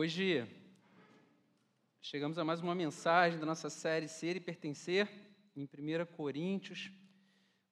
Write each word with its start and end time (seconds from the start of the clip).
Hoje 0.00 0.46
chegamos 2.00 2.38
a 2.38 2.44
mais 2.44 2.60
uma 2.60 2.72
mensagem 2.72 3.36
da 3.36 3.44
nossa 3.44 3.68
série 3.68 4.06
Ser 4.06 4.36
e 4.36 4.40
Pertencer, 4.40 5.08
em 5.56 5.64
1 5.64 6.06
Coríntios. 6.16 6.92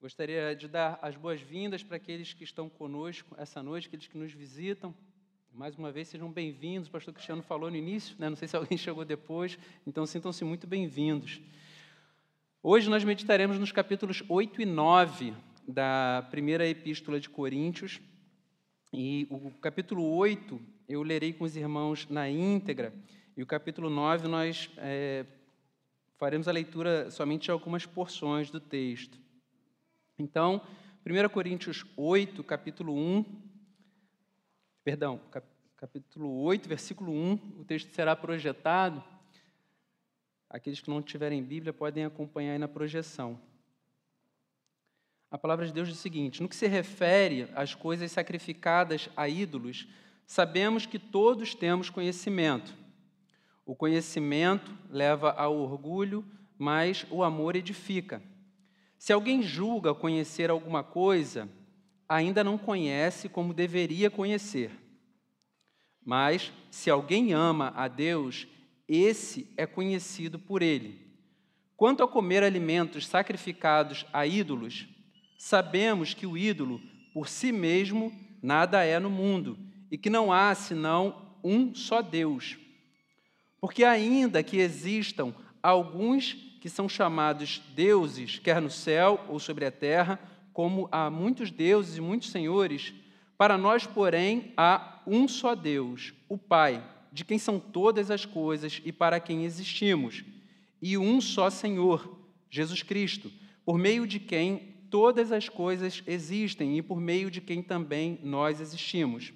Gostaria 0.01 0.53
de 0.57 0.67
dar 0.67 0.99
as 1.01 1.15
boas-vindas 1.15 1.85
para 1.85 1.99
aqueles 1.99 2.33
que 2.33 2.43
estão 2.43 2.69
conosco 2.69 3.33
essa 3.39 3.63
noite, 3.63 3.87
aqueles 3.87 4.09
que 4.09 4.19
nos 4.19 4.33
visitam. 4.33 4.93
Mais 5.53 5.77
uma 5.77 5.93
vez, 5.93 6.09
sejam 6.09 6.29
bem-vindos. 6.29 6.89
O 6.89 6.91
pastor 6.91 7.15
Cristiano 7.15 7.45
falou 7.45 7.71
no 7.71 7.77
início, 7.77 8.17
né? 8.19 8.29
não 8.29 8.35
sei 8.35 8.49
se 8.49 8.57
alguém 8.57 8.75
chegou 8.77 9.05
depois, 9.05 9.57
então 9.87 10.05
sintam-se 10.05 10.45
muito 10.45 10.67
bem-vindos. 10.67 11.41
Hoje 12.61 12.91
nós 12.91 13.05
meditaremos 13.05 13.57
nos 13.57 13.71
capítulos 13.71 14.25
8 14.29 14.63
e 14.63 14.67
9 14.67 15.33
da 15.69 16.27
primeira 16.29 16.67
epístola 16.67 17.21
de 17.21 17.31
Coríntios. 17.31 18.01
E 18.93 19.29
o 19.31 19.53
capítulo 19.61 20.03
8 20.03 20.75
eu 20.89 21.03
lerei 21.03 21.33
com 21.33 21.45
os 21.45 21.57
irmãos 21.57 22.09
na 22.09 22.29
íntegra, 22.29 22.93
e 23.37 23.43
o 23.43 23.47
capítulo 23.47 23.91
9 23.91 24.29
nós 24.29 24.71
é, 24.79 25.27
faremos 26.17 26.49
a 26.49 26.53
leitura 26.53 27.11
somente 27.11 27.45
de 27.45 27.51
algumas 27.51 27.85
porções 27.85 28.51
do 28.51 28.61
texto. 28.61 29.19
Então, 30.19 30.63
1 31.05 31.29
Coríntios 31.29 31.85
8, 31.97 32.43
capítulo 32.43 32.95
1, 32.95 33.25
perdão, 34.83 35.21
capítulo 35.77 36.41
8, 36.43 36.69
versículo 36.69 37.13
1, 37.13 37.33
o 37.61 37.65
texto 37.65 37.93
será 37.93 38.17
projetado. 38.17 39.05
Aqueles 40.49 40.81
que 40.81 40.89
não 40.89 41.03
tiverem 41.03 41.43
Bíblia 41.43 41.73
podem 41.73 42.05
acompanhar 42.05 42.53
aí 42.53 42.59
na 42.59 42.69
projeção. 42.69 43.39
A 45.31 45.37
palavra 45.37 45.67
de 45.67 45.73
Deus 45.73 45.89
diz 45.89 45.99
o 45.99 46.01
seguinte: 46.01 46.41
no 46.41 46.49
que 46.49 46.57
se 46.57 46.67
refere 46.67 47.49
às 47.55 47.75
coisas 47.75 48.11
sacrificadas 48.11 49.11
a 49.17 49.29
ídolos, 49.29 49.87
sabemos 50.27 50.85
que 50.85 50.99
todos 50.99 51.55
temos 51.55 51.89
conhecimento. 51.89 52.75
O 53.65 53.75
conhecimento 53.75 54.77
leva 54.91 55.31
ao 55.31 55.57
orgulho, 55.57 56.25
mas 56.59 57.07
o 57.11 57.23
amor 57.23 57.57
edifica. 57.57 58.23
Se 58.99 59.13
alguém 59.13 59.43
julga 59.43 59.95
conhecer 59.95 60.51
alguma 60.51 60.83
coisa, 60.83 61.49
ainda 62.09 62.43
não 62.43 62.59
conhece 62.59 63.29
como 63.29 63.55
deveria 63.55 64.11
conhecer. 64.11 64.71
Mas, 66.05 66.53
se 66.71 66.89
alguém 66.91 67.33
ama 67.33 67.73
a 67.77 67.89
Deus, 67.89 68.47
esse 68.89 69.53
é 69.57 69.67
conhecido 69.67 70.39
por 70.39 70.63
ele. 70.63 71.05
Quanto 71.77 72.03
a 72.03 72.09
comer 72.09 72.43
alimentos 72.43 73.07
sacrificados 73.07 74.07
a 74.13 74.27
ídolos, 74.27 74.89
sabemos 75.37 76.15
que 76.15 76.27
o 76.27 76.39
ídolo, 76.39 76.81
por 77.13 77.29
si 77.29 77.53
mesmo, 77.53 78.13
nada 78.41 78.85
é 78.85 78.99
no 78.99 79.11
mundo 79.11 79.59
e 79.97 79.99
que 79.99 80.11
não 80.11 80.31
há 80.31 80.55
senão 80.55 81.23
um 81.43 81.75
só 81.75 82.03
Deus. 82.03 82.59
Porque, 83.59 83.83
ainda 83.83 84.43
que 84.43 84.59
existam 84.59 85.35
alguns 85.63 86.35
que 86.61 86.69
são 86.69 86.87
chamados 86.87 87.63
deuses, 87.75 88.39
quer 88.39 88.61
no 88.61 88.69
céu 88.69 89.25
ou 89.27 89.41
sobre 89.41 89.65
a 89.65 89.71
terra, 89.71 90.21
como 90.53 90.87
há 90.93 91.09
muitos 91.09 91.51
deuses 91.51 91.97
e 91.97 92.01
muitos 92.03 92.29
senhores, 92.29 92.93
para 93.39 93.57
nós, 93.57 93.87
porém, 93.87 94.53
há 94.55 95.01
um 95.07 95.27
só 95.27 95.55
Deus, 95.55 96.13
o 96.29 96.37
Pai, 96.37 96.87
de 97.11 97.25
quem 97.25 97.39
são 97.39 97.59
todas 97.59 98.11
as 98.11 98.27
coisas 98.27 98.83
e 98.85 98.93
para 98.93 99.19
quem 99.19 99.47
existimos, 99.47 100.23
e 100.83 100.99
um 100.99 101.23
só 101.23 101.49
Senhor, 101.49 102.21
Jesus 102.51 102.83
Cristo, 102.83 103.33
por 103.65 103.79
meio 103.79 104.07
de 104.07 104.21
quem 104.21 104.75
todas 104.91 105.33
as 105.33 105.49
coisas 105.49 106.03
existem 106.07 106.77
e 106.77 106.83
por 106.83 107.01
meio 107.01 107.31
de 107.31 107.41
quem 107.41 107.63
também 107.63 108.21
nós 108.23 108.61
existimos. 108.61 109.33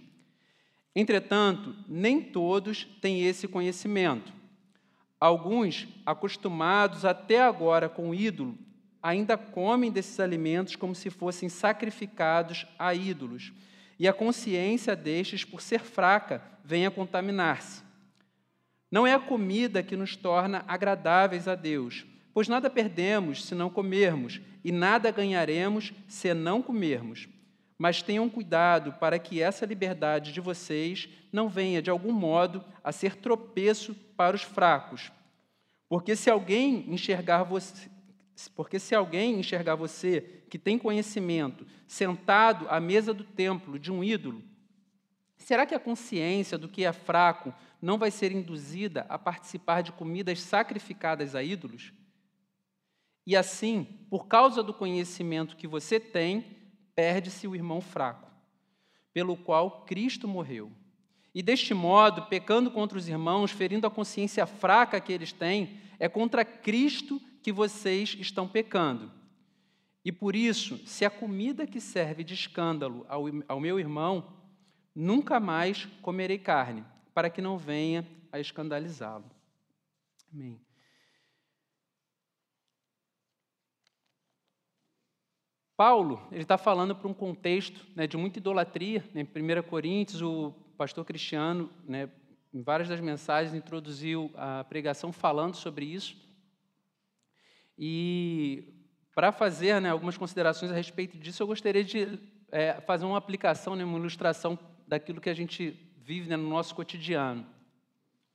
Entretanto, 0.95 1.75
nem 1.89 2.21
todos 2.21 2.85
têm 3.01 3.25
esse 3.25 3.47
conhecimento. 3.47 4.33
Alguns, 5.21 5.87
acostumados 6.05 7.05
até 7.05 7.41
agora 7.43 7.89
com 7.89 8.11
o 8.11 8.15
ídolo, 8.15 8.59
ainda 9.03 9.37
comem 9.37 9.91
desses 9.91 10.19
alimentos 10.19 10.77
como 10.77 10.95
se 10.95 11.11
fossem 11.11 11.49
sacrificados 11.49 12.67
a 12.79 12.95
ídolos, 12.95 13.53
e 13.99 14.09
a 14.09 14.13
consciência 14.13 14.97
destes, 14.97 15.45
por 15.45 15.61
ser 15.61 15.81
fraca, 15.81 16.43
vem 16.65 16.87
a 16.87 16.91
contaminar-se. 16.91 17.83
Não 18.91 19.07
é 19.07 19.15
a 19.15 19.21
comida 19.21 19.83
que 19.83 19.97
nos 19.97 20.17
torna 20.17 20.65
agradáveis 20.67 21.47
a 21.47 21.55
Deus, 21.55 22.07
pois 22.33 22.49
nada 22.49 22.71
perdemos 22.71 23.45
se 23.45 23.55
não 23.55 23.71
comermos, 23.71 24.41
e 24.65 24.73
nada 24.73 25.11
ganharemos 25.11 25.93
se 26.09 26.33
não 26.35 26.63
comermos. 26.63 27.29
Mas 27.81 28.03
tenham 28.03 28.29
cuidado 28.29 28.93
para 28.93 29.19
que 29.19 29.41
essa 29.41 29.65
liberdade 29.65 30.35
de 30.35 30.41
vocês 30.43 31.09
não 31.33 31.49
venha, 31.49 31.81
de 31.81 31.89
algum 31.89 32.13
modo, 32.13 32.63
a 32.85 32.93
ser 32.93 33.17
tropeço 33.17 33.95
para 33.95 34.37
os 34.37 34.43
fracos. 34.43 35.11
Porque 35.89 36.15
se 36.15 36.29
alguém 36.29 36.85
enxergar 36.93 37.43
você, 37.43 37.89
porque 38.55 38.79
se 38.79 38.95
alguém 38.95 39.41
enxergar 39.41 39.77
você 39.77 40.43
que 40.51 40.59
tem 40.59 40.79
conhecimento 40.79 41.67
sentado 41.87 42.69
à 42.69 42.79
mesa 42.79 43.15
do 43.15 43.25
templo 43.25 43.79
de 43.79 43.91
um 43.91 44.05
ídolo, 44.05 44.45
será 45.39 45.65
que 45.65 45.75
a 45.75 45.81
consciência 45.81 46.59
do 46.59 46.69
que 46.69 46.85
é 46.85 46.93
fraco 46.93 47.51
não 47.81 47.97
vai 47.97 48.11
ser 48.11 48.31
induzida 48.31 49.07
a 49.09 49.19
participar 49.19 49.81
de 49.81 49.91
comidas 49.91 50.43
sacrificadas 50.43 51.35
a 51.35 51.43
ídolos? 51.43 51.95
E 53.27 53.35
assim, 53.35 53.85
por 54.11 54.27
causa 54.27 54.63
do 54.63 54.75
conhecimento 54.75 55.57
que 55.57 55.67
você 55.67 55.99
tem, 55.99 56.60
perde-se 56.95 57.47
o 57.47 57.55
irmão 57.55 57.81
fraco, 57.81 58.31
pelo 59.13 59.37
qual 59.37 59.83
Cristo 59.85 60.29
morreu. 60.29 60.71
E 61.35 61.43
deste 61.43 61.73
modo, 61.73 62.27
pecando 62.27 62.71
contra 62.71 62.99
os 62.99 63.09
irmãos, 63.09 63.51
ferindo 63.51 63.87
a 63.87 63.91
consciência 63.91 64.47
fraca 64.47 65.01
que 65.01 65.13
eles 65.13 65.33
têm, 65.33 65.79
é 65.99 66.09
contra 66.09 66.45
Cristo 66.45 67.21
que 67.43 67.53
vocês 67.53 68.17
estão 68.19 68.49
pecando. 68.49 69.13
E 70.05 70.11
por 70.11 70.35
isso, 70.35 70.79
se 70.87 71.05
a 71.05 71.11
comida 71.11 71.67
que 71.67 71.81
serve 71.81 72.25
de 72.25 72.35
escândalo 72.35 73.05
ao, 73.09 73.25
ao 73.47 73.61
meu 73.61 73.79
irmão, 73.79 74.33
nunca 74.95 75.39
mais 75.39 75.87
comerei 76.03 76.39
carne, 76.39 76.85
para 77.15 77.31
que 77.31 77.43
não 77.43 77.59
venha 77.59 78.07
a 78.33 78.41
escandalizá-lo. 78.41 79.31
Amém. 80.33 80.61
Paulo, 85.81 86.21
ele 86.31 86.43
está 86.43 86.59
falando 86.59 86.95
para 86.95 87.09
um 87.09 87.15
contexto 87.15 87.87
né, 87.97 88.07
de 88.07 88.15
muita 88.15 88.39
idolatria. 88.39 89.03
Né, 89.15 89.23
em 89.23 89.61
1 89.61 89.63
Coríntios, 89.63 90.21
o 90.21 90.53
pastor 90.77 91.07
Cristiano, 91.07 91.71
né, 91.89 92.11
em 92.53 92.61
várias 92.61 92.87
das 92.87 93.01
mensagens, 93.01 93.55
introduziu 93.55 94.31
a 94.35 94.63
pregação 94.63 95.11
falando 95.11 95.55
sobre 95.55 95.87
isso. 95.87 96.19
E 97.79 98.75
para 99.15 99.33
fazer 99.33 99.81
né, 99.81 99.89
algumas 99.89 100.19
considerações 100.19 100.71
a 100.71 100.75
respeito 100.75 101.17
disso, 101.17 101.43
eu 101.43 101.47
gostaria 101.47 101.83
de 101.83 102.21
é, 102.53 102.75
fazer 102.83 103.07
uma 103.07 103.17
aplicação, 103.17 103.75
né, 103.75 103.83
uma 103.83 103.99
ilustração 103.99 104.59
daquilo 104.87 105.19
que 105.19 105.31
a 105.31 105.35
gente 105.35 105.75
vive 105.97 106.29
né, 106.29 106.37
no 106.37 106.47
nosso 106.47 106.75
cotidiano. 106.75 107.47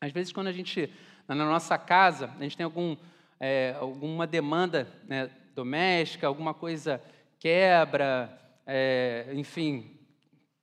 Às 0.01 0.11
vezes, 0.11 0.33
quando 0.33 0.47
a 0.47 0.51
gente, 0.51 0.91
na 1.27 1.35
nossa 1.35 1.77
casa, 1.77 2.33
a 2.39 2.41
gente 2.41 2.57
tem 2.57 2.63
algum, 2.63 2.97
é, 3.39 3.75
alguma 3.79 4.25
demanda 4.25 4.87
né, 5.07 5.29
doméstica, 5.53 6.25
alguma 6.25 6.51
coisa 6.51 6.99
quebra, 7.45 8.35
é, 8.65 9.27
enfim, 9.33 9.99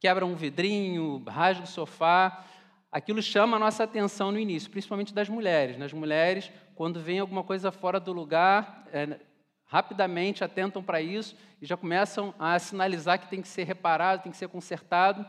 quebra 0.01 0.27
um 0.27 0.35
vidrinho, 0.35 1.23
rasga 1.29 1.63
o 1.63 1.67
sofá. 1.69 2.45
Aquilo 2.91 3.23
chama 3.23 3.57
a 3.57 3.61
nossa 3.61 3.85
atenção 3.85 4.33
no 4.33 4.39
início, 4.41 4.69
principalmente 4.69 5.15
das 5.15 5.29
mulheres. 5.29 5.79
Nas 5.79 5.93
mulheres, 5.93 6.51
quando 6.75 6.99
vem 6.99 7.21
alguma 7.21 7.45
coisa 7.45 7.71
fora 7.71 8.01
do 8.01 8.13
lugar, 8.13 8.85
é, 8.93 9.17
rapidamente 9.65 10.43
atentam 10.43 10.83
para 10.83 11.01
isso 11.01 11.37
e 11.61 11.67
já 11.67 11.77
começam 11.77 12.35
a 12.37 12.59
sinalizar 12.59 13.21
que 13.21 13.31
tem 13.31 13.41
que 13.41 13.47
ser 13.47 13.63
reparado, 13.63 14.25
tem 14.25 14.33
que 14.33 14.39
ser 14.39 14.49
consertado. 14.49 15.25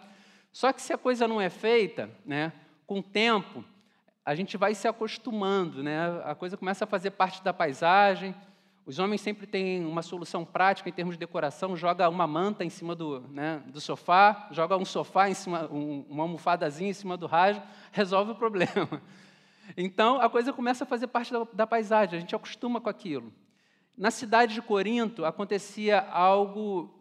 Só 0.51 0.73
que 0.73 0.81
se 0.81 0.91
a 0.91 0.97
coisa 0.97 1.27
não 1.27 1.39
é 1.39 1.51
feita, 1.51 2.09
né, 2.25 2.51
com 2.87 2.97
o 2.97 3.03
tempo, 3.03 3.63
a 4.25 4.33
gente 4.33 4.57
vai 4.57 4.73
se 4.73 4.87
acostumando, 4.87 5.83
né? 5.83 6.19
a 6.23 6.33
coisa 6.33 6.57
começa 6.57 6.85
a 6.85 6.87
fazer 6.87 7.11
parte 7.11 7.43
da 7.43 7.53
paisagem, 7.53 8.33
os 8.85 8.99
homens 8.99 9.21
sempre 9.21 9.47
têm 9.47 9.85
uma 9.85 10.01
solução 10.01 10.43
prática 10.43 10.89
em 10.89 10.91
termos 10.91 11.15
de 11.15 11.19
decoração, 11.19 11.75
joga 11.75 12.09
uma 12.09 12.27
manta 12.27 12.65
em 12.65 12.69
cima 12.69 12.93
do, 12.93 13.21
né, 13.29 13.63
do 13.67 13.79
sofá, 13.79 14.49
joga 14.51 14.75
um 14.75 14.83
sofá 14.83 15.29
em 15.29 15.33
cima, 15.33 15.69
um, 15.71 16.05
uma 16.09 16.23
almofadazinha 16.23 16.89
em 16.89 16.93
cima 16.93 17.15
do 17.15 17.25
rasgo, 17.25 17.63
resolve 17.93 18.31
o 18.31 18.35
problema. 18.35 19.01
Então 19.77 20.19
a 20.19 20.29
coisa 20.29 20.51
começa 20.51 20.83
a 20.83 20.87
fazer 20.87 21.07
parte 21.07 21.31
da, 21.31 21.47
da 21.53 21.65
paisagem, 21.65 22.17
a 22.17 22.19
gente 22.19 22.35
acostuma 22.35 22.81
com 22.81 22.89
aquilo. 22.89 23.31
Na 23.97 24.11
cidade 24.11 24.53
de 24.53 24.61
Corinto 24.61 25.23
acontecia 25.23 26.01
algo 26.01 26.93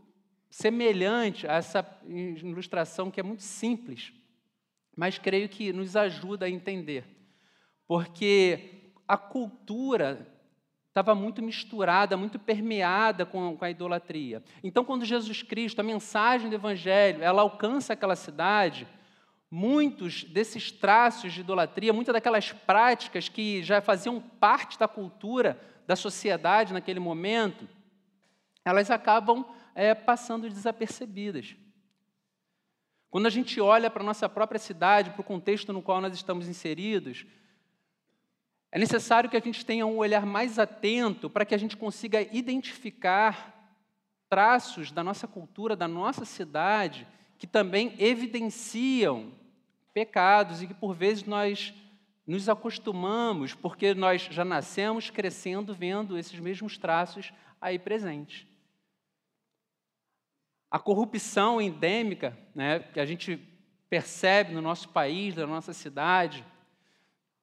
semelhante 0.49 1.49
a 1.49 1.55
essa 1.55 1.84
ilustração 2.06 3.11
que 3.11 3.19
é 3.19 3.23
muito 3.25 3.43
simples, 3.43 4.12
mas 4.96 5.19
creio 5.19 5.49
que 5.49 5.73
nos 5.73 5.96
ajuda 5.96 6.46
a 6.46 6.50
entender. 6.50 7.05
Porque 7.88 8.93
a 9.08 9.17
cultura 9.17 10.31
estava 10.93 11.15
muito 11.15 11.41
misturada, 11.41 12.19
muito 12.19 12.39
permeada 12.39 13.25
com, 13.25 13.56
com, 13.56 13.65
a 13.65 13.71
idolatria. 13.71 14.43
Então, 14.62 14.85
quando 14.85 15.06
Jesus 15.06 15.43
Cristo, 15.43 15.81
a 15.81 15.83
mensagem 15.83 16.50
do 16.50 16.55
Evangelho, 16.55 17.23
ela 17.23 17.41
alcança 17.41 17.94
aquela 17.94 18.15
cidade, 18.15 18.87
muitos 19.50 20.23
desses 20.25 20.71
traços 20.71 21.33
de 21.33 21.41
idolatria, 21.41 21.94
muitas 21.94 22.12
daquelas 22.12 22.53
práticas 22.53 23.27
que 23.27 23.62
já 23.62 23.81
faziam 23.81 24.21
parte 24.21 24.79
da 24.79 24.87
cultura 24.87 25.59
da 25.87 25.97
sociedade 25.97 26.75
naquele 26.75 27.00
momento, 27.00 27.67
elas 28.62 28.91
acabam 28.91 29.47
é, 29.75 29.94
passando 29.94 30.47
desapercebidas. 30.47 31.56
Quando 33.09 33.27
a 33.27 33.31
gente 33.31 33.59
olha 33.62 33.91
para 33.91 34.03
a 34.03 34.06
nossa 34.06 34.29
própria 34.29 34.59
cidade, 34.59 35.11
para 35.11 35.23
o 35.23 35.25
contexto 35.25 35.73
no 35.73 35.81
qual 35.81 36.03
nós 36.03 36.15
estamos 36.15 36.49
inseridos, 36.49 37.25
é 38.74 38.78
necessário 38.78 39.28
que 39.28 39.36
a 39.36 39.40
gente 39.40 39.66
tenha 39.66 39.86
um 39.86 39.98
olhar 39.98 40.24
mais 40.24 40.58
atento 40.58 41.28
para 41.28 41.44
que 41.44 41.54
a 41.54 41.58
gente 41.58 41.76
consiga 41.76 42.22
identificar 42.34 43.78
traços 44.30 44.90
da 44.90 45.04
nossa 45.04 45.28
cultura, 45.28 45.76
da 45.76 45.86
nossa 45.86 46.24
cidade, 46.24 47.06
que 47.38 47.46
também 47.46 47.94
evidenciam 47.98 49.30
pecados 49.92 50.62
e 50.62 50.66
que 50.66 50.72
por 50.72 50.94
vezes 50.94 51.24
nós 51.24 51.74
nos 52.26 52.48
acostumamos, 52.48 53.52
porque 53.52 53.92
nós 53.92 54.22
já 54.22 54.42
nascemos 54.42 55.10
crescendo 55.10 55.74
vendo 55.74 56.16
esses 56.16 56.40
mesmos 56.40 56.78
traços 56.78 57.30
aí 57.60 57.78
presentes. 57.78 58.46
A 60.70 60.78
corrupção 60.78 61.60
endêmica, 61.60 62.38
né, 62.54 62.78
que 62.78 62.98
a 62.98 63.04
gente 63.04 63.36
percebe 63.90 64.54
no 64.54 64.62
nosso 64.62 64.88
país, 64.88 65.36
na 65.36 65.46
nossa 65.46 65.74
cidade, 65.74 66.42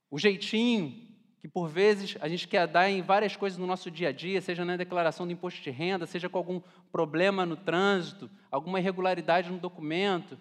o 0.09 0.17
jeitinho 0.17 1.07
que 1.39 1.47
por 1.47 1.69
vezes 1.69 2.17
a 2.19 2.27
gente 2.27 2.47
quer 2.47 2.67
dar 2.67 2.89
em 2.89 3.01
várias 3.01 3.35
coisas 3.35 3.57
no 3.57 3.65
nosso 3.65 3.89
dia 3.89 4.09
a 4.09 4.11
dia, 4.11 4.41
seja 4.41 4.65
na 4.65 4.75
declaração 4.75 5.25
do 5.25 5.31
imposto 5.31 5.61
de 5.61 5.69
renda, 5.69 6.05
seja 6.05 6.27
com 6.27 6.37
algum 6.37 6.61
problema 6.91 7.45
no 7.45 7.55
trânsito, 7.55 8.29
alguma 8.51 8.79
irregularidade 8.79 9.49
no 9.49 9.57
documento, 9.57 10.37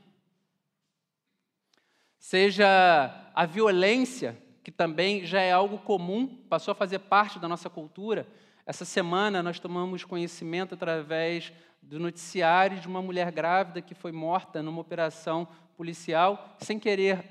seja 2.18 3.30
a 3.34 3.46
violência, 3.46 4.36
que 4.64 4.72
também 4.72 5.24
já 5.24 5.40
é 5.40 5.52
algo 5.52 5.78
comum, 5.78 6.26
passou 6.48 6.72
a 6.72 6.74
fazer 6.74 6.98
parte 6.98 7.38
da 7.38 7.48
nossa 7.48 7.70
cultura. 7.70 8.26
Essa 8.66 8.84
semana 8.84 9.42
nós 9.42 9.60
tomamos 9.60 10.04
conhecimento 10.04 10.74
através 10.74 11.52
do 11.80 11.98
noticiário 11.98 12.80
de 12.80 12.88
uma 12.88 13.00
mulher 13.00 13.30
grávida 13.30 13.80
que 13.80 13.94
foi 13.94 14.12
morta 14.12 14.62
numa 14.62 14.80
operação 14.80 15.48
policial, 15.76 16.56
sem 16.58 16.78
querer 16.78 17.24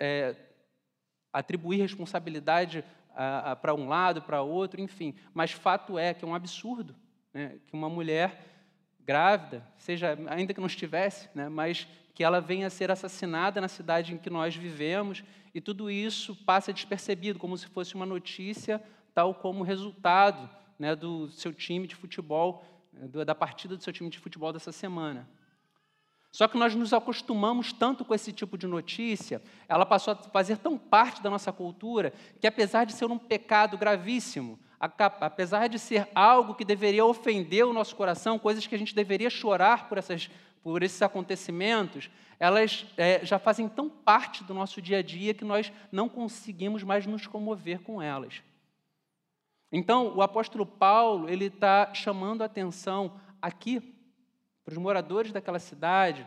é, 0.00 0.34
atribuir 1.32 1.80
responsabilidade 1.80 2.84
para 3.60 3.74
um 3.74 3.88
lado, 3.88 4.22
para 4.22 4.42
outro, 4.42 4.80
enfim. 4.80 5.14
Mas 5.32 5.52
fato 5.52 5.98
é 5.98 6.12
que 6.14 6.24
é 6.24 6.28
um 6.28 6.34
absurdo 6.34 6.94
né, 7.32 7.58
que 7.66 7.74
uma 7.74 7.88
mulher 7.88 8.46
grávida, 9.00 9.66
seja 9.76 10.16
ainda 10.28 10.54
que 10.54 10.60
não 10.60 10.66
estivesse, 10.66 11.28
né, 11.34 11.48
mas 11.48 11.86
que 12.14 12.22
ela 12.22 12.40
venha 12.40 12.68
a 12.68 12.70
ser 12.70 12.90
assassinada 12.90 13.60
na 13.60 13.68
cidade 13.68 14.14
em 14.14 14.18
que 14.18 14.30
nós 14.30 14.54
vivemos, 14.54 15.24
e 15.52 15.60
tudo 15.60 15.90
isso 15.90 16.34
passa 16.44 16.72
despercebido, 16.72 17.38
como 17.38 17.56
se 17.58 17.66
fosse 17.66 17.94
uma 17.94 18.06
notícia, 18.06 18.82
tal 19.12 19.34
como 19.34 19.64
resultado 19.64 20.48
né, 20.78 20.94
do 20.94 21.28
seu 21.30 21.52
time 21.52 21.86
de 21.86 21.94
futebol 21.94 22.64
da 23.24 23.34
partida 23.34 23.76
do 23.76 23.82
seu 23.82 23.92
time 23.92 24.08
de 24.08 24.18
futebol 24.18 24.52
dessa 24.52 24.70
semana. 24.70 25.28
Só 26.34 26.48
que 26.48 26.58
nós 26.58 26.74
nos 26.74 26.92
acostumamos 26.92 27.72
tanto 27.72 28.04
com 28.04 28.12
esse 28.12 28.32
tipo 28.32 28.58
de 28.58 28.66
notícia, 28.66 29.40
ela 29.68 29.86
passou 29.86 30.14
a 30.14 30.16
fazer 30.16 30.58
tão 30.58 30.76
parte 30.76 31.22
da 31.22 31.30
nossa 31.30 31.52
cultura, 31.52 32.12
que 32.40 32.46
apesar 32.48 32.86
de 32.86 32.92
ser 32.92 33.04
um 33.04 33.16
pecado 33.16 33.78
gravíssimo, 33.78 34.58
apesar 34.80 35.68
de 35.68 35.78
ser 35.78 36.08
algo 36.12 36.56
que 36.56 36.64
deveria 36.64 37.06
ofender 37.06 37.64
o 37.64 37.72
nosso 37.72 37.94
coração, 37.94 38.36
coisas 38.36 38.66
que 38.66 38.74
a 38.74 38.78
gente 38.78 38.96
deveria 38.96 39.30
chorar 39.30 39.88
por, 39.88 39.96
essas, 39.96 40.28
por 40.60 40.82
esses 40.82 41.00
acontecimentos, 41.02 42.10
elas 42.40 42.84
é, 42.96 43.24
já 43.24 43.38
fazem 43.38 43.68
tão 43.68 43.88
parte 43.88 44.42
do 44.42 44.52
nosso 44.52 44.82
dia 44.82 44.98
a 44.98 45.02
dia 45.02 45.34
que 45.34 45.44
nós 45.44 45.70
não 45.92 46.08
conseguimos 46.08 46.82
mais 46.82 47.06
nos 47.06 47.28
comover 47.28 47.78
com 47.82 48.02
elas. 48.02 48.42
Então, 49.70 50.12
o 50.16 50.20
apóstolo 50.20 50.66
Paulo 50.66 51.28
ele 51.28 51.44
está 51.44 51.94
chamando 51.94 52.42
a 52.42 52.46
atenção 52.46 53.20
aqui 53.40 53.94
para 54.64 54.72
os 54.72 54.78
moradores 54.78 55.32
daquela 55.32 55.58
cidade 55.58 56.26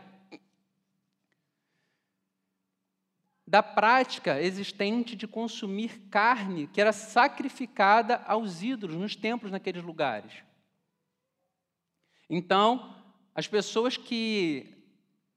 da 3.48 3.62
prática 3.62 4.40
existente 4.42 5.16
de 5.16 5.26
consumir 5.26 6.08
carne 6.10 6.66
que 6.66 6.80
era 6.80 6.92
sacrificada 6.92 8.22
aos 8.26 8.62
ídolos 8.62 8.96
nos 8.96 9.16
templos 9.16 9.50
naqueles 9.50 9.82
lugares. 9.82 10.44
Então, 12.28 12.94
as 13.34 13.48
pessoas 13.48 13.96
que 13.96 14.78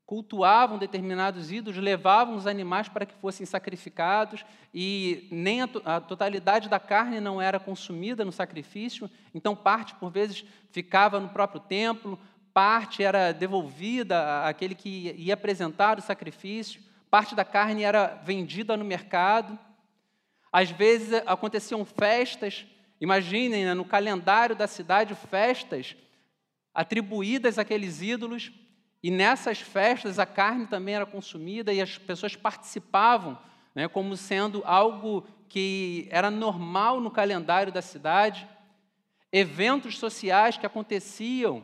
cultuavam 0.05 0.77
determinados 0.77 1.53
ídolos, 1.53 1.81
levavam 1.81 2.35
os 2.35 2.45
animais 2.45 2.89
para 2.89 3.05
que 3.05 3.15
fossem 3.15 3.45
sacrificados 3.45 4.43
e 4.73 5.25
nem 5.31 5.61
a, 5.61 5.69
a, 5.85 6.01
totalidade 6.01 6.67
da 6.67 6.81
carne 6.81 7.21
não 7.21 7.41
era 7.41 7.61
consumida 7.61 8.25
no 8.25 8.31
sacrifício, 8.33 9.09
então 9.33 9.55
parte 9.55 9.95
por 9.95 10.11
vezes 10.11 10.43
ficava 10.69 11.17
no 11.17 11.29
próprio 11.29 11.61
templo, 11.61 12.19
parte 12.53 13.03
era 13.03 13.31
devolvida 13.31 14.45
àquele 14.45 14.75
que 14.75 15.13
ia 15.17 15.33
apresentar 15.33 15.97
o 15.97 16.01
sacrifício, 16.01 16.81
parte 17.09 17.35
da 17.35 17.45
carne 17.45 17.83
era 17.83 18.19
vendida 18.23 18.77
no 18.77 18.85
mercado. 18.85 19.57
Às 20.51 20.69
vezes 20.69 21.13
aconteciam 21.25 21.85
festas, 21.85 22.65
imaginem 22.99 23.65
né, 23.65 23.73
no 23.73 23.85
calendário 23.85 24.55
da 24.55 24.67
cidade 24.67 25.15
festas 25.15 25.95
atribuídas 26.73 27.57
àqueles 27.59 28.01
ídolos 28.01 28.51
e 29.03 29.09
nessas 29.09 29.59
festas 29.59 30.19
a 30.19 30.25
carne 30.25 30.67
também 30.67 30.95
era 30.95 31.05
consumida 31.05 31.73
e 31.73 31.81
as 31.81 31.97
pessoas 31.97 32.35
participavam, 32.35 33.37
né, 33.73 33.87
como 33.87 34.15
sendo 34.15 34.61
algo 34.65 35.25
que 35.49 36.07
era 36.11 36.29
normal 36.29 37.01
no 37.01 37.11
calendário 37.11 37.73
da 37.73 37.81
cidade. 37.81 38.47
Eventos 39.31 39.97
sociais 39.97 40.57
que 40.57 40.65
aconteciam 40.65 41.63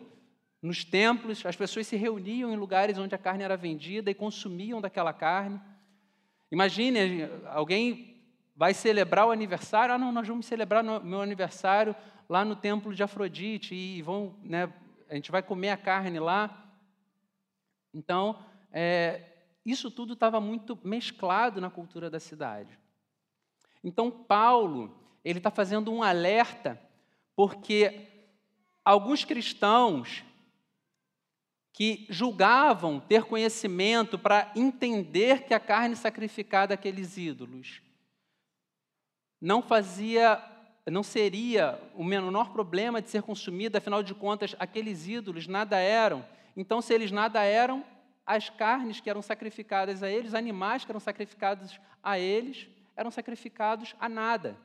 nos 0.61 0.83
templos, 0.83 1.45
as 1.45 1.55
pessoas 1.55 1.87
se 1.87 1.95
reuniam 1.95 2.51
em 2.51 2.55
lugares 2.55 2.97
onde 2.97 3.13
a 3.13 3.17
carne 3.17 3.43
era 3.43 3.55
vendida 3.55 4.09
e 4.09 4.15
consumiam 4.15 4.81
daquela 4.81 5.13
carne. 5.13 5.61
Imagine, 6.51 7.29
alguém 7.45 8.17
vai 8.55 8.73
celebrar 8.73 9.27
o 9.27 9.31
aniversário, 9.31 9.93
ah, 9.93 9.97
não, 9.97 10.11
nós 10.11 10.27
vamos 10.27 10.45
celebrar 10.45 10.83
o 10.83 11.03
meu 11.03 11.21
aniversário 11.21 11.95
lá 12.27 12.43
no 12.43 12.55
templo 12.55 12.93
de 12.93 13.03
Afrodite 13.03 13.75
e 13.75 14.01
vão, 14.01 14.35
né, 14.43 14.73
a 15.09 15.15
gente 15.15 15.31
vai 15.31 15.43
comer 15.43 15.69
a 15.69 15.77
carne 15.77 16.19
lá. 16.19 16.65
Então, 17.93 18.43
é, 18.71 19.21
isso 19.65 19.91
tudo 19.91 20.13
estava 20.13 20.41
muito 20.41 20.77
mesclado 20.83 21.61
na 21.61 21.69
cultura 21.69 22.09
da 22.09 22.19
cidade. 22.19 22.77
Então, 23.83 24.09
Paulo, 24.09 24.97
ele 25.23 25.39
está 25.39 25.51
fazendo 25.51 25.91
um 25.91 26.01
alerta, 26.01 26.81
porque 27.35 28.07
alguns 28.83 29.23
cristãos 29.23 30.23
que 31.77 32.07
julgavam 32.09 32.99
ter 32.99 33.23
conhecimento 33.23 34.17
para 34.17 34.51
entender 34.55 35.43
que 35.43 35.53
a 35.53 35.59
carne 35.59 35.95
sacrificada 35.95 36.73
àqueles 36.73 37.17
ídolos 37.17 37.81
não 39.39 39.61
fazia, 39.61 40.43
não 40.89 41.03
seria 41.03 41.79
o 41.93 42.03
menor 42.03 42.51
problema 42.51 42.99
de 42.99 43.09
ser 43.11 43.21
consumida, 43.21 43.77
afinal 43.77 44.01
de 44.01 44.15
contas, 44.15 44.55
aqueles 44.57 45.07
ídolos 45.07 45.47
nada 45.47 45.77
eram 45.77 46.25
então, 46.57 46.81
se 46.81 46.91
eles 46.91 47.11
nada 47.11 47.43
eram, 47.43 47.85
as 48.25 48.49
carnes 48.49 48.99
que 48.99 49.07
eram 49.07 49.21
sacrificadas 49.21 50.01
a 50.01 50.09
eles, 50.09 50.33
animais 50.33 50.83
que 50.83 50.91
eram 50.91 50.99
sacrificados 50.99 51.79
a 52.01 52.17
eles, 52.17 52.67
eram 52.95 53.11
sacrificados 53.11 53.95
a 53.99 54.09
nada. 54.09 54.57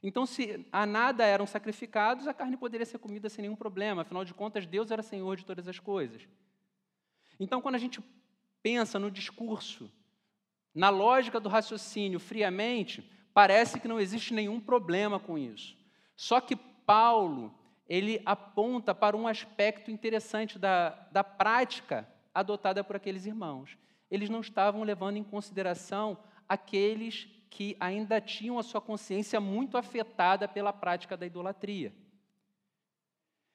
Então, 0.00 0.24
se 0.24 0.64
a 0.70 0.86
nada 0.86 1.26
eram 1.26 1.46
sacrificados, 1.46 2.28
a 2.28 2.32
carne 2.32 2.56
poderia 2.56 2.86
ser 2.86 2.98
comida 2.98 3.28
sem 3.28 3.42
nenhum 3.42 3.56
problema, 3.56 4.02
afinal 4.02 4.24
de 4.24 4.32
contas, 4.32 4.64
Deus 4.64 4.92
era 4.92 5.02
Senhor 5.02 5.36
de 5.36 5.44
todas 5.44 5.66
as 5.66 5.80
coisas. 5.80 6.22
Então, 7.40 7.62
quando 7.62 7.74
a 7.76 7.78
gente 7.78 8.00
pensa 8.62 8.98
no 8.98 9.10
discurso, 9.10 9.90
na 10.74 10.90
lógica 10.90 11.40
do 11.40 11.48
raciocínio 11.48 12.20
friamente, 12.20 13.02
parece 13.32 13.80
que 13.80 13.88
não 13.88 13.98
existe 13.98 14.34
nenhum 14.34 14.60
problema 14.60 15.18
com 15.18 15.38
isso. 15.38 15.76
Só 16.14 16.40
que 16.40 16.54
Paulo, 16.54 17.54
ele 17.88 18.20
aponta 18.26 18.94
para 18.94 19.16
um 19.16 19.26
aspecto 19.26 19.90
interessante 19.90 20.58
da, 20.58 20.90
da 21.10 21.24
prática 21.24 22.06
adotada 22.34 22.84
por 22.84 22.96
aqueles 22.96 23.24
irmãos. 23.24 23.76
Eles 24.10 24.28
não 24.28 24.40
estavam 24.40 24.82
levando 24.82 25.16
em 25.16 25.24
consideração 25.24 26.18
aqueles 26.48 27.26
que 27.48 27.76
ainda 27.80 28.20
tinham 28.20 28.58
a 28.58 28.62
sua 28.62 28.80
consciência 28.80 29.40
muito 29.40 29.76
afetada 29.76 30.46
pela 30.46 30.72
prática 30.72 31.16
da 31.16 31.26
idolatria. 31.26 31.92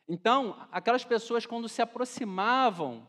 Então, 0.08 0.68
aquelas 0.72 1.06
pessoas, 1.06 1.46
quando 1.46 1.70
se 1.70 1.82
aproximavam 1.82 3.08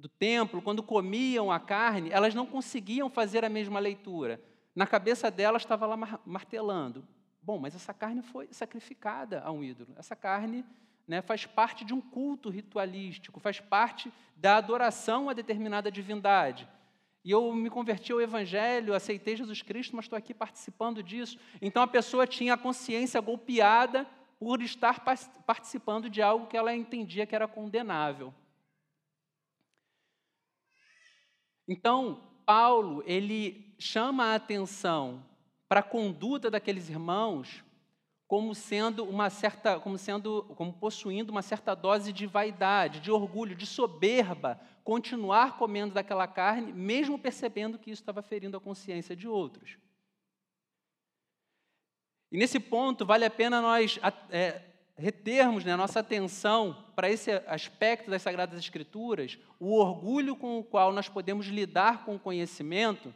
do 0.00 0.08
templo, 0.08 0.62
quando 0.62 0.82
comiam 0.82 1.52
a 1.52 1.60
carne, 1.60 2.10
elas 2.10 2.34
não 2.34 2.46
conseguiam 2.46 3.10
fazer 3.10 3.44
a 3.44 3.48
mesma 3.50 3.78
leitura. 3.78 4.42
Na 4.74 4.86
cabeça 4.86 5.30
delas 5.30 5.62
estava 5.62 5.86
lá 5.86 6.20
martelando: 6.24 7.06
Bom, 7.42 7.58
mas 7.58 7.74
essa 7.74 7.92
carne 7.92 8.22
foi 8.22 8.48
sacrificada 8.50 9.42
a 9.42 9.52
um 9.52 9.62
ídolo. 9.62 9.94
Essa 9.96 10.16
carne 10.16 10.64
né, 11.06 11.20
faz 11.20 11.44
parte 11.44 11.84
de 11.84 11.92
um 11.92 12.00
culto 12.00 12.48
ritualístico, 12.48 13.40
faz 13.40 13.60
parte 13.60 14.12
da 14.36 14.56
adoração 14.56 15.28
a 15.28 15.32
determinada 15.32 15.90
divindade. 15.90 16.66
e 17.22 17.30
eu 17.30 17.52
me 17.52 17.68
converti 17.68 18.12
ao 18.12 18.20
Evangelho, 18.20 18.94
aceitei 18.94 19.36
Jesus 19.36 19.60
Cristo, 19.60 19.94
mas 19.94 20.06
estou 20.06 20.16
aqui 20.16 20.32
participando 20.32 21.02
disso. 21.02 21.38
Então 21.60 21.82
a 21.82 21.86
pessoa 21.86 22.26
tinha 22.26 22.54
a 22.54 22.58
consciência 22.58 23.20
golpeada 23.20 24.06
por 24.38 24.62
estar 24.62 25.04
participando 25.44 26.08
de 26.08 26.22
algo 26.22 26.46
que 26.46 26.56
ela 26.56 26.74
entendia 26.74 27.26
que 27.26 27.34
era 27.34 27.46
condenável. 27.46 28.32
Então, 31.72 32.20
Paulo, 32.44 33.00
ele 33.06 33.72
chama 33.78 34.24
a 34.24 34.34
atenção 34.34 35.24
para 35.68 35.78
a 35.78 35.84
conduta 35.84 36.50
daqueles 36.50 36.90
irmãos 36.90 37.62
como 38.26 38.56
sendo 38.56 39.04
uma 39.04 39.30
certa, 39.30 39.78
como 39.78 39.96
sendo, 39.96 40.42
como 40.56 40.72
possuindo 40.72 41.30
uma 41.30 41.42
certa 41.42 41.76
dose 41.76 42.12
de 42.12 42.26
vaidade, 42.26 42.98
de 42.98 43.12
orgulho, 43.12 43.54
de 43.54 43.66
soberba, 43.66 44.60
continuar 44.82 45.58
comendo 45.58 45.94
daquela 45.94 46.26
carne, 46.26 46.72
mesmo 46.72 47.16
percebendo 47.16 47.78
que 47.78 47.92
isso 47.92 48.02
estava 48.02 48.20
ferindo 48.20 48.56
a 48.56 48.60
consciência 48.60 49.14
de 49.14 49.28
outros. 49.28 49.78
E 52.32 52.36
nesse 52.36 52.58
ponto, 52.58 53.06
vale 53.06 53.24
a 53.24 53.30
pena 53.30 53.60
nós 53.60 53.96
é, 54.30 54.60
retermos 55.00 55.64
né, 55.64 55.74
nossa 55.74 56.00
atenção 56.00 56.84
para 56.94 57.10
esse 57.10 57.30
aspecto 57.46 58.10
das 58.10 58.22
Sagradas 58.22 58.58
Escrituras, 58.58 59.38
o 59.58 59.74
orgulho 59.74 60.36
com 60.36 60.58
o 60.58 60.64
qual 60.64 60.92
nós 60.92 61.08
podemos 61.08 61.46
lidar 61.46 62.04
com 62.04 62.16
o 62.16 62.18
conhecimento, 62.18 63.12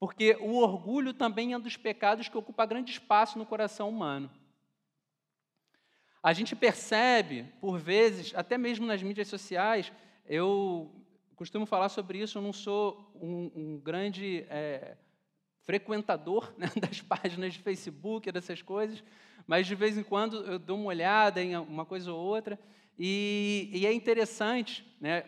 porque 0.00 0.36
o 0.40 0.56
orgulho 0.56 1.14
também 1.14 1.52
é 1.52 1.56
um 1.56 1.60
dos 1.60 1.76
pecados 1.76 2.28
que 2.28 2.36
ocupa 2.36 2.66
grande 2.66 2.90
espaço 2.90 3.38
no 3.38 3.46
coração 3.46 3.88
humano. 3.88 4.30
A 6.22 6.32
gente 6.32 6.56
percebe, 6.56 7.44
por 7.60 7.78
vezes, 7.78 8.32
até 8.34 8.58
mesmo 8.58 8.84
nas 8.84 9.02
mídias 9.02 9.28
sociais, 9.28 9.92
eu 10.26 10.90
costumo 11.36 11.64
falar 11.64 11.88
sobre 11.88 12.18
isso, 12.18 12.38
eu 12.38 12.42
não 12.42 12.52
sou 12.52 13.12
um, 13.14 13.50
um 13.54 13.78
grande 13.78 14.44
é, 14.50 14.96
frequentador 15.62 16.52
né, 16.58 16.68
das 16.76 17.00
páginas 17.00 17.54
de 17.54 17.60
Facebook, 17.60 18.30
dessas 18.32 18.62
coisas, 18.62 19.02
mas 19.48 19.66
de 19.66 19.74
vez 19.74 19.96
em 19.96 20.02
quando 20.02 20.44
eu 20.44 20.58
dou 20.58 20.76
uma 20.76 20.88
olhada 20.88 21.42
em 21.42 21.56
uma 21.56 21.86
coisa 21.86 22.12
ou 22.12 22.20
outra, 22.20 22.58
e, 22.98 23.70
e 23.72 23.86
é 23.86 23.92
interessante, 23.92 24.84
né, 25.00 25.24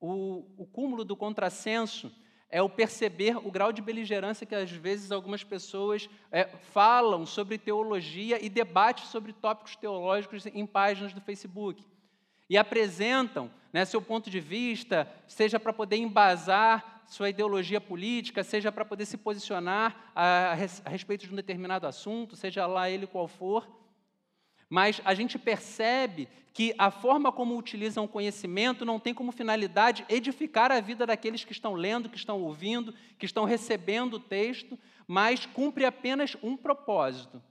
o, 0.00 0.46
o 0.56 0.66
cúmulo 0.66 1.04
do 1.04 1.14
contrassenso 1.14 2.10
é 2.48 2.62
o 2.62 2.68
perceber 2.68 3.36
o 3.36 3.50
grau 3.50 3.70
de 3.70 3.82
beligerância 3.82 4.46
que 4.46 4.54
às 4.54 4.70
vezes 4.70 5.12
algumas 5.12 5.44
pessoas 5.44 6.08
é, 6.30 6.44
falam 6.72 7.26
sobre 7.26 7.58
teologia 7.58 8.42
e 8.42 8.48
debatem 8.48 9.04
sobre 9.04 9.34
tópicos 9.34 9.76
teológicos 9.76 10.46
em 10.46 10.66
páginas 10.66 11.12
do 11.12 11.20
Facebook. 11.20 11.84
E 12.48 12.56
apresentam 12.56 13.50
né, 13.72 13.84
seu 13.84 14.00
ponto 14.00 14.30
de 14.30 14.40
vista, 14.40 15.10
seja 15.26 15.60
para 15.60 15.72
poder 15.72 15.96
embasar 15.96 17.01
sua 17.12 17.28
ideologia 17.28 17.78
política, 17.78 18.42
seja 18.42 18.72
para 18.72 18.86
poder 18.86 19.04
se 19.04 19.18
posicionar 19.18 20.10
a, 20.14 20.52
a 20.52 20.88
respeito 20.88 21.26
de 21.26 21.32
um 21.32 21.36
determinado 21.36 21.86
assunto, 21.86 22.34
seja 22.34 22.66
lá 22.66 22.88
ele 22.88 23.06
qual 23.06 23.28
for. 23.28 23.68
Mas 24.66 24.98
a 25.04 25.12
gente 25.12 25.38
percebe 25.38 26.26
que 26.54 26.74
a 26.78 26.90
forma 26.90 27.30
como 27.30 27.58
utilizam 27.58 28.04
o 28.04 28.08
conhecimento 28.08 28.86
não 28.86 28.98
tem 28.98 29.12
como 29.12 29.30
finalidade 29.30 30.06
edificar 30.08 30.72
a 30.72 30.80
vida 30.80 31.04
daqueles 31.04 31.44
que 31.44 31.52
estão 31.52 31.74
lendo, 31.74 32.08
que 32.08 32.16
estão 32.16 32.40
ouvindo, 32.40 32.94
que 33.18 33.26
estão 33.26 33.44
recebendo 33.44 34.14
o 34.14 34.20
texto, 34.20 34.78
mas 35.06 35.44
cumpre 35.44 35.84
apenas 35.84 36.34
um 36.42 36.56
propósito: 36.56 37.42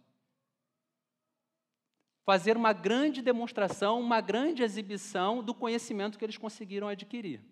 fazer 2.26 2.58
uma 2.58 2.74
grande 2.74 3.22
demonstração, 3.22 4.02
uma 4.02 4.22
grande 4.22 4.64
exibição 4.64 5.44
do 5.44 5.54
conhecimento 5.54 6.18
que 6.18 6.26
eles 6.26 6.38
conseguiram 6.38 6.88
adquirir. 6.88 7.51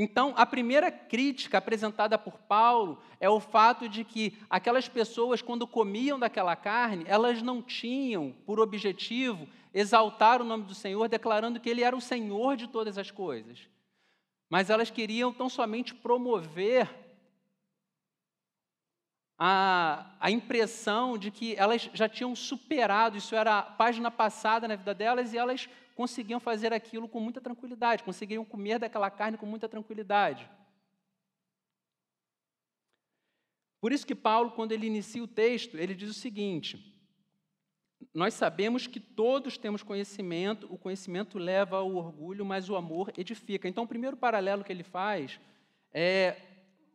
Então, 0.00 0.32
a 0.36 0.46
primeira 0.46 0.92
crítica 0.92 1.58
apresentada 1.58 2.16
por 2.16 2.38
Paulo 2.38 3.02
é 3.18 3.28
o 3.28 3.40
fato 3.40 3.88
de 3.88 4.04
que 4.04 4.38
aquelas 4.48 4.88
pessoas, 4.88 5.42
quando 5.42 5.66
comiam 5.66 6.16
daquela 6.16 6.54
carne, 6.54 7.04
elas 7.08 7.42
não 7.42 7.60
tinham 7.60 8.32
por 8.46 8.60
objetivo 8.60 9.48
exaltar 9.74 10.40
o 10.40 10.44
nome 10.44 10.62
do 10.62 10.74
Senhor, 10.74 11.08
declarando 11.08 11.58
que 11.58 11.68
Ele 11.68 11.82
era 11.82 11.96
o 11.96 12.00
Senhor 12.00 12.56
de 12.56 12.68
todas 12.68 12.96
as 12.96 13.10
coisas. 13.10 13.68
Mas 14.48 14.70
elas 14.70 14.88
queriam 14.88 15.32
tão 15.32 15.48
somente 15.48 15.92
promover 15.92 16.88
a, 19.36 20.14
a 20.20 20.30
impressão 20.30 21.18
de 21.18 21.32
que 21.32 21.56
elas 21.56 21.90
já 21.92 22.08
tinham 22.08 22.36
superado, 22.36 23.16
isso 23.16 23.34
era 23.34 23.58
a 23.58 23.62
página 23.62 24.12
passada 24.12 24.68
na 24.68 24.76
vida 24.76 24.94
delas, 24.94 25.32
e 25.32 25.38
elas 25.38 25.68
conseguiam 25.98 26.38
fazer 26.38 26.72
aquilo 26.72 27.08
com 27.08 27.18
muita 27.18 27.40
tranquilidade, 27.40 28.04
conseguiam 28.04 28.44
comer 28.44 28.78
daquela 28.78 29.10
carne 29.10 29.36
com 29.36 29.44
muita 29.44 29.68
tranquilidade. 29.68 30.48
Por 33.80 33.90
isso 33.90 34.06
que 34.06 34.14
Paulo, 34.14 34.52
quando 34.52 34.70
ele 34.70 34.86
inicia 34.86 35.20
o 35.20 35.26
texto, 35.26 35.76
ele 35.76 35.96
diz 35.96 36.08
o 36.08 36.14
seguinte: 36.14 36.96
Nós 38.14 38.34
sabemos 38.34 38.86
que 38.86 39.00
todos 39.00 39.58
temos 39.58 39.82
conhecimento, 39.82 40.72
o 40.72 40.78
conhecimento 40.78 41.36
leva 41.36 41.78
ao 41.78 41.92
orgulho, 41.96 42.46
mas 42.46 42.70
o 42.70 42.76
amor 42.76 43.12
edifica. 43.18 43.66
Então, 43.66 43.82
o 43.82 43.88
primeiro 43.88 44.16
paralelo 44.16 44.62
que 44.62 44.70
ele 44.70 44.84
faz 44.84 45.40
é 45.92 46.36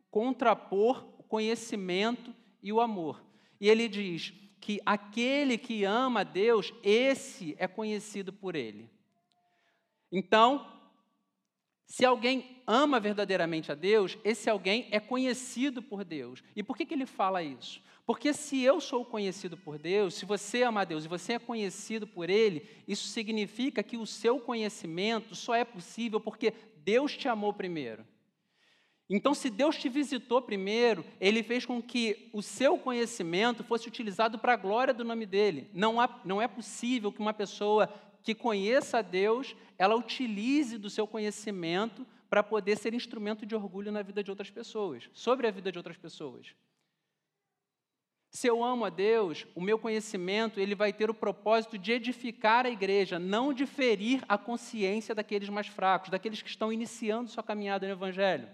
contrapor 0.10 1.06
o 1.20 1.24
conhecimento 1.24 2.34
e 2.62 2.72
o 2.72 2.80
amor. 2.80 3.22
E 3.60 3.68
ele 3.68 3.90
diz 3.90 4.34
que 4.64 4.80
aquele 4.86 5.58
que 5.58 5.84
ama 5.84 6.22
a 6.22 6.24
Deus, 6.24 6.74
esse 6.82 7.54
é 7.60 7.68
conhecido 7.68 8.32
por 8.32 8.56
ele. 8.56 8.90
Então, 10.10 10.66
se 11.86 12.06
alguém 12.06 12.64
ama 12.66 12.98
verdadeiramente 12.98 13.74
a 13.74 13.76
Deus, 13.76 14.18
esse 14.24 14.50
alguém 14.50 14.88
é 14.90 15.02
conhecido 15.02 15.84
por 15.84 16.06
Deus. 16.06 16.42
E 16.56 16.64
por 16.64 16.78
que, 16.78 16.86
que 16.86 16.94
ele 16.94 17.06
fala 17.06 17.44
isso? 17.44 17.82
Porque 18.06 18.32
se 18.32 18.62
eu 18.62 18.80
sou 18.80 19.04
conhecido 19.04 19.58
por 19.58 19.78
Deus, 19.78 20.14
se 20.14 20.26
você 20.26 20.64
ama 20.64 20.80
a 20.80 20.86
Deus 20.86 21.04
e 21.04 21.10
você 21.10 21.34
é 21.34 21.40
conhecido 21.40 22.08
por 22.08 22.30
Ele, 22.30 22.66
isso 22.88 23.08
significa 23.10 23.84
que 23.84 23.98
o 23.98 24.06
seu 24.06 24.40
conhecimento 24.40 25.36
só 25.36 25.54
é 25.54 25.66
possível 25.66 26.22
porque 26.22 26.54
Deus 26.78 27.18
te 27.18 27.28
amou 27.28 27.54
primeiro. 27.54 28.06
Então, 29.10 29.34
se 29.34 29.50
Deus 29.50 29.78
te 29.78 29.90
visitou 29.90 30.42
primeiro, 30.42 31.06
Ele 31.20 31.44
fez 31.44 31.66
com 31.66 31.82
que 31.82 32.30
o 32.32 32.42
seu 32.42 32.78
conhecimento 32.78 33.64
fosse 33.64 33.88
utilizado 33.88 34.40
para 34.40 34.54
a 34.54 34.58
glória 34.58 34.94
do 34.94 35.04
nome 35.04 35.26
dele. 35.26 35.70
Não, 35.74 36.00
há, 36.00 36.22
não 36.24 36.42
é 36.42 36.48
possível 36.48 37.12
que 37.12 37.20
uma 37.20 37.34
pessoa 37.34 37.94
que 38.24 38.34
conheça 38.34 39.00
a 39.00 39.02
Deus, 39.02 39.56
ela 39.78 39.96
utilize 39.96 40.78
do 40.78 40.90
seu 40.90 41.06
conhecimento 41.06 42.08
para 42.30 42.42
poder 42.42 42.78
ser 42.78 42.94
instrumento 42.94 43.46
de 43.46 43.54
orgulho 43.54 43.92
na 43.92 44.02
vida 44.02 44.24
de 44.24 44.32
outras 44.32 44.50
pessoas, 44.50 45.10
sobre 45.14 45.46
a 45.46 45.52
vida 45.52 45.72
de 45.72 45.78
outras 45.78 45.98
pessoas. 45.98 46.56
Se 48.32 48.48
eu 48.48 48.64
amo 48.64 48.86
a 48.86 48.90
Deus, 48.90 49.46
o 49.54 49.62
meu 49.62 49.78
conhecimento 49.78 50.60
ele 50.60 50.74
vai 50.74 50.92
ter 50.92 51.08
o 51.08 51.14
propósito 51.14 51.78
de 51.78 51.92
edificar 51.92 52.66
a 52.66 52.70
igreja, 52.72 53.20
não 53.20 53.54
de 53.54 53.68
ferir 53.68 54.24
a 54.28 54.40
consciência 54.40 55.14
daqueles 55.14 55.50
mais 55.50 55.68
fracos, 55.68 56.10
daqueles 56.10 56.42
que 56.42 56.50
estão 56.50 56.74
iniciando 56.74 57.30
sua 57.30 57.44
caminhada 57.44 57.86
no 57.86 57.94
Evangelho. 57.94 58.50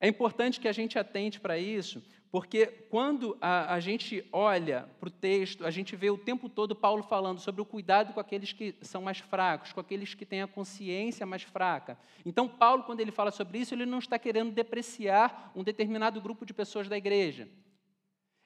É 0.00 0.08
importante 0.08 0.58
que 0.58 0.66
a 0.66 0.72
gente 0.72 0.98
atente 0.98 1.38
para 1.38 1.58
isso, 1.58 2.02
porque 2.30 2.66
quando 2.66 3.36
a, 3.40 3.74
a 3.74 3.80
gente 3.80 4.24
olha 4.32 4.88
para 4.98 5.08
o 5.08 5.10
texto, 5.10 5.66
a 5.66 5.70
gente 5.70 5.94
vê 5.96 6.08
o 6.10 6.16
tempo 6.16 6.48
todo 6.48 6.74
Paulo 6.74 7.02
falando 7.02 7.40
sobre 7.40 7.60
o 7.60 7.66
cuidado 7.66 8.14
com 8.14 8.20
aqueles 8.20 8.52
que 8.52 8.74
são 8.80 9.02
mais 9.02 9.18
fracos, 9.18 9.72
com 9.72 9.80
aqueles 9.80 10.14
que 10.14 10.24
têm 10.24 10.40
a 10.40 10.46
consciência 10.46 11.26
mais 11.26 11.42
fraca. 11.42 11.98
Então, 12.24 12.48
Paulo, 12.48 12.84
quando 12.84 13.00
ele 13.00 13.10
fala 13.10 13.30
sobre 13.30 13.58
isso, 13.58 13.74
ele 13.74 13.84
não 13.84 13.98
está 13.98 14.18
querendo 14.18 14.52
depreciar 14.52 15.52
um 15.54 15.64
determinado 15.64 16.20
grupo 16.20 16.46
de 16.46 16.54
pessoas 16.54 16.88
da 16.88 16.96
igreja. 16.96 17.48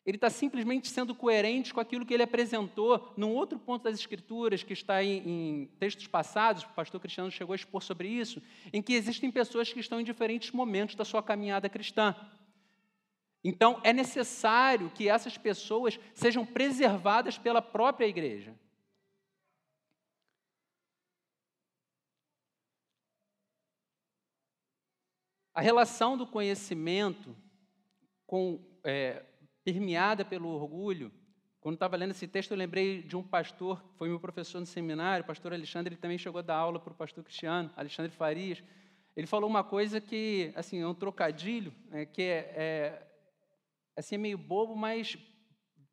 Ele 0.04 0.18
está 0.18 0.28
simplesmente 0.28 0.88
sendo 0.88 1.14
coerente 1.14 1.72
com 1.72 1.80
aquilo 1.80 2.04
que 2.04 2.12
ele 2.12 2.22
apresentou 2.22 3.14
num 3.16 3.30
outro 3.30 3.58
ponto 3.58 3.84
das 3.84 3.98
Escrituras, 3.98 4.62
que 4.62 4.74
está 4.74 5.02
em, 5.02 5.22
em, 5.26 5.66
textos 5.78 6.06
passados, 6.06 6.62
o 6.62 6.68
pastor 6.70 7.00
Cristiano 7.00 7.30
chegou 7.30 7.54
a 7.54 7.56
expor 7.56 7.82
sobre 7.82 8.08
isso, 8.08 8.42
em 8.70 8.82
que 8.82 8.92
existem 8.92 9.30
pessoas 9.30 9.72
que 9.72 9.80
estão 9.80 9.98
em 9.98 10.04
diferentes 10.04 10.50
momentos 10.50 10.94
da 10.94 11.06
sua 11.06 11.22
caminhada 11.22 11.70
cristã. 11.70 12.14
Então, 13.42 13.80
é 13.82 13.92
necessário 13.92 14.90
que 14.90 15.08
essas 15.08 15.38
pessoas 15.38 15.98
sejam 16.14 16.44
preservadas 16.44 17.38
pela 17.38 17.62
própria 17.62 18.06
igreja. 18.06 18.54
A 25.54 25.60
relação 25.60 26.16
do 26.16 26.26
conhecimento 26.26 27.34
com, 28.26 28.60
é, 28.82 29.24
permeada 29.64 30.24
pelo 30.24 30.48
orgulho. 30.48 31.10
Quando 31.60 31.74
estava 31.74 31.96
lendo 31.96 32.10
esse 32.10 32.28
texto, 32.28 32.50
eu 32.50 32.56
lembrei 32.56 33.02
de 33.02 33.16
um 33.16 33.22
pastor, 33.22 33.82
que 33.82 33.96
foi 33.96 34.08
meu 34.08 34.20
professor 34.20 34.60
no 34.60 34.66
seminário, 34.66 35.24
o 35.24 35.26
pastor 35.26 35.54
Alexandre, 35.54 35.94
ele 35.94 36.00
também 36.00 36.18
chegou 36.18 36.38
a 36.38 36.42
dar 36.42 36.56
aula 36.56 36.78
para 36.78 36.92
o 36.92 36.96
pastor 36.96 37.24
Cristiano, 37.24 37.70
Alexandre 37.74 38.12
Farias. 38.12 38.62
Ele 39.16 39.26
falou 39.26 39.48
uma 39.48 39.64
coisa 39.64 40.00
que, 40.00 40.52
assim, 40.54 40.80
é 40.80 40.86
um 40.86 40.94
trocadilho, 40.94 41.72
né, 41.88 42.04
que 42.04 42.20
é, 42.20 42.52
é 42.54 43.06
assim, 43.96 44.16
é 44.16 44.18
meio 44.18 44.36
bobo, 44.36 44.76
mas 44.76 45.16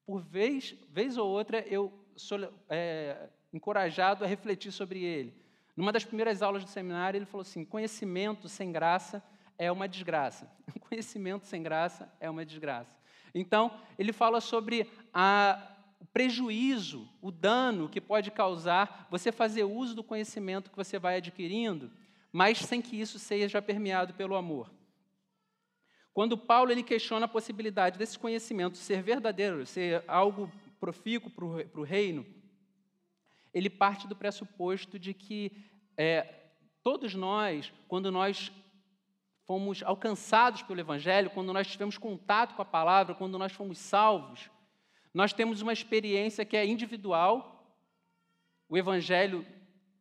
por 0.06 0.22
vez, 0.22 0.76
vez 0.90 1.18
ou 1.18 1.30
outra 1.30 1.60
eu 1.68 1.94
sou 2.18 2.38
é, 2.68 3.30
encorajado 3.54 4.26
a 4.26 4.28
refletir 4.28 4.72
sobre 4.72 5.04
ele. 5.04 5.34
Numa 5.76 5.92
das 5.92 6.04
primeiras 6.04 6.42
aulas 6.42 6.64
do 6.64 6.70
seminário, 6.70 7.18
ele 7.18 7.26
falou 7.26 7.44
assim: 7.44 7.64
conhecimento 7.64 8.50
sem 8.50 8.72
graça 8.72 9.24
é 9.58 9.72
uma 9.72 9.88
desgraça. 9.88 10.52
Conhecimento 10.90 11.46
sem 11.46 11.64
graça 11.64 12.12
é 12.20 12.30
uma 12.30 12.46
desgraça. 12.46 13.01
Então, 13.34 13.72
ele 13.98 14.12
fala 14.12 14.42
sobre 14.42 14.90
a, 15.14 15.76
o 16.00 16.06
prejuízo, 16.06 17.08
o 17.22 17.32
dano 17.32 17.90
que 17.90 18.02
pode 18.02 18.32
causar 18.32 19.08
você 19.10 19.32
fazer 19.32 19.64
uso 19.64 19.96
do 19.96 20.04
conhecimento 20.04 20.70
que 20.70 20.78
você 20.78 21.00
vai 21.00 21.18
adquirindo, 21.18 21.92
mas 22.32 22.58
sem 22.60 22.82
que 22.82 23.00
isso 23.00 23.20
seja 23.20 23.62
permeado 23.62 24.14
pelo 24.14 24.36
amor. 24.36 24.72
Quando 26.14 26.38
Paulo 26.38 26.72
ele 26.72 26.84
questiona 26.84 27.26
a 27.26 27.30
possibilidade 27.30 27.98
desse 27.98 28.20
conhecimento 28.20 28.78
ser 28.78 29.02
verdadeiro, 29.02 29.66
ser 29.66 30.04
algo 30.08 30.52
profícuo 30.80 31.30
para 31.30 31.80
o 31.80 31.84
reino, 31.84 32.26
ele 33.54 33.70
parte 33.70 34.08
do 34.08 34.16
pressuposto 34.16 34.98
de 34.98 35.14
que 35.14 35.52
é, 35.98 36.42
todos 36.84 37.14
nós, 37.14 37.72
quando 37.88 38.12
nós 38.12 38.52
fomos 39.46 39.84
alcançados 39.84 40.62
pelo 40.62 40.80
Evangelho, 40.80 41.30
quando 41.30 41.52
nós 41.54 41.68
tivemos 41.68 41.98
contato 41.98 42.56
com 42.56 42.62
a 42.62 42.66
palavra, 42.66 43.16
quando 43.16 43.38
nós 43.38 43.52
fomos 43.52 43.78
salvos, 43.78 44.50
nós 45.14 45.34
temos 45.34 45.62
uma 45.62 45.74
experiência 45.74 46.46
que 46.46 46.56
é 46.56 46.66
individual. 46.66 47.76
O 48.70 48.78
Evangelho 48.78 49.46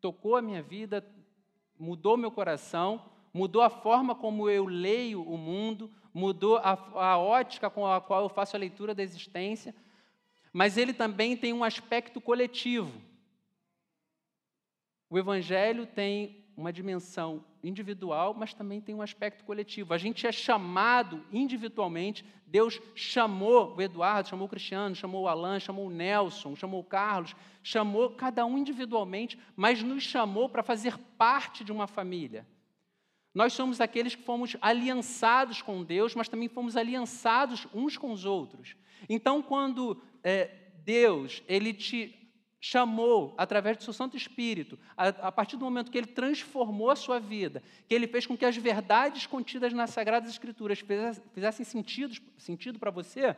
tocou 0.01 0.37
a 0.37 0.43
minha 0.43 0.63
vida, 0.63 1.05
mudou 1.79 2.17
meu 2.17 2.31
coração, 2.31 3.11
mudou 3.33 3.63
a 3.63 3.71
forma 3.71 4.15
como 4.15 4.49
eu 4.49 4.67
leio 4.67 5.23
o 5.23 5.37
mundo, 5.37 5.91
mudou 6.13 6.59
a, 6.59 6.73
a 6.95 7.19
ótica 7.19 7.69
com 7.69 7.87
a 7.87 8.01
qual 8.01 8.23
eu 8.23 8.29
faço 8.29 8.57
a 8.57 8.59
leitura 8.59 8.95
da 8.95 9.03
existência, 9.03 9.75
mas 10.53 10.77
ele 10.77 10.93
também 10.93 11.37
tem 11.37 11.53
um 11.53 11.65
aspecto 11.65 12.21
coletivo. 12.21 13.01
O 15.09 15.19
Evangelho 15.19 15.87
tem 15.87 16.40
uma 16.57 16.73
dimensão 16.73 17.45
individual, 17.63 18.35
mas 18.35 18.55
também 18.55 18.81
tem 18.81 18.95
um 18.95 19.03
aspecto 19.03 19.45
coletivo. 19.45 19.95
A 19.95 19.99
gente 19.99 20.27
é 20.27 20.33
chamado 20.33 21.25
individualmente. 21.33 22.25
Deus 22.47 22.81
chamou 22.95 23.75
o 23.77 23.83
Eduardo, 23.83 24.29
chamou 24.29 24.47
o 24.47 24.51
Cristiano, 24.51 24.95
chamou 24.95 25.23
o 25.23 25.29
Alan, 25.29 25.61
chamou 25.61 25.87
o 25.87 25.91
Nelson, 25.91 26.57
chamou 26.57 26.81
o 26.81 26.85
Carlos, 26.85 27.35
chamou 27.63 28.11
cada 28.11 28.45
um 28.45 28.59
individualmente, 28.59 29.39
mas 29.57 29.83
nos 29.83 30.03
chamou 30.03 30.49
para 30.49 30.63
fazer 30.63 30.99
parte 31.17 31.65
de 31.65 31.73
uma 31.73 31.87
família. 31.87 32.47
Nós 33.33 33.53
somos 33.53 33.81
aqueles 33.81 34.15
que 34.15 34.23
fomos 34.23 34.57
aliançados 34.61 35.63
com 35.63 35.85
Deus, 35.85 36.15
mas 36.15 36.29
também 36.29 36.49
fomos 36.49 36.77
aliançados 36.77 37.67
uns 37.73 37.97
com 37.97 38.11
os 38.13 38.25
outros. 38.25 38.75
Então, 39.09 39.41
quando 39.41 40.03
é, 40.23 40.51
Deus 40.85 41.43
ele 41.47 41.73
te 41.73 42.20
chamou 42.61 43.35
através 43.39 43.79
do 43.79 43.83
seu 43.83 43.93
Santo 43.93 44.17
Espírito, 44.17 44.79
a, 44.97 45.09
a, 45.09 45.33
partir 45.33 45.57
do 45.57 45.65
momento 45.65 45.91
que 45.91 45.97
ele 45.97 46.07
transformou 46.07 46.91
a 46.91 46.97
sua 46.97 47.19
vida, 47.19 47.63
que 47.89 47.95
ele 47.95 48.07
fez 48.07 48.27
com 48.27 48.37
que 48.37 48.45
as 48.45 48.57
verdades 48.57 49.27
contidas 49.27 49.73
nas 49.73 49.91
Sagradas 49.91 50.29
Escrituras 50.29 50.85
fizessem 51.33 51.65
sentido, 51.65 52.15
sentido 52.37 52.79
para 52.79 52.91
você, 52.91 53.35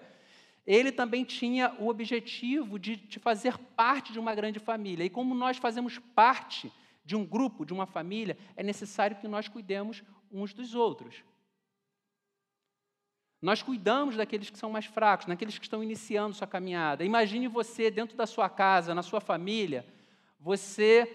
ele 0.67 0.91
também 0.91 1.25
tinha 1.25 1.75
o 1.79 1.89
objetivo 1.89 2.79
de 2.79 2.97
te 2.97 3.21
fazer 3.21 3.57
parte 3.77 4.13
de 4.13 4.19
uma 4.19 4.35
grande 4.35 4.59
família. 4.59 5.05
E 5.05 5.11
como 5.11 5.35
nós 5.35 5.57
fazemos 5.57 5.99
parte 5.99 6.73
de 7.05 7.15
um 7.15 7.25
grupo, 7.25 7.65
de 7.65 7.73
uma 7.73 7.87
família, 7.87 8.37
é 8.57 8.63
necessário 8.63 9.17
que 9.17 9.29
nós 9.29 9.49
cuidemos 9.49 10.03
uns 10.33 10.53
dos 10.53 10.75
outros. 10.75 11.23
Nós 13.43 13.61
cuidamos 13.61 14.17
daqueles 14.17 14.49
que 14.49 14.57
são 14.57 14.71
mais 14.71 14.87
fracos, 14.87 15.27
daqueles 15.27 15.59
que 15.59 15.67
estão 15.67 15.83
iniciando 15.83 16.35
sua 16.35 16.47
caminhada. 16.47 17.05
Imagine 17.05 17.49
você 17.49 17.91
dentro 17.91 18.17
da 18.17 18.25
sua 18.25 18.49
casa, 18.49 18.95
na 18.95 19.03
sua 19.03 19.21
família, 19.21 19.85
você 20.39 21.13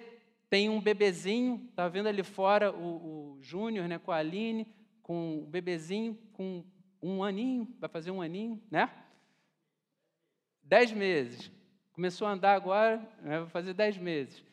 tem 0.50 0.67
um 0.67 0.81
bebezinho, 0.81 1.65
está 1.69 1.88
vendo 1.88 2.07
ali 2.07 2.24
fora 2.24 2.72
o, 2.72 3.36
o 3.36 3.41
Júnior 3.41 3.88
né, 3.88 3.98
com 3.98 4.12
a 4.12 4.17
Aline, 4.17 4.67
com 5.01 5.39
o 5.39 5.45
bebezinho 5.45 6.19
com 6.34 6.65
um 7.01 7.23
aninho, 7.23 7.73
vai 7.80 7.89
fazer 7.89 8.12
um 8.12 8.21
aninho, 8.21 8.62
né? 8.69 8.91
Dez 10.62 10.91
meses. 10.91 11.49
Começou 11.93 12.28
a 12.28 12.32
andar 12.32 12.56
agora, 12.56 12.97
né, 13.21 13.39
vai 13.39 13.49
fazer 13.49 13.73
dez 13.73 13.97
meses 13.97 14.43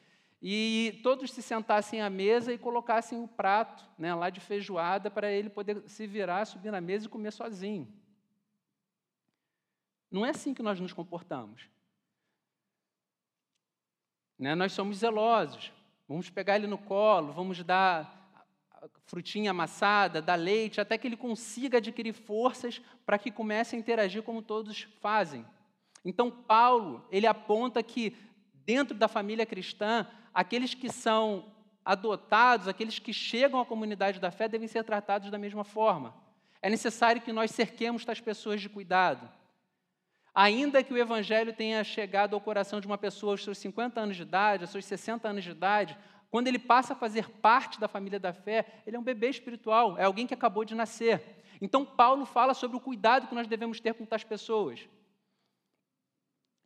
e 0.46 1.00
todos 1.02 1.32
se 1.32 1.40
sentassem 1.40 2.02
à 2.02 2.10
mesa 2.10 2.52
e 2.52 2.58
colocassem 2.58 3.18
o 3.18 3.26
prato 3.26 3.82
né, 3.98 4.14
lá 4.14 4.28
de 4.28 4.40
feijoada 4.40 5.10
para 5.10 5.32
ele 5.32 5.48
poder 5.48 5.82
se 5.88 6.06
virar, 6.06 6.44
subir 6.44 6.70
na 6.70 6.82
mesa 6.82 7.06
e 7.06 7.08
comer 7.08 7.32
sozinho. 7.32 7.90
Não 10.10 10.26
é 10.26 10.28
assim 10.28 10.52
que 10.52 10.62
nós 10.62 10.78
nos 10.78 10.92
comportamos. 10.92 11.66
Né, 14.38 14.54
nós 14.54 14.72
somos 14.72 14.98
zelosos. 14.98 15.72
Vamos 16.06 16.28
pegar 16.28 16.56
ele 16.56 16.66
no 16.66 16.76
colo, 16.76 17.32
vamos 17.32 17.64
dar 17.64 18.22
frutinha 19.06 19.50
amassada, 19.50 20.20
dar 20.20 20.34
leite, 20.34 20.78
até 20.78 20.98
que 20.98 21.06
ele 21.06 21.16
consiga 21.16 21.78
adquirir 21.78 22.12
forças 22.12 22.82
para 23.06 23.18
que 23.18 23.30
comece 23.30 23.76
a 23.76 23.78
interagir 23.78 24.22
como 24.22 24.42
todos 24.42 24.82
fazem. 25.00 25.46
Então, 26.04 26.30
Paulo, 26.30 27.08
ele 27.10 27.26
aponta 27.26 27.82
que 27.82 28.14
dentro 28.52 28.94
da 28.94 29.08
família 29.08 29.46
cristã, 29.46 30.06
aqueles 30.34 30.74
que 30.74 30.90
são 30.90 31.52
adotados, 31.84 32.66
aqueles 32.66 32.98
que 32.98 33.12
chegam 33.12 33.60
à 33.60 33.64
comunidade 33.64 34.18
da 34.18 34.30
fé, 34.30 34.48
devem 34.48 34.66
ser 34.66 34.82
tratados 34.82 35.30
da 35.30 35.38
mesma 35.38 35.64
forma. 35.64 36.14
É 36.60 36.68
necessário 36.68 37.22
que 37.22 37.32
nós 37.32 37.50
cerquemos 37.50 38.04
tais 38.04 38.20
pessoas 38.20 38.60
de 38.60 38.68
cuidado. 38.68 39.28
Ainda 40.34 40.82
que 40.82 40.92
o 40.92 40.98
Evangelho 40.98 41.52
tenha 41.52 41.84
chegado 41.84 42.34
ao 42.34 42.40
coração 42.40 42.80
de 42.80 42.86
uma 42.86 42.98
pessoa 42.98 43.34
aos 43.34 43.44
seus 43.44 43.58
50 43.58 44.00
anos 44.00 44.16
de 44.16 44.22
idade, 44.22 44.64
aos 44.64 44.70
seus 44.70 44.84
60 44.84 45.28
anos 45.28 45.44
de 45.44 45.50
idade, 45.50 45.96
quando 46.30 46.48
ele 46.48 46.58
passa 46.58 46.94
a 46.94 46.96
fazer 46.96 47.28
parte 47.28 47.78
da 47.78 47.86
família 47.86 48.18
da 48.18 48.32
fé, 48.32 48.82
ele 48.84 48.96
é 48.96 48.98
um 48.98 49.04
bebê 49.04 49.28
espiritual, 49.28 49.96
é 49.96 50.04
alguém 50.04 50.26
que 50.26 50.34
acabou 50.34 50.64
de 50.64 50.74
nascer. 50.74 51.22
Então, 51.60 51.84
Paulo 51.84 52.26
fala 52.26 52.54
sobre 52.54 52.76
o 52.76 52.80
cuidado 52.80 53.28
que 53.28 53.34
nós 53.34 53.46
devemos 53.46 53.78
ter 53.78 53.94
com 53.94 54.04
tais 54.04 54.24
pessoas. 54.24 54.88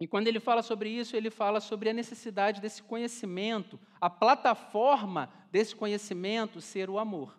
E 0.00 0.06
quando 0.06 0.28
ele 0.28 0.38
fala 0.38 0.62
sobre 0.62 0.90
isso, 0.90 1.16
ele 1.16 1.30
fala 1.30 1.60
sobre 1.60 1.90
a 1.90 1.92
necessidade 1.92 2.60
desse 2.60 2.82
conhecimento, 2.82 3.80
a 4.00 4.08
plataforma 4.08 5.32
desse 5.50 5.74
conhecimento 5.74 6.60
ser 6.60 6.88
o 6.88 6.98
amor. 6.98 7.36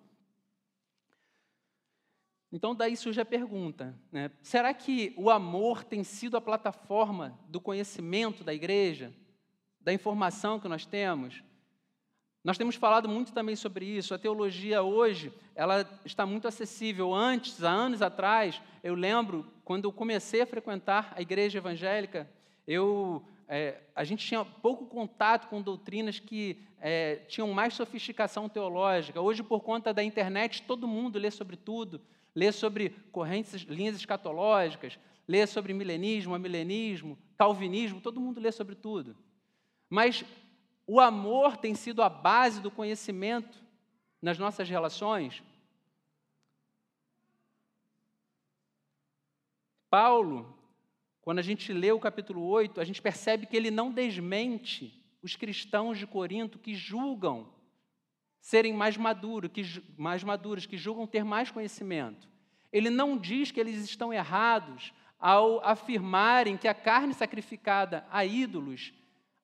Então, 2.52 2.76
daí 2.76 2.98
surge 2.98 3.22
a 3.22 3.26
pergunta: 3.26 3.98
né? 4.12 4.32
será 4.42 4.74
que 4.74 5.14
o 5.18 5.30
amor 5.30 5.84
tem 5.84 6.04
sido 6.04 6.36
a 6.36 6.42
plataforma 6.42 7.40
do 7.48 7.62
conhecimento 7.62 8.44
da 8.44 8.54
igreja, 8.54 9.14
da 9.80 9.94
informação 9.94 10.60
que 10.60 10.68
nós 10.68 10.86
temos? 10.86 11.42
Nós 12.44 12.58
temos 12.58 12.76
falado 12.76 13.08
muito 13.08 13.34
também 13.34 13.56
sobre 13.56 13.86
isso. 13.86 14.14
A 14.14 14.20
teologia 14.20 14.82
hoje, 14.82 15.32
ela 15.54 15.88
está 16.06 16.26
muito 16.26 16.48
acessível. 16.48 17.14
Antes, 17.14 17.64
há 17.64 17.70
anos 17.70 18.02
atrás, 18.02 18.62
eu 18.82 18.96
lembro 18.96 19.46
quando 19.64 19.86
eu 19.86 19.92
comecei 19.92 20.42
a 20.42 20.48
frequentar 20.48 21.14
a 21.16 21.22
igreja 21.22 21.58
evangélica, 21.58 22.30
eu, 22.70 23.24
é, 23.48 23.82
a 23.96 24.04
gente 24.04 24.24
tinha 24.24 24.46
pouco 24.46 24.86
contato 24.86 25.48
com 25.48 25.60
doutrinas 25.60 26.20
que 26.20 26.62
é, 26.80 27.16
tinham 27.28 27.52
mais 27.52 27.74
sofisticação 27.74 28.48
teológica. 28.48 29.20
Hoje, 29.20 29.42
por 29.42 29.62
conta 29.62 29.92
da 29.92 30.04
internet, 30.04 30.62
todo 30.62 30.88
mundo 30.88 31.18
lê 31.18 31.32
sobre 31.32 31.58
tudo, 31.58 32.00
lê 32.36 32.52
sobre 32.52 32.92
correntes, 33.12 33.64
linhas 33.64 33.96
escatológicas, 33.96 35.00
lê 35.28 35.48
sobre 35.48 35.74
milenismo, 35.74 36.36
amilenismo, 36.36 37.18
calvinismo, 37.36 38.00
todo 38.00 38.22
mundo 38.22 38.40
lê 38.40 38.52
sobre 38.52 38.76
tudo. 38.76 39.18
Mas 39.90 40.24
o 40.86 41.00
amor 41.00 41.58
tem 41.58 41.74
sido 41.74 42.04
a 42.04 42.10
base 42.10 42.62
do 42.62 42.70
conhecimento 42.70 43.58
nas 44.22 44.38
nossas 44.38 44.70
relações. 44.70 45.42
Paulo, 49.90 50.59
quando 51.30 51.38
a 51.38 51.44
gente 51.44 51.72
lê 51.72 51.92
o 51.92 52.00
capítulo 52.00 52.44
8, 52.44 52.82
a 52.82 52.84
gente 52.84 53.04
percebe 53.04 53.46
que 53.46 53.56
ele 53.56 53.70
não 53.70 53.92
desmente 53.92 55.00
os 55.22 55.36
cristãos 55.36 56.00
de 56.00 56.08
Corinto 56.08 56.58
que 56.58 56.74
julgam 56.74 57.54
serem 58.42 58.74
mais 58.74 58.98
maduros, 58.98 59.52
que, 59.54 59.62
mais 59.96 60.24
maduros, 60.24 60.66
que 60.66 60.76
julgam 60.76 61.06
ter 61.06 61.24
mais 61.24 61.52
conhecimento. 61.52 62.28
Ele 62.74 62.90
não 62.90 63.16
diz 63.16 63.52
que 63.52 63.60
eles 63.60 63.84
estão 63.84 64.12
errados 64.12 64.92
ao 65.20 65.64
afirmarem 65.64 66.58
que 66.58 66.68
a 66.68 66.74
carne 66.74 67.14
sacrificada 67.14 68.08
a 68.10 68.26
ídolos, 68.26 68.92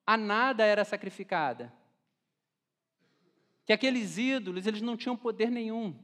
a 0.04 0.16
nada 0.16 0.64
era 0.64 0.84
sacrificada. 0.84 1.72
Que 3.64 3.72
aqueles 3.72 4.18
ídolos, 4.18 4.66
eles 4.66 4.82
não 4.82 4.96
tinham 4.96 5.16
poder 5.16 5.52
nenhum. 5.52 5.94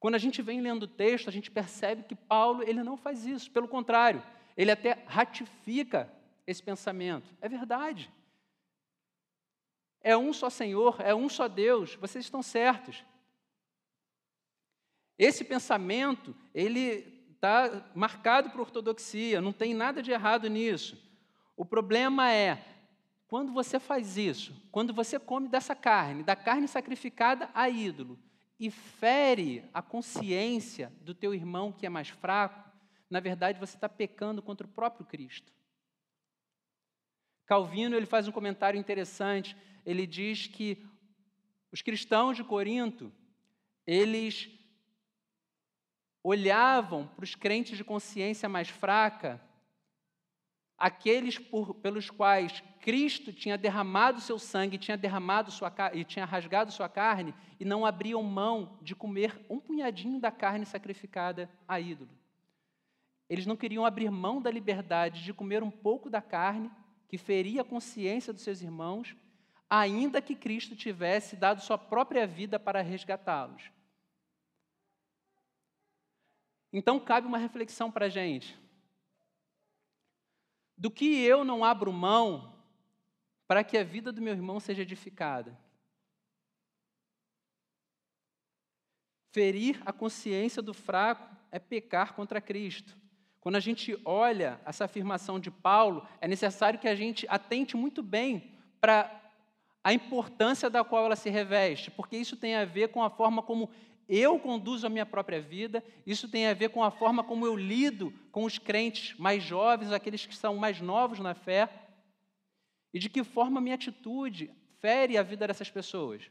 Quando 0.00 0.14
a 0.14 0.18
gente 0.18 0.40
vem 0.40 0.62
lendo 0.62 0.84
o 0.84 0.88
texto, 0.88 1.28
a 1.28 1.32
gente 1.32 1.50
percebe 1.50 2.04
que 2.04 2.14
Paulo, 2.14 2.62
ele 2.62 2.82
não 2.82 2.96
faz 2.96 3.26
isso, 3.26 3.50
pelo 3.50 3.68
contrário, 3.68 4.22
ele 4.58 4.72
até 4.72 5.04
ratifica 5.06 6.12
esse 6.44 6.60
pensamento. 6.60 7.32
É 7.40 7.48
verdade. 7.48 8.12
É 10.00 10.16
um 10.16 10.32
só 10.32 10.50
Senhor, 10.50 11.00
é 11.00 11.14
um 11.14 11.28
só 11.28 11.46
Deus, 11.46 11.94
vocês 11.94 12.24
estão 12.24 12.42
certos. 12.42 13.04
Esse 15.16 15.44
pensamento, 15.44 16.34
ele 16.52 17.24
está 17.30 17.88
marcado 17.94 18.50
por 18.50 18.60
ortodoxia, 18.60 19.40
não 19.40 19.52
tem 19.52 19.74
nada 19.74 20.02
de 20.02 20.10
errado 20.10 20.48
nisso. 20.48 21.00
O 21.56 21.64
problema 21.64 22.32
é 22.32 22.64
Quando 23.28 23.52
você 23.52 23.78
faz 23.78 24.16
isso, 24.16 24.54
quando 24.72 24.92
você 24.94 25.18
come 25.18 25.48
dessa 25.48 25.74
carne, 25.76 26.22
da 26.22 26.34
carne 26.34 26.66
sacrificada 26.66 27.50
a 27.52 27.68
ídolo, 27.68 28.18
e 28.58 28.70
fere 28.70 29.62
a 29.72 29.80
consciência 29.82 30.90
do 31.02 31.14
teu 31.14 31.34
irmão 31.34 31.70
que 31.70 31.86
é 31.86 31.88
mais 31.90 32.08
fraco, 32.08 32.67
na 33.10 33.20
verdade 33.20 33.58
você 33.58 33.76
está 33.76 33.88
pecando 33.88 34.42
contra 34.42 34.66
o 34.66 34.70
próprio 34.70 35.06
Cristo. 35.06 35.52
Calvino 37.46 37.96
ele 37.96 38.06
faz 38.06 38.28
um 38.28 38.32
comentário 38.32 38.78
interessante. 38.78 39.56
Ele 39.84 40.06
diz 40.06 40.46
que 40.46 40.86
os 41.72 41.80
cristãos 41.80 42.36
de 42.36 42.44
Corinto 42.44 43.12
eles 43.86 44.50
olhavam 46.22 47.06
para 47.06 47.24
os 47.24 47.34
crentes 47.34 47.78
de 47.78 47.82
consciência 47.82 48.50
mais 48.50 48.68
fraca, 48.68 49.40
aqueles 50.76 51.38
por, 51.38 51.74
pelos 51.76 52.10
quais 52.10 52.62
Cristo 52.82 53.32
tinha 53.32 53.56
derramado 53.56 54.20
seu 54.20 54.38
sangue, 54.38 54.76
tinha 54.76 54.96
derramado 54.96 55.50
sua 55.50 55.72
e 55.94 56.04
tinha 56.04 56.26
rasgado 56.26 56.70
sua 56.70 56.88
carne, 56.88 57.34
e 57.58 57.64
não 57.64 57.86
abriam 57.86 58.22
mão 58.22 58.78
de 58.82 58.94
comer 58.94 59.40
um 59.48 59.58
punhadinho 59.58 60.20
da 60.20 60.30
carne 60.30 60.66
sacrificada 60.66 61.50
a 61.66 61.80
ídolo. 61.80 62.17
Eles 63.28 63.46
não 63.46 63.56
queriam 63.56 63.84
abrir 63.84 64.10
mão 64.10 64.40
da 64.40 64.50
liberdade 64.50 65.22
de 65.22 65.34
comer 65.34 65.62
um 65.62 65.70
pouco 65.70 66.08
da 66.08 66.22
carne 66.22 66.70
que 67.08 67.18
feria 67.18 67.62
a 67.62 67.64
consciência 67.64 68.32
dos 68.32 68.42
seus 68.42 68.62
irmãos, 68.62 69.16
ainda 69.68 70.22
que 70.22 70.34
Cristo 70.34 70.74
tivesse 70.74 71.36
dado 71.36 71.60
sua 71.60 71.76
própria 71.76 72.26
vida 72.26 72.58
para 72.58 72.82
resgatá-los. 72.82 73.70
Então 76.72 77.00
cabe 77.00 77.26
uma 77.26 77.38
reflexão 77.38 77.90
para 77.90 78.06
a 78.06 78.08
gente. 78.10 78.58
Do 80.76 80.90
que 80.90 81.22
eu 81.22 81.44
não 81.44 81.64
abro 81.64 81.92
mão 81.92 82.56
para 83.46 83.64
que 83.64 83.76
a 83.76 83.84
vida 83.84 84.12
do 84.12 84.22
meu 84.22 84.32
irmão 84.32 84.60
seja 84.60 84.82
edificada? 84.82 85.58
Ferir 89.32 89.82
a 89.84 89.92
consciência 89.92 90.62
do 90.62 90.72
fraco 90.72 91.36
é 91.50 91.58
pecar 91.58 92.14
contra 92.14 92.40
Cristo. 92.40 92.96
Quando 93.40 93.56
a 93.56 93.60
gente 93.60 93.98
olha 94.04 94.60
essa 94.64 94.84
afirmação 94.84 95.38
de 95.38 95.50
Paulo, 95.50 96.06
é 96.20 96.28
necessário 96.28 96.78
que 96.78 96.88
a 96.88 96.94
gente 96.94 97.26
atente 97.28 97.76
muito 97.76 98.02
bem 98.02 98.52
para 98.80 99.10
a 99.82 99.92
importância 99.92 100.68
da 100.68 100.84
qual 100.84 101.04
ela 101.04 101.16
se 101.16 101.30
reveste, 101.30 101.90
porque 101.90 102.16
isso 102.16 102.36
tem 102.36 102.56
a 102.56 102.64
ver 102.64 102.88
com 102.88 103.02
a 103.02 103.08
forma 103.08 103.42
como 103.42 103.70
eu 104.08 104.38
conduzo 104.38 104.86
a 104.86 104.90
minha 104.90 105.06
própria 105.06 105.40
vida, 105.40 105.84
isso 106.06 106.28
tem 106.28 106.46
a 106.46 106.54
ver 106.54 106.70
com 106.70 106.82
a 106.82 106.90
forma 106.90 107.22
como 107.22 107.46
eu 107.46 107.54
lido 107.54 108.12
com 108.32 108.44
os 108.44 108.58
crentes 108.58 109.16
mais 109.18 109.42
jovens, 109.42 109.92
aqueles 109.92 110.24
que 110.24 110.34
são 110.34 110.56
mais 110.56 110.80
novos 110.80 111.18
na 111.20 111.34
fé, 111.34 111.68
e 112.92 112.98
de 112.98 113.08
que 113.08 113.22
forma 113.22 113.60
minha 113.60 113.74
atitude 113.74 114.50
fere 114.80 115.18
a 115.18 115.22
vida 115.22 115.46
dessas 115.46 115.70
pessoas. 115.70 116.22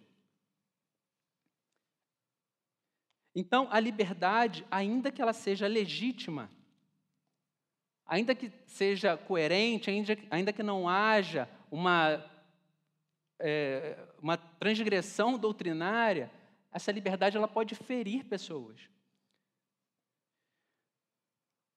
Então, 3.35 3.67
a 3.69 3.79
liberdade, 3.79 4.65
ainda 4.71 5.11
que 5.11 5.21
ela 5.21 5.33
seja 5.33 5.67
legítima, 5.67 6.49
ainda 8.07 8.33
que 8.33 8.51
seja 8.65 9.17
coerente, 9.17 9.89
ainda, 9.89 10.17
ainda 10.31 10.53
que 10.53 10.63
não 10.63 10.87
haja 10.87 11.47
uma, 11.69 12.23
é, 13.39 13.97
uma 14.21 14.37
transgressão 14.37 15.37
doutrinária, 15.37 16.31
essa 16.71 16.91
liberdade 16.91 17.35
ela 17.35 17.47
pode 17.47 17.75
ferir 17.75 18.23
pessoas. 18.25 18.79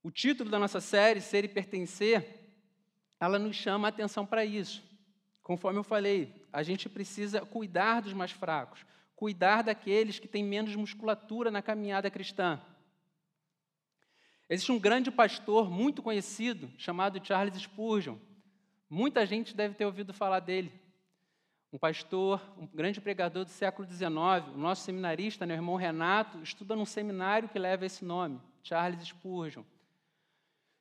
O 0.02 0.10
título 0.10 0.48
da 0.48 0.58
nossa 0.58 0.80
série, 0.80 1.20
Ser 1.20 1.44
e 1.44 1.48
Pertencer, 1.48 2.40
ela 3.18 3.38
nos 3.38 3.56
chama 3.56 3.88
a 3.88 3.90
atenção 3.90 4.24
para 4.24 4.44
isso. 4.44 4.82
Conforme 5.42 5.78
eu 5.78 5.84
falei, 5.84 6.46
a 6.52 6.62
gente 6.62 6.88
precisa 6.88 7.44
cuidar 7.44 8.00
dos 8.00 8.12
mais 8.14 8.30
fracos, 8.30 8.86
cuidar 9.14 9.62
daqueles 9.62 10.18
que 10.18 10.28
têm 10.28 10.44
menos 10.44 10.74
musculatura 10.74 11.50
na 11.50 11.60
caminhada 11.60 12.10
cristã. 12.10 12.60
Existe 14.50 14.72
um 14.72 14.80
grande 14.80 15.12
pastor 15.12 15.70
muito 15.70 16.02
conhecido 16.02 16.68
chamado 16.76 17.24
Charles 17.24 17.56
Spurgeon. 17.56 18.16
Muita 18.90 19.24
gente 19.24 19.54
deve 19.54 19.76
ter 19.76 19.86
ouvido 19.86 20.12
falar 20.12 20.40
dele 20.40 20.72
um 21.72 21.78
pastor, 21.78 22.42
um 22.58 22.66
grande 22.66 23.00
pregador 23.00 23.44
do 23.44 23.50
século 23.50 23.86
XIX, 23.88 24.10
o 24.52 24.58
nosso 24.58 24.82
seminarista, 24.82 25.46
meu 25.46 25.54
irmão 25.54 25.76
Renato, 25.76 26.42
estuda 26.42 26.74
num 26.74 26.84
seminário 26.84 27.48
que 27.48 27.60
leva 27.60 27.86
esse 27.86 28.04
nome, 28.04 28.40
Charles 28.64 29.06
Spurgeon. 29.06 29.62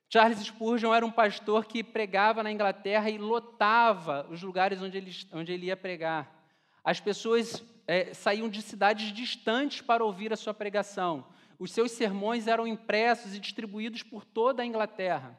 Charles 0.08 0.40
Spurgeon 0.40 0.92
era 0.92 1.06
um 1.06 1.12
pastor 1.12 1.64
que 1.64 1.84
pregava 1.84 2.42
na 2.42 2.50
Inglaterra 2.50 3.08
e 3.08 3.18
lotava 3.18 4.26
os 4.28 4.42
lugares 4.42 4.82
onde 4.82 4.96
ele, 4.96 5.12
onde 5.32 5.52
ele 5.52 5.66
ia 5.66 5.76
pregar. 5.76 6.44
As 6.82 6.98
pessoas 6.98 7.62
é, 7.86 8.12
saíam 8.14 8.48
de 8.48 8.62
cidades 8.62 9.12
distantes 9.12 9.80
para 9.80 10.04
ouvir 10.04 10.32
a 10.32 10.36
sua 10.36 10.52
pregação. 10.52 11.24
Os 11.60 11.72
seus 11.72 11.92
sermões 11.92 12.46
eram 12.46 12.66
impressos 12.66 13.34
e 13.34 13.38
distribuídos 13.38 14.02
por 14.02 14.24
toda 14.24 14.62
a 14.62 14.66
Inglaterra. 14.66 15.38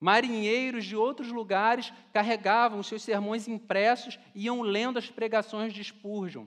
Marinheiros 0.00 0.86
de 0.86 0.96
outros 0.96 1.30
lugares 1.30 1.92
carregavam 2.14 2.78
os 2.78 2.86
seus 2.86 3.02
sermões 3.02 3.46
impressos 3.46 4.18
e 4.34 4.46
iam 4.46 4.62
lendo 4.62 4.98
as 4.98 5.10
pregações 5.10 5.74
de 5.74 5.84
Spurgeon. 5.84 6.46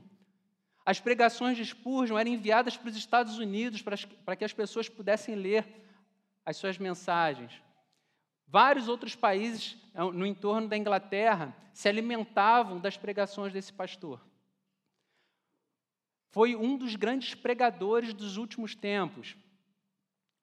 As 0.83 0.99
pregações 0.99 1.55
de 1.55 1.63
Spurgeon 1.63 2.17
eram 2.17 2.31
enviadas 2.31 2.75
para 2.75 2.89
os 2.89 2.95
Estados 2.95 3.37
Unidos 3.37 3.83
para 3.83 4.35
que 4.35 4.43
as 4.43 4.53
pessoas 4.53 4.89
pudessem 4.89 5.35
ler 5.35 5.63
as 6.43 6.57
suas 6.57 6.79
mensagens. 6.79 7.51
Vários 8.47 8.87
outros 8.87 9.15
países 9.15 9.77
eh, 9.93 10.01
no 10.01 10.25
entorno 10.25 10.67
da 10.67 10.75
Inglaterra 10.75 11.55
se 11.71 11.87
alimentavam 11.87 12.79
das 12.79 12.97
pregações 12.97 13.53
desse 13.53 13.71
pastor. 13.71 14.19
Foi 16.29 16.55
um 16.55 16.77
dos 16.77 16.95
grandes 16.95 17.33
pregadores 17.33 18.13
dos 18.13 18.37
últimos 18.37 18.75
tempos. 18.75 19.35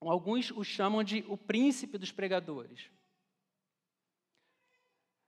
Alguns 0.00 0.50
o 0.50 0.62
chamam 0.62 1.02
de 1.02 1.24
o 1.28 1.36
príncipe 1.36 1.96
dos 1.96 2.12
pregadores. 2.12 2.90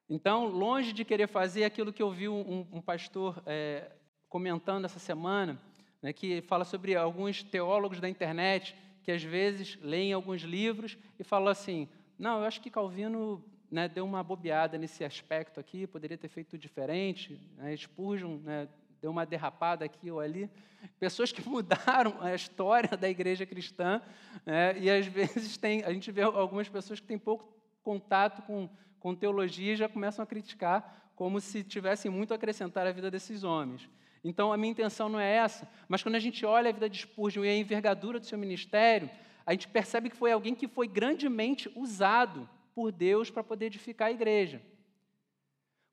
Então, 0.09 0.47
longe 0.47 0.93
de 0.93 1.05
querer 1.05 1.27
fazer 1.27 1.65
aquilo 1.65 1.93
que 1.93 2.03
eu 2.03 2.11
vi 2.11 2.29
um, 2.29 2.67
um 2.73 2.81
pastor 2.81 3.43
é, 3.45 3.91
comentando 4.29 4.85
essa 4.85 4.99
semana, 4.99 5.61
né, 6.01 6.13
que 6.13 6.43
fala 6.43 6.65
sobre 6.65 6.95
alguns 6.95 7.43
teólogos 7.43 8.01
da 8.01 8.09
internet 8.09 8.77
que 9.03 9.11
às 9.11 9.23
vezes 9.23 9.79
leem 9.81 10.13
alguns 10.13 10.43
livros 10.43 10.99
e 11.19 11.25
falam 11.25 11.49
assim: 11.49 11.89
não, 12.19 12.41
eu 12.41 12.45
acho 12.45 12.61
que 12.61 12.71
Calvino 12.71 13.45
né, 13.71 13.89
deu 13.89 14.05
uma 14.05 14.23
bobeada 14.23 14.77
nesse 14.77 15.05
aspecto 15.05 15.61
aqui, 15.61 15.87
poderia 15.87 16.19
ter 16.19 16.29
feito 16.29 16.59
diferente. 16.59 17.41
Né, 17.57 17.77
Spurgeon 17.77 18.39
né, 18.39 18.69
deu 19.07 19.13
uma 19.13 19.25
derrapada 19.25 19.85
aqui 19.85 20.11
ou 20.11 20.21
ali. 20.21 20.51
Pessoas 20.99 21.33
que 21.33 21.41
mudaram 21.49 22.17
a 22.21 22.35
história 22.35 22.97
da 22.97 23.09
igreja 23.09 23.47
cristã, 23.47 24.03
né, 24.45 24.79
e 24.79 24.91
às 24.91 25.07
vezes 25.07 25.57
tem, 25.57 25.83
a 25.85 25.93
gente 25.93 26.11
vê 26.11 26.23
algumas 26.23 26.69
pessoas 26.69 27.01
que 27.01 27.07
têm 27.07 27.19
pouco 27.19 27.49
contato 27.83 28.43
com 28.43 28.69
com 29.07 29.15
teologia 29.15 29.73
e 29.73 29.77
já 29.77 29.89
começam 29.89 30.23
a 30.23 30.27
criticar 30.27 31.13
como 31.15 31.41
se 31.41 31.63
tivessem 31.63 32.11
muito 32.11 32.33
a 32.33 32.35
acrescentar 32.35 32.89
à 32.89 32.91
vida 32.91 33.09
desses 33.09 33.45
homens. 33.45 33.89
Então, 34.25 34.53
a 34.53 34.57
minha 34.57 34.73
intenção 34.73 35.09
não 35.09 35.21
é 35.21 35.33
essa, 35.37 35.69
mas 35.89 36.03
quando 36.03 36.17
a 36.17 36.19
gente 36.19 36.45
olha 36.45 36.71
a 36.71 36.73
vida 36.73 36.91
de 36.91 36.99
Spurgeon 36.99 37.45
e 37.45 37.49
a 37.49 37.57
envergadura 37.57 38.19
do 38.19 38.27
seu 38.27 38.37
ministério, 38.37 39.09
a 39.47 39.53
gente 39.53 39.69
percebe 39.69 40.11
que 40.11 40.17
foi 40.17 40.33
alguém 40.33 40.57
que 40.57 40.67
foi 40.67 40.89
grandemente 40.89 41.71
usado 41.77 42.49
por 42.75 42.91
Deus 42.91 43.31
para 43.31 43.45
poder 43.45 43.67
edificar 43.67 44.09
a 44.09 44.11
igreja. 44.11 44.61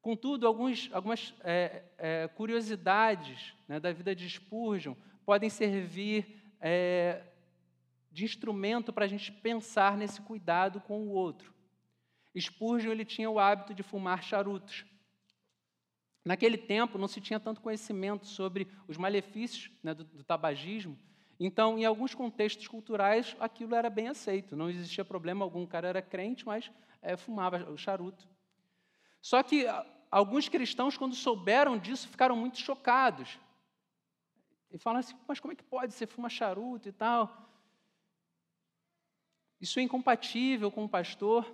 Contudo, 0.04 0.46
alguns, 0.46 0.90
algumas 0.92 1.34
é, 1.40 1.82
é, 1.98 2.28
curiosidades 2.28 3.54
né, 3.70 3.80
da 3.80 3.94
vida 3.94 4.14
de 4.14 4.30
Spurgeon 4.30 4.96
podem 5.26 5.50
servir 5.50 6.44
é, 6.60 7.24
de 8.12 8.26
instrumento 8.26 8.92
para 8.92 9.06
a 9.06 9.08
gente 9.08 9.32
pensar 9.32 9.98
nesse 9.98 10.22
cuidado 10.22 10.82
com 10.82 11.00
o 11.04 11.12
outro. 11.12 11.54
Spurgeon 12.38 12.92
ele 12.92 13.06
tinha 13.06 13.30
o 13.30 13.40
hábito 13.40 13.74
de 13.74 13.82
fumar 13.82 14.22
charutos. 14.22 14.86
Naquele 16.26 16.58
tempo 16.58 16.98
não 16.98 17.08
se 17.08 17.22
tinha 17.22 17.40
tanto 17.40 17.62
conhecimento 17.62 18.28
sobre 18.28 18.68
os 18.90 18.98
malefícios 18.98 19.72
né, 19.82 19.94
do, 19.94 20.04
do 20.04 20.24
tabagismo, 20.26 21.00
então, 21.40 21.80
em 21.80 21.86
alguns 21.86 22.14
contextos 22.14 22.68
culturais, 22.68 23.38
aquilo 23.40 23.74
era 23.74 23.90
bem 23.90 24.10
aceito, 24.10 24.56
não 24.56 24.70
existia 24.70 25.04
problema 25.04 25.44
algum. 25.44 25.64
O 25.64 25.68
cara 25.68 25.88
era 25.88 26.02
crente, 26.02 26.46
mas 26.46 26.70
é, 27.02 27.16
fumava 27.16 27.70
o 27.72 27.78
charuto. 27.78 28.28
Só 29.24 29.42
que 29.42 29.66
alguns 30.12 30.50
cristãos, 30.50 30.98
quando 30.98 31.16
souberam 31.16 31.78
disso, 31.78 32.10
ficaram 32.10 32.36
muito 32.36 32.60
chocados. 32.60 33.40
E 34.70 34.78
falaram 34.78 35.00
assim: 35.00 35.16
mas 35.26 35.40
como 35.40 35.54
é 35.54 35.56
que 35.56 35.64
pode? 35.64 35.94
Você 35.94 36.06
fuma 36.06 36.30
charuto 36.30 36.90
e 36.90 36.92
tal? 36.92 37.50
Isso 39.62 39.80
é 39.80 39.82
incompatível 39.82 40.70
com 40.70 40.84
o 40.84 40.90
pastor. 40.90 41.50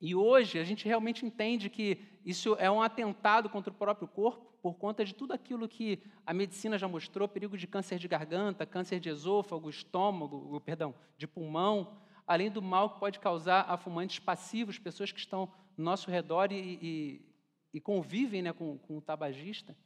E 0.00 0.14
hoje 0.14 0.58
a 0.58 0.64
gente 0.64 0.86
realmente 0.86 1.26
entende 1.26 1.68
que 1.68 2.02
isso 2.24 2.56
é 2.58 2.70
um 2.70 2.80
atentado 2.80 3.50
contra 3.50 3.70
o 3.70 3.76
próprio 3.76 4.08
corpo, 4.08 4.46
por 4.62 4.74
conta 4.78 5.04
de 5.04 5.14
tudo 5.14 5.34
aquilo 5.34 5.68
que 5.68 6.02
a 6.24 6.32
medicina 6.32 6.78
já 6.78 6.88
mostrou, 6.88 7.28
perigo 7.28 7.58
de 7.58 7.66
câncer 7.66 7.98
de 7.98 8.08
garganta, 8.08 8.64
câncer 8.64 9.00
de 9.00 9.10
esôfago, 9.10 9.68
estômago, 9.68 10.58
perdão, 10.62 10.94
de 11.18 11.26
pulmão, 11.26 11.98
além 12.26 12.50
do 12.50 12.62
mal 12.62 12.94
que 12.94 13.00
pode 13.00 13.20
causar 13.20 13.66
a 13.68 13.76
fumantes 13.76 14.18
passivos, 14.18 14.78
pessoas 14.78 15.12
que 15.12 15.18
estão 15.18 15.52
no 15.78 15.84
nosso 15.84 16.10
redor 16.10 16.52
e, 16.52 16.78
e 16.82 17.28
e 17.72 17.80
convivem 17.80 18.42
né, 18.42 18.52
com, 18.52 18.78
com 18.78 18.98
o 18.98 19.00
tabagista. 19.00 19.76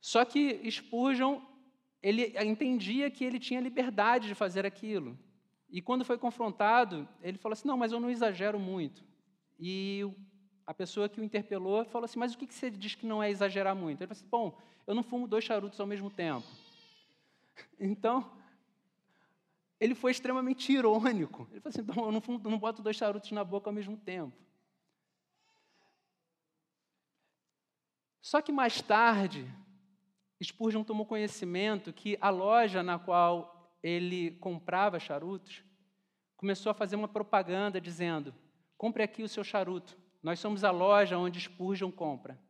Só 0.00 0.24
que 0.24 0.70
Spurgeon, 0.70 1.40
ele 2.02 2.34
entendia 2.44 3.10
que 3.10 3.24
ele 3.24 3.38
tinha 3.38 3.60
liberdade 3.60 4.26
de 4.26 4.34
fazer 4.34 4.66
aquilo. 4.66 5.18
E 5.70 5.80
quando 5.80 6.04
foi 6.04 6.18
confrontado, 6.18 7.08
ele 7.22 7.38
falou 7.38 7.54
assim: 7.54 7.68
Não, 7.68 7.76
mas 7.76 7.92
eu 7.92 8.00
não 8.00 8.10
exagero 8.10 8.58
muito. 8.58 9.04
E 9.58 10.04
a 10.66 10.74
pessoa 10.74 11.08
que 11.08 11.20
o 11.20 11.24
interpelou 11.24 11.84
falou 11.84 12.04
assim: 12.04 12.18
Mas 12.18 12.34
o 12.34 12.38
que 12.38 12.52
você 12.52 12.68
diz 12.68 12.94
que 12.94 13.06
não 13.06 13.22
é 13.22 13.30
exagerar 13.30 13.74
muito? 13.74 14.00
Ele 14.00 14.08
falou 14.08 14.20
assim: 14.20 14.28
Bom, 14.28 14.58
eu 14.86 14.94
não 14.94 15.04
fumo 15.04 15.28
dois 15.28 15.44
charutos 15.44 15.80
ao 15.80 15.86
mesmo 15.86 16.10
tempo. 16.10 16.46
Então, 17.78 18.30
ele 19.82 19.96
foi 19.96 20.12
extremamente 20.12 20.72
irônico. 20.72 21.48
Ele 21.50 21.60
falou 21.60 21.70
assim: 21.70 21.80
Então, 21.80 22.04
eu 22.04 22.12
não, 22.12 22.50
não 22.50 22.58
boto 22.58 22.80
dois 22.80 22.94
charutos 22.94 23.32
na 23.32 23.42
boca 23.42 23.68
ao 23.68 23.74
mesmo 23.74 23.96
tempo. 23.96 24.36
Só 28.20 28.40
que 28.40 28.52
mais 28.52 28.80
tarde, 28.80 29.44
Spurgeon 30.40 30.84
tomou 30.84 31.04
conhecimento 31.04 31.92
que 31.92 32.16
a 32.20 32.30
loja 32.30 32.80
na 32.80 32.96
qual 32.96 33.76
ele 33.82 34.30
comprava 34.38 35.00
charutos 35.00 35.64
começou 36.36 36.70
a 36.70 36.74
fazer 36.74 36.94
uma 36.94 37.08
propaganda 37.08 37.80
dizendo: 37.80 38.32
compre 38.78 39.02
aqui 39.02 39.24
o 39.24 39.28
seu 39.28 39.42
charuto. 39.42 39.98
Nós 40.22 40.38
somos 40.38 40.62
a 40.62 40.70
loja 40.70 41.18
onde 41.18 41.40
Spurgeon 41.40 41.90
compra. 41.90 42.40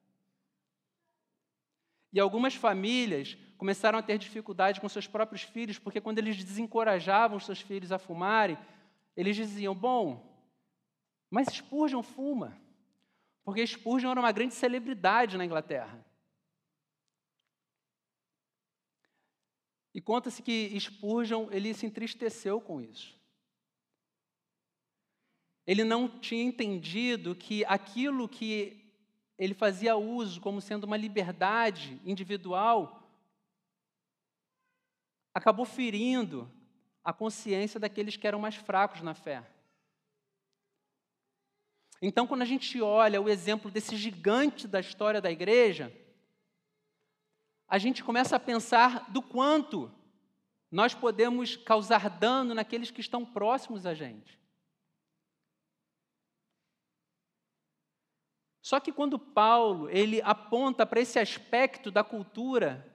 E 2.12 2.21
algumas 2.21 2.55
famílias 2.55 3.38
começaram 3.62 3.96
a 3.96 4.03
ter 4.03 4.18
dificuldade 4.18 4.81
com 4.81 4.88
seus 4.88 5.07
próprios 5.07 5.42
filhos, 5.42 5.79
porque 5.79 6.01
quando 6.01 6.18
eles 6.18 6.42
desencorajavam 6.42 7.38
seus 7.38 7.61
filhos 7.61 7.92
a 7.92 7.98
fumarem, 7.98 8.59
eles 9.16 9.37
diziam: 9.37 9.72
Bom, 9.72 10.37
mas 11.31 11.46
Spurgeon 11.46 12.03
fuma. 12.03 12.61
Porque 13.44 13.64
Spurgeon 13.64 14.11
era 14.11 14.18
uma 14.18 14.33
grande 14.33 14.55
celebridade 14.55 15.38
na 15.38 15.44
Inglaterra. 15.44 16.05
E 19.94 20.01
conta-se 20.01 20.42
que 20.42 20.77
Spurgeon 20.81 21.46
ele 21.53 21.72
se 21.72 21.87
entristeceu 21.87 22.61
com 22.61 22.81
isso. 22.81 23.16
Ele 25.64 25.85
não 25.85 26.09
tinha 26.09 26.42
entendido 26.42 27.37
que 27.37 27.64
aquilo 27.66 28.29
que 28.29 28.92
ele 29.38 29.55
fazia 29.55 29.94
uso 29.94 30.40
como 30.40 30.61
sendo 30.61 30.83
uma 30.83 30.96
liberdade 30.96 32.01
individual 32.05 32.98
acabou 35.35 35.64
ferindo 35.64 36.51
a 37.05 37.12
consciência 37.12 37.81
daqueles 37.81 38.16
que 38.16 38.27
eram 38.27 38.38
mais 38.38 38.55
fracos 38.55 39.03
na 39.03 39.14
fé. 39.14 39.47
Então, 42.01 42.27
quando 42.27 42.42
a 42.42 42.47
gente 42.47 42.81
olha 42.81 43.21
o 43.21 43.29
exemplo 43.29 43.71
desse 43.71 43.97
gigante 43.97 44.66
da 44.66 44.81
história 44.81 45.21
da 45.21 45.31
igreja, 45.31 45.97
a 47.68 47.79
gente 47.79 48.03
começa 48.03 48.37
a 48.37 48.40
pensar 48.40 49.11
do 49.11 49.23
quanto 49.23 49.90
nós 50.71 50.95
podemos 50.95 51.57
causar 51.57 52.11
dano 52.11 52.55
naqueles 52.55 52.90
que 52.90 53.01
estão 53.01 53.25
próximos 53.25 53.87
a 53.87 53.95
gente. 53.95 54.40
Só 58.61 58.79
que 58.79 58.92
quando 58.92 59.18
Paulo 59.18 59.88
ele 59.90 60.23
aponta 60.23 60.87
para 60.87 61.01
esse 61.01 61.18
aspecto 61.18 61.90
da 61.90 62.05
cultura 62.05 62.91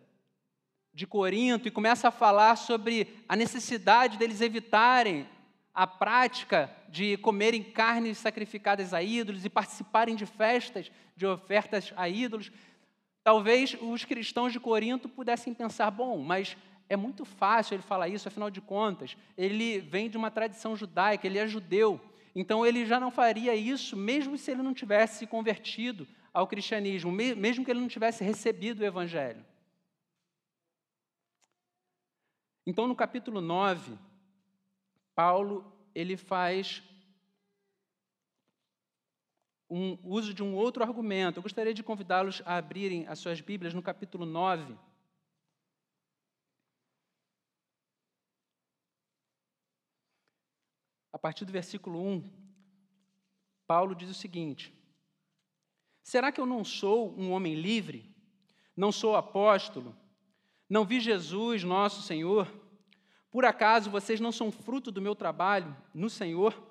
de 0.97 1.05
Corinto 1.05 1.67
e 1.67 1.71
começa 1.71 2.07
a 2.07 2.11
falar 2.11 2.55
sobre 2.55 3.15
a 3.29 3.35
necessidade 3.35 4.17
deles 4.17 4.41
evitarem 4.41 5.29
a 5.73 5.85
prática 5.85 6.71
de 6.89 7.17
comerem 7.17 7.61
carnes 7.61 8.17
sacrificadas 8.17 8.93
a 8.93 9.03
ídolos 9.03 9.45
e 9.45 9.49
participarem 9.49 10.15
de 10.15 10.25
festas 10.25 10.91
de 11.15 11.25
ofertas 11.25 11.93
a 11.95 12.09
ídolos, 12.09 12.51
Talvez 13.27 13.75
os 13.81 14.05
cristãos 14.05 14.53
de 14.53 14.59
Corinto 14.61 15.09
pudessem 15.09 15.53
pensar: 15.53 15.91
bom, 15.91 16.17
mas 16.17 16.55
é 16.87 16.95
muito 16.95 17.25
fácil 17.25 17.73
ele 17.73 17.83
falar 17.83 18.07
isso, 18.07 18.25
afinal 18.25 18.49
de 18.49 18.61
contas, 18.61 19.17
ele 19.37 19.81
vem 19.81 20.09
de 20.09 20.15
uma 20.15 20.31
tradição 20.31 20.77
judaica, 20.77 21.27
ele 21.27 21.37
é 21.37 21.45
judeu. 21.45 21.99
Então 22.33 22.65
ele 22.65 22.85
já 22.85 23.01
não 23.01 23.11
faria 23.11 23.53
isso, 23.53 23.97
mesmo 23.97 24.37
se 24.37 24.49
ele 24.49 24.61
não 24.61 24.73
tivesse 24.73 25.17
se 25.17 25.27
convertido 25.27 26.07
ao 26.33 26.47
cristianismo, 26.47 27.11
mesmo 27.11 27.65
que 27.65 27.71
ele 27.71 27.81
não 27.81 27.89
tivesse 27.89 28.23
recebido 28.23 28.79
o 28.79 28.85
evangelho. 28.85 29.43
Então 32.69 32.85
no 32.85 32.97
capítulo 32.97 33.39
9, 33.39 33.97
Paulo 35.15 35.63
ele 35.95 36.17
faz 36.17 36.83
um 39.69 39.97
uso 40.03 40.33
de 40.33 40.43
um 40.43 40.53
outro 40.53 40.83
argumento. 40.83 41.37
Eu 41.37 41.43
gostaria 41.43 41.73
de 41.73 41.81
convidá-los 41.81 42.41
a 42.45 42.57
abrirem 42.57 43.07
as 43.07 43.19
suas 43.19 43.39
Bíblias 43.39 43.73
no 43.73 43.81
capítulo 43.81 44.25
9. 44.25 44.77
A 51.13 51.17
partir 51.17 51.45
do 51.45 51.53
versículo 51.53 52.05
1, 52.05 52.29
Paulo 53.65 53.95
diz 53.95 54.09
o 54.09 54.13
seguinte: 54.13 54.73
Será 56.03 56.33
que 56.33 56.41
eu 56.41 56.45
não 56.45 56.65
sou 56.65 57.17
um 57.17 57.31
homem 57.31 57.55
livre? 57.55 58.13
Não 58.75 58.91
sou 58.91 59.15
apóstolo? 59.15 59.95
Não 60.69 60.83
vi 60.83 60.99
Jesus, 60.99 61.63
nosso 61.63 62.01
Senhor? 62.01 62.51
Por 63.31 63.45
acaso 63.45 63.89
vocês 63.89 64.19
não 64.19 64.31
são 64.31 64.51
fruto 64.51 64.91
do 64.91 65.01
meu 65.01 65.15
trabalho 65.15 65.75
no 65.93 66.09
Senhor? 66.09 66.61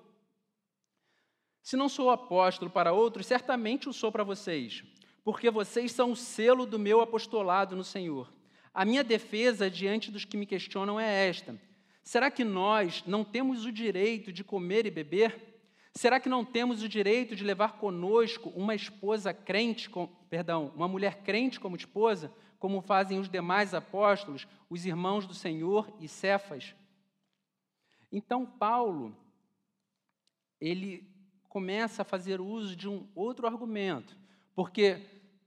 Se 1.62 1.76
não 1.76 1.88
sou 1.88 2.10
apóstolo 2.10 2.70
para 2.70 2.92
outros, 2.92 3.26
certamente 3.26 3.88
o 3.88 3.92
sou 3.92 4.12
para 4.12 4.22
vocês, 4.22 4.84
porque 5.24 5.50
vocês 5.50 5.92
são 5.92 6.12
o 6.12 6.16
selo 6.16 6.66
do 6.66 6.78
meu 6.78 7.00
apostolado 7.00 7.74
no 7.74 7.82
Senhor. 7.82 8.32
A 8.72 8.84
minha 8.84 9.02
defesa 9.02 9.70
diante 9.70 10.10
dos 10.10 10.24
que 10.24 10.36
me 10.36 10.44
questionam 10.44 11.00
é 11.00 11.28
esta: 11.28 11.58
será 12.04 12.30
que 12.30 12.44
nós 12.44 13.02
não 13.06 13.24
temos 13.24 13.64
o 13.64 13.72
direito 13.72 14.30
de 14.30 14.44
comer 14.44 14.84
e 14.86 14.90
beber? 14.90 15.54
Será 15.94 16.20
que 16.20 16.28
não 16.28 16.44
temos 16.44 16.82
o 16.82 16.88
direito 16.88 17.34
de 17.34 17.42
levar 17.42 17.78
conosco 17.78 18.50
uma 18.50 18.74
esposa 18.74 19.32
crente, 19.32 19.88
com, 19.88 20.06
perdão, 20.28 20.70
uma 20.76 20.86
mulher 20.86 21.22
crente 21.22 21.58
como 21.58 21.74
esposa, 21.74 22.30
como 22.58 22.80
fazem 22.80 23.18
os 23.18 23.28
demais 23.28 23.74
apóstolos, 23.74 24.46
os 24.68 24.84
irmãos 24.86 25.26
do 25.26 25.34
Senhor 25.34 25.92
e 26.00 26.08
Cefas? 26.08 26.74
Então 28.10 28.46
Paulo 28.46 29.16
ele 30.60 31.06
começa 31.48 32.02
a 32.02 32.04
fazer 32.04 32.40
uso 32.40 32.74
de 32.76 32.88
um 32.88 33.06
outro 33.14 33.46
argumento. 33.46 34.16
Porque 34.54 35.06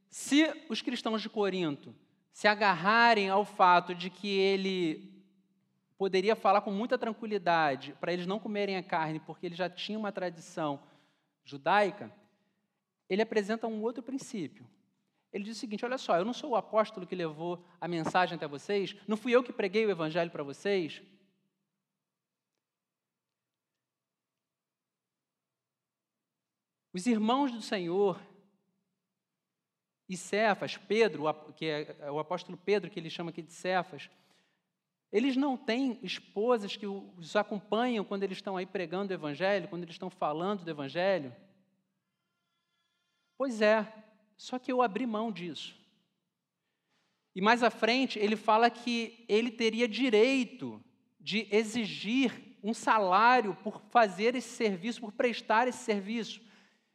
se 0.09 0.65
os 0.69 0.81
cristãos 0.81 1.21
de 1.21 1.29
Corinto 1.29 1.95
se 2.31 2.47
agarrarem 2.47 3.29
ao 3.29 3.43
fato 3.43 3.93
de 3.93 4.09
que 4.09 4.27
ele 4.27 5.19
poderia 5.97 6.35
falar 6.35 6.61
com 6.61 6.71
muita 6.71 6.97
tranquilidade 6.97 7.93
para 7.99 8.13
eles 8.13 8.25
não 8.25 8.39
comerem 8.39 8.77
a 8.77 8.83
carne, 8.83 9.19
porque 9.19 9.45
ele 9.45 9.55
já 9.55 9.69
tinha 9.69 9.99
uma 9.99 10.11
tradição 10.11 10.79
judaica, 11.43 12.11
ele 13.09 13.21
apresenta 13.21 13.67
um 13.67 13.81
outro 13.81 14.01
princípio. 14.01 14.65
Ele 15.31 15.43
diz 15.43 15.57
o 15.57 15.59
seguinte: 15.59 15.85
olha 15.85 15.97
só, 15.97 16.17
eu 16.17 16.25
não 16.25 16.33
sou 16.33 16.51
o 16.51 16.55
apóstolo 16.55 17.05
que 17.05 17.15
levou 17.15 17.63
a 17.79 17.87
mensagem 17.87 18.35
até 18.35 18.47
vocês, 18.47 18.95
não 19.07 19.17
fui 19.17 19.31
eu 19.31 19.43
que 19.43 19.53
preguei 19.53 19.85
o 19.85 19.91
evangelho 19.91 20.31
para 20.31 20.43
vocês, 20.43 21.01
Os 26.91 27.05
irmãos 27.05 27.51
do 27.51 27.61
Senhor 27.61 28.19
e 30.07 30.17
Cefas, 30.17 30.75
Pedro, 30.75 31.23
que 31.53 31.65
é, 31.65 31.95
é 31.99 32.11
o 32.11 32.17
apóstolo 32.17 32.57
Pedro, 32.57 32.89
que 32.89 32.99
ele 32.99 33.11
chama 33.11 33.29
aqui 33.29 33.43
de 33.43 33.53
Cefas, 33.53 34.09
eles 35.11 35.35
não 35.35 35.55
têm 35.55 35.99
esposas 36.03 36.75
que 36.75 36.87
os 36.87 37.35
acompanham 37.35 38.03
quando 38.03 38.23
eles 38.23 38.39
estão 38.39 38.57
aí 38.57 38.65
pregando 38.65 39.11
o 39.11 39.15
Evangelho, 39.15 39.67
quando 39.67 39.83
eles 39.83 39.95
estão 39.95 40.09
falando 40.09 40.63
do 40.63 40.69
Evangelho? 40.69 41.35
Pois 43.37 43.61
é, 43.61 43.87
só 44.39 44.58
que 44.58 44.71
eu 44.71 44.82
abri 44.82 45.06
mão 45.06 45.34
disso. 45.34 45.75
E 47.36 47.41
mais 47.41 47.62
à 47.62 47.69
frente, 47.69 48.17
ele 48.17 48.38
fala 48.38 48.69
que 48.69 49.25
ele 49.28 49.52
teria 49.52 49.86
direito 49.86 50.82
de 51.19 51.45
exigir 51.52 52.58
um 52.63 52.73
salário 52.73 53.54
por 53.62 53.82
fazer 53.89 54.36
esse 54.36 54.47
serviço, 54.47 55.02
por 55.02 55.12
prestar 55.12 55.67
esse 55.67 55.80
serviço. 55.80 56.41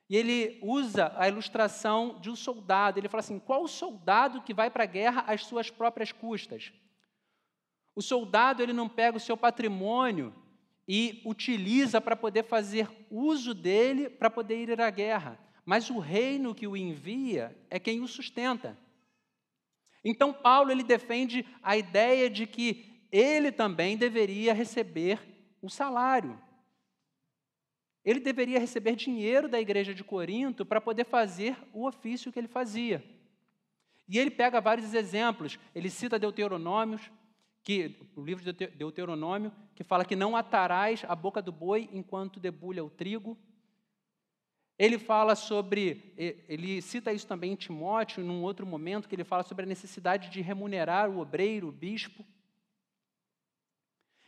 E 0.09 0.17
ele 0.17 0.59
usa 0.63 1.13
a 1.17 1.29
ilustração 1.29 2.19
de 2.19 2.31
um 2.31 2.35
soldado. 2.35 2.99
Ele 2.99 3.11
fala 3.11 3.21
assim: 3.21 3.39
qual 3.39 3.69
soldado 3.69 4.41
que 4.41 4.55
vai 4.55 4.71
para 4.71 4.85
a 4.85 4.87
guerra 4.87 5.23
às 5.27 5.45
suas 5.45 5.69
próprias 5.69 6.13
custas? 6.13 6.73
O 7.95 8.01
soldado 8.01 8.63
ele 8.63 8.73
não 8.73 8.89
pega 8.89 9.19
o 9.19 9.21
seu 9.21 9.37
patrimônio 9.37 10.35
e 10.89 11.21
utiliza 11.27 12.01
para 12.01 12.17
poder 12.17 12.45
fazer 12.45 12.89
uso 13.11 13.53
dele 13.53 14.09
para 14.09 14.31
poder 14.31 14.67
ir 14.67 14.81
à 14.81 14.89
guerra. 14.89 15.39
Mas 15.65 15.89
o 15.91 15.99
reino 15.99 16.55
que 16.55 16.67
o 16.67 16.77
envia 16.77 17.57
é 17.71 17.79
quem 17.79 18.01
o 18.01 18.09
sustenta. 18.09 18.79
Então 20.05 20.33
Paulo 20.33 20.71
ele 20.71 20.83
defende 20.83 21.47
a 21.63 21.77
ideia 21.77 22.29
de 22.29 22.47
que 22.47 23.07
ele 23.11 23.51
também 23.51 23.97
deveria 23.97 24.53
receber 24.53 25.21
o 25.63 25.71
salário. 25.71 26.39
ele 28.05 28.21
deveria 28.21 28.61
receber 28.61 28.95
dinheiro 28.97 29.49
da 29.49 29.59
igreja 29.59 29.95
de 29.95 30.05
Corinto 30.05 30.67
para 30.67 30.81
poder 30.81 31.07
fazer 31.07 31.57
o 31.73 31.87
ofício 31.89 32.31
que 32.31 32.39
ele 32.39 32.49
fazia. 32.49 33.03
E 34.07 34.19
ele 34.19 34.31
pega 34.31 34.61
vários 34.61 34.93
exemplos, 34.93 35.59
ele 35.75 35.89
cita 35.89 36.19
Deuteronômios, 36.19 37.11
que 37.63 37.97
o 38.15 38.23
livro 38.23 38.45
de 38.45 38.53
Deuteronômio, 38.53 39.51
que 39.75 39.83
fala 39.83 40.05
que 40.05 40.15
não 40.15 40.37
atarás 40.37 41.03
a 41.09 41.17
boca 41.17 41.41
do 41.41 41.51
boi 41.51 41.89
enquanto 41.93 42.39
debulha 42.39 42.85
o 42.85 42.91
trigo. 42.91 43.39
Ele 44.79 44.99
fala 44.99 45.37
sobre, 45.37 46.13
ele 46.49 46.83
cita 46.83 47.13
isso 47.13 47.27
também 47.27 47.53
em 47.53 47.57
Timóteo, 47.57 48.25
num 48.25 48.43
outro 48.43 48.67
momento, 48.67 49.09
que 49.09 49.15
ele 49.15 49.23
fala 49.23 49.45
sobre 49.45 49.65
a 49.65 49.69
necessidade 49.69 50.31
de 50.31 50.41
remunerar 50.41 51.09
o 51.09 51.21
obreiro, 51.21 51.69
o 51.69 51.73
bispo. 51.73 52.25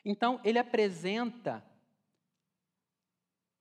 Então, 0.04 0.40
ele 0.44 0.58
apresenta 0.58 1.64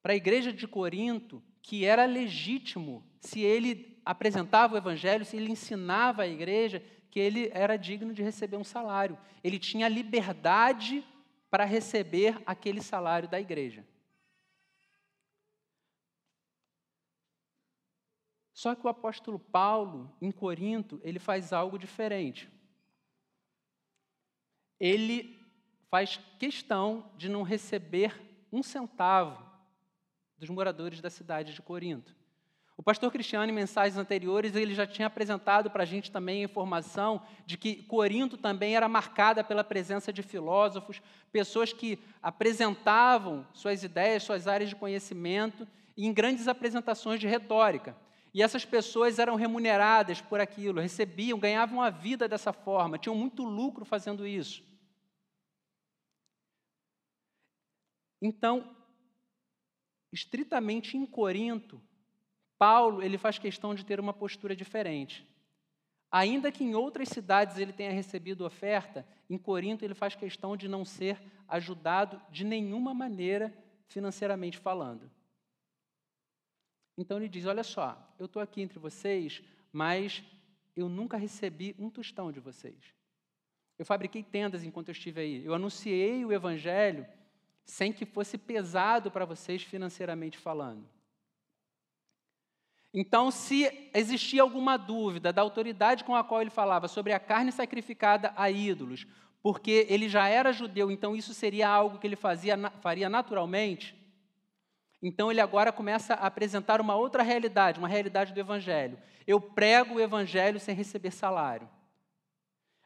para 0.04 0.14
a 0.14 0.16
igreja 0.16 0.54
de 0.54 0.68
Corinto 0.68 1.42
que 1.64 1.84
era 1.84 2.06
legítimo 2.06 3.04
se 3.20 3.42
ele 3.42 4.00
apresentava 4.06 4.76
o 4.76 4.78
evangelho, 4.78 5.26
se 5.26 5.36
ele 5.36 5.52
ensinava 5.52 6.22
a 6.22 6.28
igreja 6.28 6.84
que 7.10 7.20
ele 7.20 7.50
era 7.52 7.76
digno 7.76 8.14
de 8.14 8.22
receber 8.22 8.58
um 8.58 8.64
salário. 8.64 9.18
Ele 9.44 9.58
tinha 9.58 9.88
liberdade 9.88 11.04
para 11.50 11.66
receber 11.66 12.40
aquele 12.46 12.82
salário 12.82 13.28
da 13.28 13.40
igreja. 13.40 13.84
Só 18.56 18.74
que 18.74 18.86
o 18.86 18.90
apóstolo 18.90 19.38
Paulo, 19.38 20.10
em 20.22 20.32
Corinto, 20.32 20.98
ele 21.04 21.20
faz 21.20 21.52
algo 21.52 21.78
diferente. 21.78 22.50
Ele 24.80 25.38
faz 25.92 26.22
questão 26.40 27.12
de 27.18 27.28
não 27.28 27.44
receber 27.44 28.18
um 28.54 28.64
centavo 28.64 29.46
dos 30.38 30.50
moradores 30.50 31.02
da 31.02 31.10
cidade 31.10 31.54
de 31.54 31.62
Corinto. 31.62 32.16
O 32.78 32.84
pastor 32.84 33.12
Cristiano, 33.12 33.52
em 33.52 33.56
mensagens 33.56 33.98
anteriores, 33.98 34.56
ele 34.56 34.74
já 34.74 34.88
tinha 34.88 35.08
apresentado 35.08 35.70
para 35.70 35.84
a 35.84 35.86
gente 35.86 36.10
também 36.10 36.42
a 36.42 36.46
informação 36.46 37.22
de 37.46 37.58
que 37.58 37.84
Corinto 37.84 38.38
também 38.38 38.78
era 38.78 38.88
marcada 38.88 39.44
pela 39.44 39.66
presença 39.66 40.14
de 40.14 40.24
filósofos, 40.24 41.02
pessoas 41.30 41.74
que 41.74 42.00
apresentavam 42.22 43.46
suas 43.54 43.84
ideias, 43.84 44.24
suas 44.24 44.48
áreas 44.48 44.70
de 44.70 44.78
conhecimento 44.78 45.68
em 45.98 46.14
grandes 46.14 46.48
apresentações 46.48 47.20
de 47.20 47.28
retórica. 47.28 48.05
E 48.36 48.44
essas 48.44 48.66
pessoas 48.66 49.18
eram 49.18 49.36
remuneradas 49.36 50.20
por 50.20 50.42
aquilo, 50.42 50.82
recebiam, 50.82 51.40
ganhavam 51.40 51.82
a 51.82 51.90
vida 51.90 52.28
dessa 52.28 52.52
forma, 52.52 52.98
tinham 52.98 53.16
muito 53.16 53.46
lucro 53.46 53.86
fazendo 53.86 54.28
isso. 54.28 54.62
Então, 58.22 58.76
estritamente 60.12 60.98
em 60.98 61.06
Corinto, 61.06 61.82
Paulo 62.58 63.02
ele 63.02 63.18
faz 63.18 63.40
questão 63.40 63.74
de 63.74 63.86
ter 63.86 64.02
uma 64.02 64.14
postura 64.14 64.54
diferente. 64.54 65.26
Ainda 66.12 66.52
que 66.52 66.66
em 66.66 66.76
outras 66.76 67.08
cidades 67.08 67.58
ele 67.58 67.72
tenha 67.72 67.94
recebido 67.94 68.46
oferta, 68.46 69.08
em 69.30 69.38
Corinto 69.38 69.86
ele 69.86 69.96
faz 69.96 70.14
questão 70.14 70.58
de 70.58 70.68
não 70.68 70.84
ser 70.84 71.22
ajudado 71.48 72.22
de 72.30 72.44
nenhuma 72.44 72.94
maneira 72.94 73.58
financeiramente 73.88 74.58
falando. 74.58 75.10
Então 76.98 77.18
ele 77.18 77.28
diz: 77.28 77.46
Olha 77.46 77.64
só, 77.64 77.98
eu 78.18 78.26
estou 78.26 78.42
aqui 78.42 78.62
entre 78.62 78.80
vocês, 78.80 79.42
mas 79.72 80.24
eu 80.76 80.90
nunca 80.90 81.18
recebi 81.18 81.76
um 81.78 81.90
tostão 81.90 82.32
de 82.32 82.40
vocês. 82.40 82.94
Eu 83.78 83.86
fabriquei 83.86 84.24
tendas 84.24 84.64
enquanto 84.64 84.90
eu 84.90 84.94
estive 84.94 85.20
aí. 85.20 85.46
Eu 85.46 85.54
anunciei 85.54 86.24
o 86.24 86.32
evangelho 86.32 87.06
sem 87.66 87.92
que 87.92 88.06
fosse 88.06 88.38
pesado 88.38 89.12
para 89.12 89.26
vocês 89.26 89.64
financeiramente 89.64 90.38
falando. 90.38 90.88
Então, 92.94 93.30
se 93.30 93.90
existia 93.94 94.42
alguma 94.42 94.78
dúvida 94.78 95.34
da 95.34 95.42
autoridade 95.42 96.06
com 96.06 96.16
a 96.16 96.24
qual 96.24 96.42
ele 96.42 96.50
falava 96.50 96.88
sobre 96.88 97.12
a 97.12 97.20
carne 97.20 97.52
sacrificada 97.52 98.34
a 98.38 98.50
ídolos, 98.50 99.06
porque 99.42 99.86
ele 99.90 100.08
já 100.08 100.30
era 100.30 100.54
judeu, 100.54 100.90
então 100.90 101.14
isso 101.14 101.34
seria 101.34 101.68
algo 101.68 102.00
que 102.00 102.08
ele 102.08 102.16
fazia, 102.16 102.58
faria 102.80 103.10
naturalmente, 103.10 103.94
então 105.02 105.32
ele 105.32 105.42
agora 105.42 105.72
começa 105.72 106.14
a 106.14 106.28
apresentar 106.28 106.82
uma 106.82 106.96
outra 106.96 107.24
realidade, 107.24 107.80
uma 107.80 107.88
realidade 107.88 108.34
do 108.34 108.40
Evangelho. 108.40 108.98
Eu 109.28 109.40
prego 109.40 109.96
o 109.96 110.00
Evangelho 110.00 110.60
sem 110.60 110.76
receber 110.76 111.12
salário. 111.12 111.70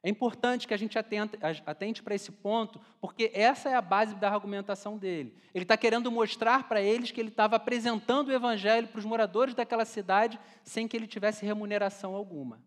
É 0.02 0.10
importante 0.10 0.66
que 0.66 0.74
a 0.74 0.78
gente 0.78 0.98
atente, 0.98 1.38
atente 1.66 2.02
para 2.02 2.16
esse 2.16 2.32
ponto, 2.32 2.80
porque 3.02 3.32
essa 3.34 3.70
é 3.70 3.76
a 3.76 3.82
base 3.82 4.16
da 4.16 4.32
argumentação 4.32 4.98
dele. 4.98 5.36
Ele 5.54 5.66
está 5.66 5.76
querendo 5.76 6.10
mostrar 6.10 6.70
para 6.70 6.82
eles 6.82 7.12
que 7.12 7.20
ele 7.20 7.30
estava 7.30 7.58
apresentando 7.58 8.30
o 8.30 8.34
evangelho 8.34 8.88
para 8.88 9.00
os 9.00 9.06
moradores 9.06 9.54
daquela 9.54 9.84
cidade 9.84 10.40
sem 10.64 10.88
que 10.88 10.96
ele 10.96 11.06
tivesse 11.06 11.46
remuneração 11.46 12.16
alguma. 12.16 12.62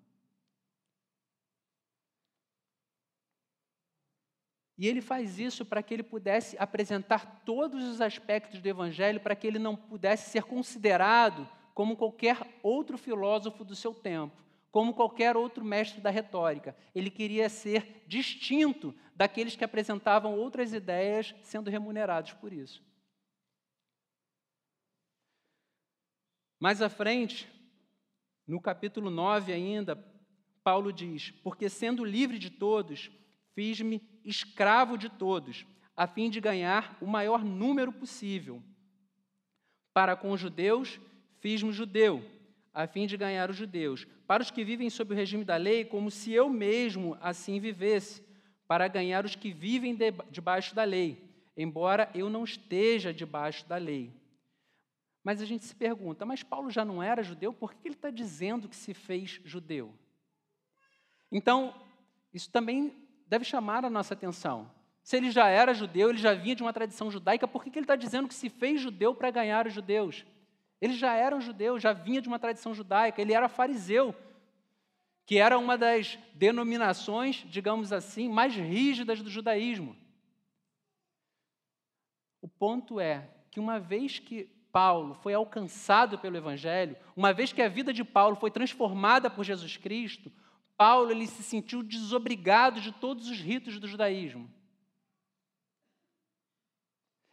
E 4.83 4.89
ele 4.89 5.01
faz 5.01 5.39
isso 5.39 5.65
para 5.65 5.81
que 5.81 5.95
ele 5.95 6.03
pudesse 6.03 6.57
apresentar 6.59 7.45
todos 7.45 7.85
os 7.85 8.01
aspectos 8.01 8.61
do 8.61 8.69
evangelho, 8.69 9.21
para 9.21 9.37
que 9.37 9.47
ele 9.47 9.61
não 9.61 9.77
pudesse 9.77 10.29
ser 10.31 10.43
considerado 10.43 11.49
como 11.73 11.97
qualquer 11.97 12.37
outro 12.65 12.99
filósofo 12.99 13.65
do 13.65 13.77
seu 13.77 13.95
tempo 13.95 14.43
como 14.73 14.95
qualquer 14.95 15.37
outro 15.37 15.63
mestre 15.63 16.01
da 16.01 16.09
retórica. 16.09 16.75
Ele 16.95 17.11
queria 17.11 17.49
ser 17.51 18.03
distinto 18.09 18.95
daqueles 19.15 19.55
que 19.55 19.63
apresentavam 19.63 20.37
outras 20.39 20.73
ideias, 20.73 21.35
sendo 21.43 21.69
remunerados 21.71 22.33
por 22.33 22.55
isso. 22.55 22.83
Mais 26.59 26.81
à 26.81 26.89
frente, 26.89 27.47
no 28.47 28.63
capítulo 28.63 29.11
9 29.11 29.53
ainda, 29.53 29.95
Paulo 30.65 30.91
diz: 30.91 31.31
Porque 31.43 31.69
sendo 31.69 32.03
livre 32.03 32.39
de 32.39 32.49
todos, 32.49 33.11
fiz-me 33.55 34.03
escravo 34.25 34.97
de 34.97 35.09
todos, 35.09 35.67
a 35.97 36.07
fim 36.07 36.31
de 36.31 36.41
ganhar 36.41 36.97
o 37.01 37.07
maior 37.07 37.45
número 37.45 37.93
possível. 37.93 38.63
Para 39.93 40.17
com 40.17 40.31
os 40.33 40.41
judeus, 40.41 41.01
fiz-me 41.41 41.73
judeu 41.73 42.25
a 42.73 42.87
fim 42.87 43.07
de 43.07 43.17
ganhar 43.17 43.51
os 43.51 43.57
judeus. 43.57 44.07
Para 44.27 44.43
os 44.43 44.51
que 44.51 44.65
vivem 44.65 44.89
sob 44.89 45.13
o 45.13 45.17
regime 45.17 45.45
da 45.45 45.57
lei, 45.57 45.85
como 45.85 46.11
se 46.11 46.33
eu 46.33 46.49
mesmo 46.49 47.17
assim 47.21 47.61
vivesse, 47.61 48.23
para 48.67 48.89
ganhar 48.89 49.25
os 49.25 49.37
que 49.37 49.53
vivem 49.53 49.95
de, 49.95 50.11
debaixo 50.31 50.75
da 50.75 50.85
lei, 50.85 51.23
embora 51.57 52.11
eu 52.15 52.31
não 52.31 52.45
esteja 52.45 53.13
debaixo 53.13 53.67
da 53.69 53.77
lei. 53.77 54.11
Mas 55.23 55.43
a 55.43 55.45
gente 55.45 55.65
se 55.65 55.75
pergunta, 55.75 56.25
mas 56.25 56.43
Paulo 56.43 56.71
já 56.71 56.85
não 56.85 57.03
era 57.03 57.23
judeu, 57.23 57.53
por 57.53 57.75
que 57.75 57.87
ele 57.87 57.95
está 57.95 58.11
dizendo 58.11 58.69
que 58.69 58.75
se 58.77 58.95
fez 58.95 59.41
judeu? 59.45 59.93
Então, 61.31 61.75
isso 62.33 62.51
também 62.51 63.02
deve 63.33 63.47
chamar 63.47 63.83
a 63.83 63.89
nossa 63.89 64.13
atenção. 64.13 64.71
Se 65.03 65.17
ele 65.17 65.31
já 65.31 65.49
era 65.49 65.73
judeu, 65.73 66.11
ele 66.11 66.19
já 66.19 66.35
vinha 66.35 66.55
de 66.55 66.63
uma 66.63 66.71
tradição 66.71 67.11
judaica, 67.11 67.49
por 67.49 67.65
que 67.65 67.71
ele 67.71 67.81
está 67.81 67.97
dizendo 67.97 68.29
que 68.29 68.35
se 68.35 68.51
fez 68.51 68.79
judeu 68.79 69.15
para 69.15 69.31
ganhar 69.31 69.67
os 69.67 69.73
judeus? 69.73 70.23
Ele 70.79 70.93
já 70.93 71.15
era 71.15 71.35
um 71.35 71.41
judeu, 71.41 71.81
já 71.81 71.95
vinha 71.95 72.21
de 72.21 72.29
uma 72.29 72.39
tradição 72.39 72.75
judaica, 72.75 73.23
ele 73.23 73.33
era 73.33 73.49
fariseu, 73.49 74.15
que 75.25 75.39
era 75.39 75.57
uma 75.59 75.79
das 75.79 76.19
denominações, 76.35 77.43
digamos 77.49 77.91
assim, 77.91 78.29
mais 78.29 78.55
rígidas 78.55 79.23
do 79.23 79.31
judaísmo. 79.31 79.97
O 82.43 82.49
ponto 82.49 83.01
é 83.01 83.31
que 83.51 83.59
uma 83.59 83.81
vez 83.81 84.19
que 84.19 84.45
Paulo 84.71 85.15
foi 85.15 85.33
alcançado 85.33 86.19
pelo 86.19 86.37
evangelho, 86.37 86.99
uma 87.17 87.33
vez 87.33 87.51
que 87.51 87.63
a 87.63 87.69
vida 87.69 87.95
de 87.95 88.05
Paulo 88.05 88.37
foi 88.37 88.51
transformada 88.51 89.31
por 89.31 89.43
Jesus 89.43 89.79
Cristo, 89.79 90.31
Paulo 90.77 91.11
ele 91.11 91.27
se 91.27 91.43
sentiu 91.43 91.83
desobrigado 91.83 92.81
de 92.81 92.93
todos 92.93 93.29
os 93.29 93.39
ritos 93.39 93.79
do 93.79 93.87
judaísmo. 93.87 94.51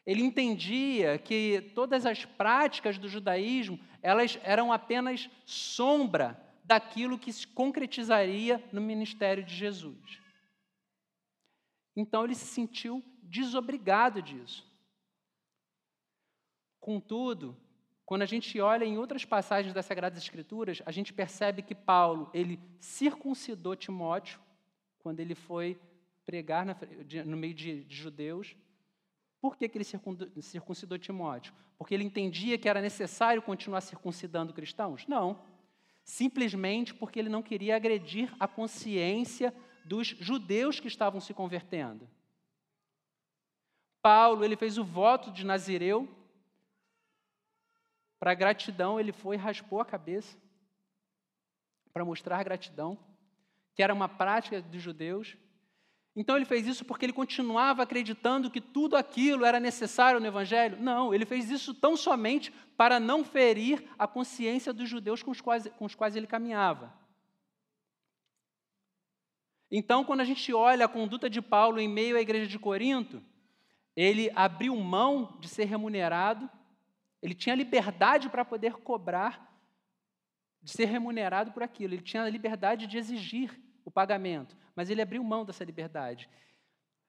Ele 0.06 0.24
entendia 0.24 1.20
que 1.20 1.72
todas 1.76 2.06
as 2.06 2.26
práticas 2.26 2.98
do 2.98 3.08
judaísmo, 3.08 3.80
elas 4.02 4.40
eram 4.44 4.74
apenas 4.74 5.30
sombra 5.46 6.40
daquilo 6.64 7.20
que 7.20 7.32
se 7.32 7.48
concretizaria 7.48 8.64
no 8.72 8.82
ministério 8.82 9.44
de 9.44 9.56
Jesus. 9.56 10.20
Então 11.96 12.24
ele 12.24 12.36
se 12.36 12.46
sentiu 12.46 13.04
desobrigado 13.22 14.22
disso. 14.22 14.68
Contudo, 16.80 17.56
quando 18.10 18.24
a 18.24 18.26
gente 18.26 18.60
olha 18.60 18.86
em 18.86 18.98
outras 18.98 19.24
passagens 19.24 19.72
das 19.72 19.86
Sagradas 19.86 20.18
Escrituras, 20.18 20.82
a 20.84 20.92
gente 20.92 21.14
percebe 21.14 21.62
que 21.62 21.76
Paulo, 21.76 22.28
ele 22.34 22.60
circuncidou 22.80 23.76
Timóteo 23.76 24.40
quando 24.98 25.20
ele 25.20 25.36
foi 25.36 25.80
pregar 26.26 26.66
no 27.24 27.38
meio 27.38 27.54
de 27.54 27.86
judeus, 27.88 28.56
por 29.40 29.56
que, 29.56 29.70
que 29.70 29.78
ele 29.78 29.86
circuncidou 30.42 30.98
Timóteo? 30.98 31.54
Porque 31.78 31.94
ele 31.94 32.04
entendia 32.04 32.58
que 32.58 32.68
era 32.68 32.82
necessário 32.82 33.44
continuar 33.44 33.82
circuncidando 33.82 34.56
cristãos? 34.56 35.06
Não. 35.08 35.44
Simplesmente 36.04 36.96
porque 36.96 37.20
ele 37.20 37.30
não 37.30 37.44
queria 37.44 37.76
agredir 37.76 38.34
a 38.40 38.48
consciência 38.48 39.54
dos 39.86 40.08
judeus 40.08 40.80
que 40.80 40.88
estavam 40.88 41.22
se 41.22 41.32
convertendo. 41.32 42.10
Paulo, 44.02 44.44
ele 44.44 44.56
fez 44.56 44.80
o 44.80 44.84
voto 44.84 45.30
de 45.30 45.46
Nazireu, 45.46 46.10
Para 48.20 48.34
gratidão, 48.34 49.00
ele 49.00 49.12
foi 49.12 49.36
e 49.36 49.40
raspou 49.40 49.80
a 49.80 49.86
cabeça 49.86 50.38
para 51.94 52.04
mostrar 52.06 52.44
gratidão, 52.44 52.98
que 53.74 53.82
era 53.82 53.94
uma 53.94 54.10
prática 54.10 54.62
dos 54.62 54.82
judeus. 54.82 55.38
Então 56.16 56.36
ele 56.36 56.46
fez 56.46 56.68
isso 56.68 56.84
porque 56.84 57.06
ele 57.06 57.14
continuava 57.14 57.84
acreditando 57.84 58.52
que 58.52 58.60
tudo 58.60 58.98
aquilo 58.98 59.46
era 59.46 59.60
necessário 59.60 60.20
no 60.20 60.28
Evangelho? 60.28 60.78
Não, 60.82 61.14
ele 61.14 61.26
fez 61.26 61.50
isso 61.50 61.74
tão 61.74 61.96
somente 61.96 62.52
para 62.76 63.00
não 63.00 63.24
ferir 63.24 63.84
a 63.98 64.06
consciência 64.06 64.74
dos 64.74 64.90
judeus 64.90 65.24
com 65.24 65.32
os 65.32 65.40
quais, 65.40 65.68
com 65.78 65.86
os 65.86 65.96
quais 65.96 66.16
ele 66.16 66.28
caminhava. 66.28 66.94
Então, 69.72 70.04
quando 70.04 70.22
a 70.22 70.26
gente 70.26 70.52
olha 70.52 70.86
a 70.86 70.90
conduta 70.90 71.30
de 71.30 71.42
Paulo 71.42 71.80
em 71.80 71.88
meio 71.88 72.18
à 72.18 72.22
igreja 72.22 72.48
de 72.48 72.58
Corinto, 72.58 73.24
ele 73.96 74.32
abriu 74.36 74.76
mão 74.76 75.38
de 75.40 75.48
ser 75.48 75.66
remunerado, 75.66 76.50
ele 77.22 77.34
tinha 77.34 77.56
liberdade 77.56 78.30
para 78.30 78.46
poder 78.46 78.74
cobrar, 78.74 79.48
de 80.62 80.72
ser 80.72 80.86
remunerado 80.86 81.52
por 81.52 81.64
aquilo, 81.64 81.94
ele 81.94 82.02
tinha 82.02 82.24
a 82.24 82.30
liberdade 82.30 82.86
de 82.86 82.98
exigir 82.98 83.58
o 83.86 83.92
pagamento, 83.92 84.58
mas 84.76 84.90
ele 84.90 85.02
abriu 85.02 85.24
mão 85.24 85.46
dessa 85.46 85.64
liberdade. 85.64 86.30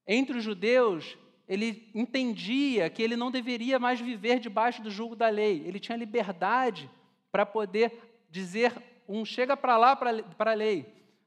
Entre 0.06 0.38
os 0.38 0.44
judeus, 0.44 1.18
ele 1.48 1.90
entendia 1.94 2.88
que 2.88 3.02
ele 3.02 3.16
não 3.16 3.30
deveria 3.30 3.78
mais 3.78 4.00
viver 4.00 4.38
debaixo 4.38 4.82
do 4.82 4.90
jugo 4.90 5.16
da 5.16 5.28
lei, 5.28 5.62
ele 5.66 5.80
tinha 5.80 5.98
liberdade 5.98 6.88
para 7.30 7.44
poder 7.44 8.24
dizer 8.30 8.72
um 9.08 9.24
chega 9.24 9.56
para 9.56 9.76
lá 9.76 9.96
para 9.96 10.50
a 10.52 10.54
lei, 10.54 10.86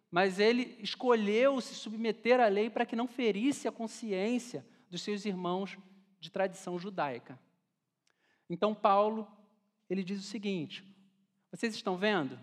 mas 0.10 0.40
ele 0.40 0.78
escolheu 0.80 1.60
se 1.60 1.76
submeter 1.76 2.40
à 2.40 2.48
lei 2.48 2.70
para 2.70 2.86
que 2.86 2.96
não 2.96 3.08
ferisse 3.08 3.68
a 3.68 3.72
consciência 3.72 4.66
dos 4.90 5.02
seus 5.02 5.26
irmãos 5.26 5.78
de 6.20 6.32
tradição 6.32 6.80
judaica. 6.80 7.38
Então 8.54 8.76
Paulo, 8.76 9.28
ele 9.89 10.04
diz 10.04 10.20
o 10.20 10.28
seguinte: 10.28 10.84
Vocês 11.51 11.74
estão 11.74 11.97
vendo? 11.97 12.39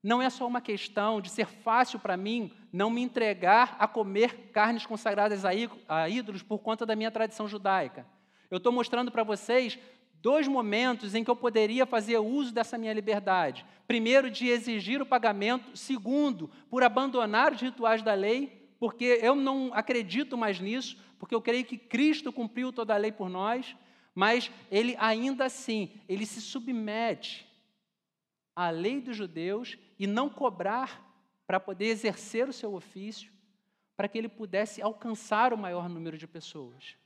Não 0.00 0.22
é 0.22 0.30
só 0.30 0.46
uma 0.46 0.60
questão 0.60 1.20
de 1.20 1.28
ser 1.28 1.46
fácil 1.46 1.98
para 1.98 2.16
mim 2.16 2.52
não 2.72 2.88
me 2.88 3.02
entregar 3.02 3.76
a 3.80 3.88
comer 3.88 4.50
carnes 4.52 4.86
consagradas 4.86 5.44
a 5.44 6.08
ídolos 6.08 6.44
por 6.44 6.60
conta 6.60 6.86
da 6.86 6.94
minha 6.94 7.10
tradição 7.10 7.48
judaica. 7.48 8.06
Eu 8.48 8.58
estou 8.58 8.70
mostrando 8.70 9.10
para 9.10 9.24
vocês 9.24 9.76
dois 10.22 10.46
momentos 10.46 11.16
em 11.16 11.24
que 11.24 11.30
eu 11.30 11.34
poderia 11.34 11.84
fazer 11.84 12.18
uso 12.18 12.54
dessa 12.54 12.78
minha 12.78 12.92
liberdade. 12.92 13.66
Primeiro, 13.88 14.30
de 14.30 14.46
exigir 14.46 15.02
o 15.02 15.06
pagamento. 15.06 15.76
Segundo, 15.76 16.48
por 16.70 16.84
abandonar 16.84 17.52
os 17.52 17.60
rituais 17.60 18.00
da 18.00 18.14
lei, 18.14 18.70
porque 18.78 19.18
eu 19.20 19.34
não 19.34 19.72
acredito 19.74 20.38
mais 20.38 20.60
nisso, 20.60 20.96
porque 21.18 21.34
eu 21.34 21.42
creio 21.42 21.64
que 21.64 21.76
Cristo 21.76 22.32
cumpriu 22.32 22.72
toda 22.72 22.94
a 22.94 22.98
lei 22.98 23.10
por 23.10 23.28
nós, 23.28 23.74
mas 24.18 24.50
ele 24.68 24.96
ainda 24.98 25.44
assim, 25.44 25.92
ele 26.08 26.26
se 26.26 26.40
submete 26.40 27.46
à 28.56 28.68
lei 28.68 29.00
dos 29.00 29.16
judeus 29.16 29.78
e 29.96 30.08
não 30.08 30.28
cobrar 30.28 31.08
para 31.46 31.60
poder 31.60 31.84
exercer 31.84 32.48
o 32.48 32.52
seu 32.52 32.74
ofício, 32.74 33.32
para 33.96 34.08
que 34.08 34.18
ele 34.18 34.28
pudesse 34.28 34.82
alcançar 34.82 35.54
o 35.54 35.56
maior 35.56 35.88
número 35.88 36.18
de 36.18 36.26
pessoas. 36.26 36.96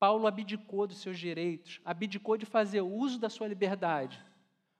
Paulo 0.00 0.26
abdicou 0.26 0.88
dos 0.88 1.00
seus 1.00 1.16
direitos, 1.16 1.80
abdicou 1.84 2.36
de 2.36 2.44
fazer 2.44 2.80
uso 2.80 3.20
da 3.20 3.30
sua 3.30 3.46
liberdade, 3.46 4.20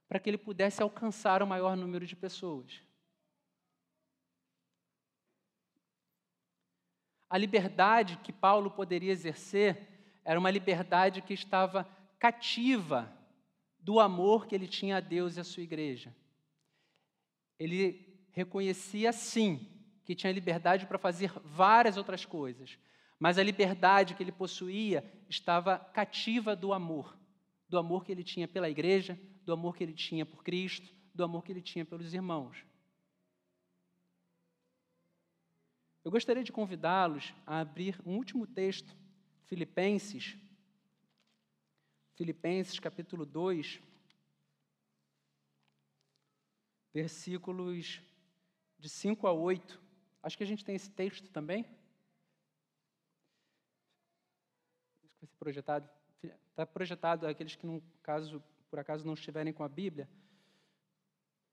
para 0.08 0.18
que 0.18 0.30
ele 0.30 0.36
pudesse 0.36 0.82
alcançar 0.82 1.44
o 1.44 1.46
maior 1.46 1.76
número 1.76 2.04
de 2.04 2.16
pessoas. 2.16 2.82
A 7.34 7.36
liberdade 7.36 8.16
que 8.22 8.32
Paulo 8.32 8.70
poderia 8.70 9.10
exercer 9.10 9.88
era 10.24 10.38
uma 10.38 10.52
liberdade 10.52 11.20
que 11.20 11.34
estava 11.34 11.82
cativa 12.16 13.12
do 13.80 13.98
amor 13.98 14.46
que 14.46 14.54
ele 14.54 14.68
tinha 14.68 14.98
a 14.98 15.00
Deus 15.00 15.36
e 15.36 15.40
a 15.40 15.42
sua 15.42 15.64
igreja. 15.64 16.14
Ele 17.58 18.24
reconhecia, 18.30 19.12
sim, 19.12 19.66
que 20.04 20.14
tinha 20.14 20.32
liberdade 20.32 20.86
para 20.86 20.96
fazer 20.96 21.32
várias 21.44 21.96
outras 21.96 22.24
coisas, 22.24 22.78
mas 23.18 23.36
a 23.36 23.42
liberdade 23.42 24.14
que 24.14 24.22
ele 24.22 24.30
possuía 24.30 25.04
estava 25.28 25.76
cativa 25.76 26.54
do 26.54 26.72
amor, 26.72 27.18
do 27.68 27.76
amor 27.76 28.04
que 28.04 28.12
ele 28.12 28.22
tinha 28.22 28.46
pela 28.46 28.70
igreja, 28.70 29.18
do 29.44 29.52
amor 29.52 29.76
que 29.76 29.82
ele 29.82 29.94
tinha 29.94 30.24
por 30.24 30.44
Cristo, 30.44 30.88
do 31.12 31.24
amor 31.24 31.42
que 31.42 31.50
ele 31.50 31.62
tinha 31.62 31.84
pelos 31.84 32.14
irmãos. 32.14 32.64
Eu 36.04 36.10
gostaria 36.10 36.44
de 36.44 36.52
convidá-los 36.52 37.32
a 37.46 37.60
abrir 37.60 37.98
um 38.04 38.16
último 38.16 38.46
texto, 38.46 38.94
Filipenses, 39.44 40.36
Filipenses 42.14 42.78
capítulo 42.78 43.24
2, 43.24 43.80
versículos 46.92 48.02
de 48.78 48.90
5 48.90 49.26
a 49.26 49.32
8. 49.32 49.82
Acho 50.22 50.36
que 50.36 50.44
a 50.44 50.46
gente 50.46 50.62
tem 50.62 50.76
esse 50.76 50.90
texto 50.90 51.30
também. 51.30 51.64
vai 55.00 55.10
ser 55.18 55.26
projetado. 55.38 55.88
Está 56.22 56.66
projetado 56.66 57.26
aqueles 57.26 57.56
que, 57.56 57.66
no 57.66 57.82
caso, 58.02 58.44
por 58.68 58.78
acaso 58.78 59.06
não 59.06 59.14
estiverem 59.14 59.54
com 59.54 59.64
a 59.64 59.68
Bíblia. 59.68 60.06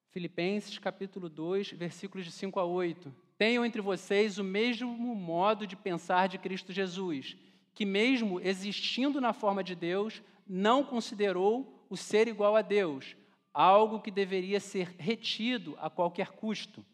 Filipenses 0.10 0.78
capítulo 0.78 1.30
2, 1.30 1.72
versículos 1.72 2.26
de 2.26 2.34
5 2.34 2.60
a 2.60 2.66
8. 2.66 3.31
Tenham 3.42 3.66
entre 3.66 3.82
vocês 3.82 4.38
o 4.38 4.44
mesmo 4.44 5.16
modo 5.16 5.66
de 5.66 5.76
pensar 5.76 6.30
de 6.30 6.38
Cristo 6.38 6.72
Jesus, 6.72 7.36
que 7.74 7.88
mesmo 7.88 8.40
existindo 8.40 9.20
na 9.20 9.34
forma 9.34 9.64
de 9.64 9.74
Deus, 9.74 10.22
não 10.48 10.84
considerou 10.84 11.84
o 11.90 11.98
ser 11.98 12.28
igual 12.28 12.56
a 12.56 12.62
Deus, 12.62 13.16
algo 13.52 14.00
que 14.00 14.12
deveria 14.12 14.60
ser 14.60 14.94
retido 14.96 15.76
a 15.82 15.90
qualquer 15.90 16.34
custo. 16.34 16.86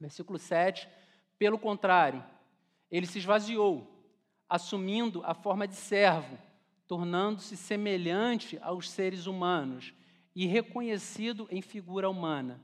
Versículo 0.00 0.36
7. 0.36 0.88
Pelo 1.38 1.60
contrário, 1.60 2.24
ele 2.90 3.06
se 3.06 3.18
esvaziou, 3.18 3.86
assumindo 4.48 5.22
a 5.24 5.32
forma 5.32 5.68
de 5.68 5.76
servo, 5.76 6.36
tornando-se 6.88 7.56
semelhante 7.56 8.58
aos 8.62 8.90
seres 8.90 9.28
humanos 9.28 9.94
e 10.34 10.44
reconhecido 10.44 11.46
em 11.52 11.62
figura 11.62 12.10
humana. 12.10 12.60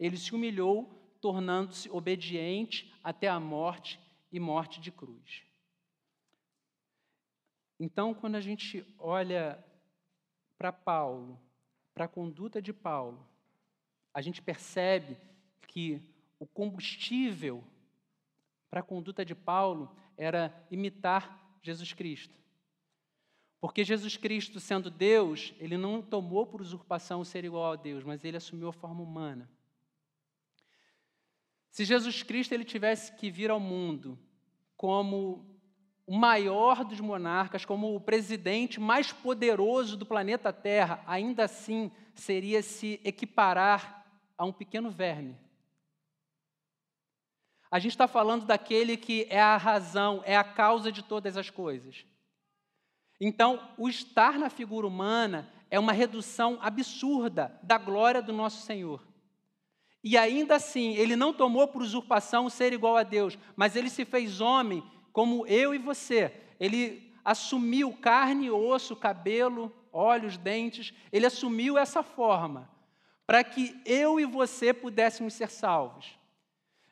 Ele 0.00 0.16
se 0.16 0.34
humilhou, 0.34 1.03
tornando-se 1.24 1.88
obediente 1.88 2.92
até 3.02 3.28
a 3.28 3.40
morte 3.40 3.98
e 4.30 4.38
morte 4.38 4.78
de 4.78 4.92
cruz. 4.92 5.42
Então, 7.80 8.12
quando 8.12 8.34
a 8.34 8.42
gente 8.42 8.84
olha 8.98 9.58
para 10.58 10.70
Paulo, 10.70 11.40
para 11.94 12.04
a 12.04 12.08
conduta 12.08 12.60
de 12.60 12.74
Paulo, 12.74 13.26
a 14.12 14.20
gente 14.20 14.42
percebe 14.42 15.16
que 15.66 15.98
o 16.38 16.46
combustível 16.46 17.64
para 18.68 18.80
a 18.80 18.84
conduta 18.84 19.24
de 19.24 19.34
Paulo 19.34 19.96
era 20.18 20.54
imitar 20.70 21.58
Jesus 21.62 21.94
Cristo. 21.94 22.38
Porque 23.62 23.82
Jesus 23.82 24.18
Cristo, 24.18 24.60
sendo 24.60 24.90
Deus, 24.90 25.54
ele 25.58 25.78
não 25.78 26.02
tomou 26.02 26.46
por 26.46 26.60
usurpação 26.60 27.20
o 27.22 27.24
ser 27.24 27.46
igual 27.46 27.72
a 27.72 27.76
Deus, 27.76 28.04
mas 28.04 28.22
ele 28.26 28.36
assumiu 28.36 28.68
a 28.68 28.74
forma 28.74 29.02
humana. 29.02 29.48
Se 31.74 31.84
Jesus 31.84 32.22
Cristo 32.22 32.52
ele 32.52 32.64
tivesse 32.64 33.10
que 33.16 33.28
vir 33.28 33.50
ao 33.50 33.58
mundo 33.58 34.16
como 34.76 35.44
o 36.06 36.16
maior 36.16 36.84
dos 36.84 37.00
monarcas, 37.00 37.64
como 37.64 37.96
o 37.96 38.00
presidente 38.00 38.78
mais 38.78 39.12
poderoso 39.12 39.96
do 39.96 40.06
planeta 40.06 40.52
Terra, 40.52 41.02
ainda 41.04 41.46
assim 41.46 41.90
seria 42.14 42.62
se 42.62 43.00
equiparar 43.02 44.06
a 44.38 44.44
um 44.44 44.52
pequeno 44.52 44.88
verme. 44.88 45.36
A 47.68 47.80
gente 47.80 47.90
está 47.90 48.06
falando 48.06 48.46
daquele 48.46 48.96
que 48.96 49.26
é 49.28 49.40
a 49.40 49.56
razão, 49.56 50.22
é 50.24 50.36
a 50.36 50.44
causa 50.44 50.92
de 50.92 51.02
todas 51.02 51.36
as 51.36 51.50
coisas. 51.50 52.06
Então, 53.20 53.74
o 53.76 53.88
estar 53.88 54.38
na 54.38 54.48
figura 54.48 54.86
humana 54.86 55.52
é 55.68 55.80
uma 55.80 55.92
redução 55.92 56.56
absurda 56.62 57.58
da 57.64 57.78
glória 57.78 58.22
do 58.22 58.32
nosso 58.32 58.62
Senhor. 58.62 59.04
E 60.04 60.18
ainda 60.18 60.56
assim, 60.56 60.94
ele 60.96 61.16
não 61.16 61.32
tomou 61.32 61.66
por 61.66 61.80
usurpação 61.80 62.50
ser 62.50 62.74
igual 62.74 62.94
a 62.94 63.02
Deus, 63.02 63.38
mas 63.56 63.74
ele 63.74 63.88
se 63.88 64.04
fez 64.04 64.38
homem 64.38 64.84
como 65.14 65.46
eu 65.46 65.74
e 65.74 65.78
você. 65.78 66.30
Ele 66.60 67.10
assumiu 67.24 67.90
carne, 67.94 68.50
osso, 68.50 68.94
cabelo, 68.94 69.74
olhos, 69.90 70.36
dentes, 70.36 70.92
ele 71.10 71.24
assumiu 71.24 71.78
essa 71.78 72.02
forma 72.02 72.68
para 73.26 73.42
que 73.42 73.80
eu 73.86 74.20
e 74.20 74.26
você 74.26 74.74
pudéssemos 74.74 75.32
ser 75.32 75.48
salvos. 75.48 76.18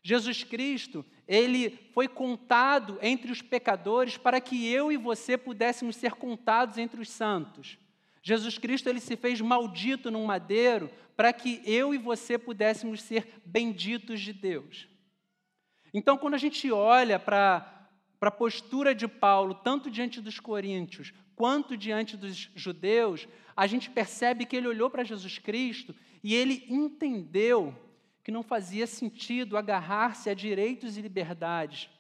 Jesus 0.03 0.43
Cristo, 0.43 1.05
ele 1.29 1.79
foi 1.93 2.09
contado 2.09 2.99
entre 3.03 3.31
os 3.31 3.43
pecadores 3.43 4.17
para 4.17 4.41
que 4.41 4.67
eu 4.67 4.91
e 4.91 4.97
você 4.97 5.37
pudéssemos 5.37 5.97
ser 5.97 6.15
contados 6.15 6.79
entre 6.79 6.99
os 6.99 7.11
santos. 7.11 7.77
Jesus 8.23 8.57
Cristo, 8.57 8.89
ele 8.89 9.01
se 9.01 9.17
fez 9.17 9.41
maldito 9.41 10.11
num 10.11 10.25
madeiro 10.25 10.91
para 11.17 11.33
que 11.33 11.61
eu 11.67 11.93
e 11.93 11.99
você 11.99 12.39
pudéssemos 12.39 13.03
ser 13.03 13.43
benditos 13.45 14.21
de 14.21 14.33
Deus. 14.33 14.89
Então, 15.93 16.17
quando 16.17 16.35
a 16.35 16.39
gente 16.39 16.71
olha 16.71 17.19
para 17.19 17.89
a 18.21 18.31
postura 18.31 18.95
de 18.95 19.07
Paulo, 19.07 19.55
tanto 19.57 19.91
diante 19.91 20.21
dos 20.21 20.41
coríntios, 20.41 21.13
quanto 21.35 21.77
diante 21.77 22.17
dos 22.17 22.51
judeus, 22.55 23.29
a 23.57 23.67
gente 23.67 23.91
percebe 23.91 24.47
que 24.47 24.57
ele 24.57 24.69
olhou 24.69 24.89
para 24.89 25.05
Jesus 25.05 25.39
Cristo 25.39 25.95
e 26.23 26.35
ele 26.35 26.65
entendeu 26.69 27.75
que 28.23 28.31
não 28.31 28.43
fazia 28.43 28.87
sentido 28.87 29.57
agarrar-se 29.57 30.31
a 30.31 30.35
direitos 30.35 30.97
e 30.97 31.03
liberdades 31.03 31.91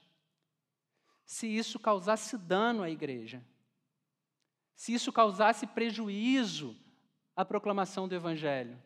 se 1.33 1.47
isso 1.47 1.79
causasse 1.79 2.37
dano 2.37 2.83
à 2.83 2.91
igreja, 2.91 3.43
se 4.75 4.93
isso 4.93 5.12
causasse 5.12 5.66
prejuízo 5.66 6.77
à 7.37 7.45
proclamação 7.45 8.09
do 8.09 8.14
Evangelho. 8.14 8.81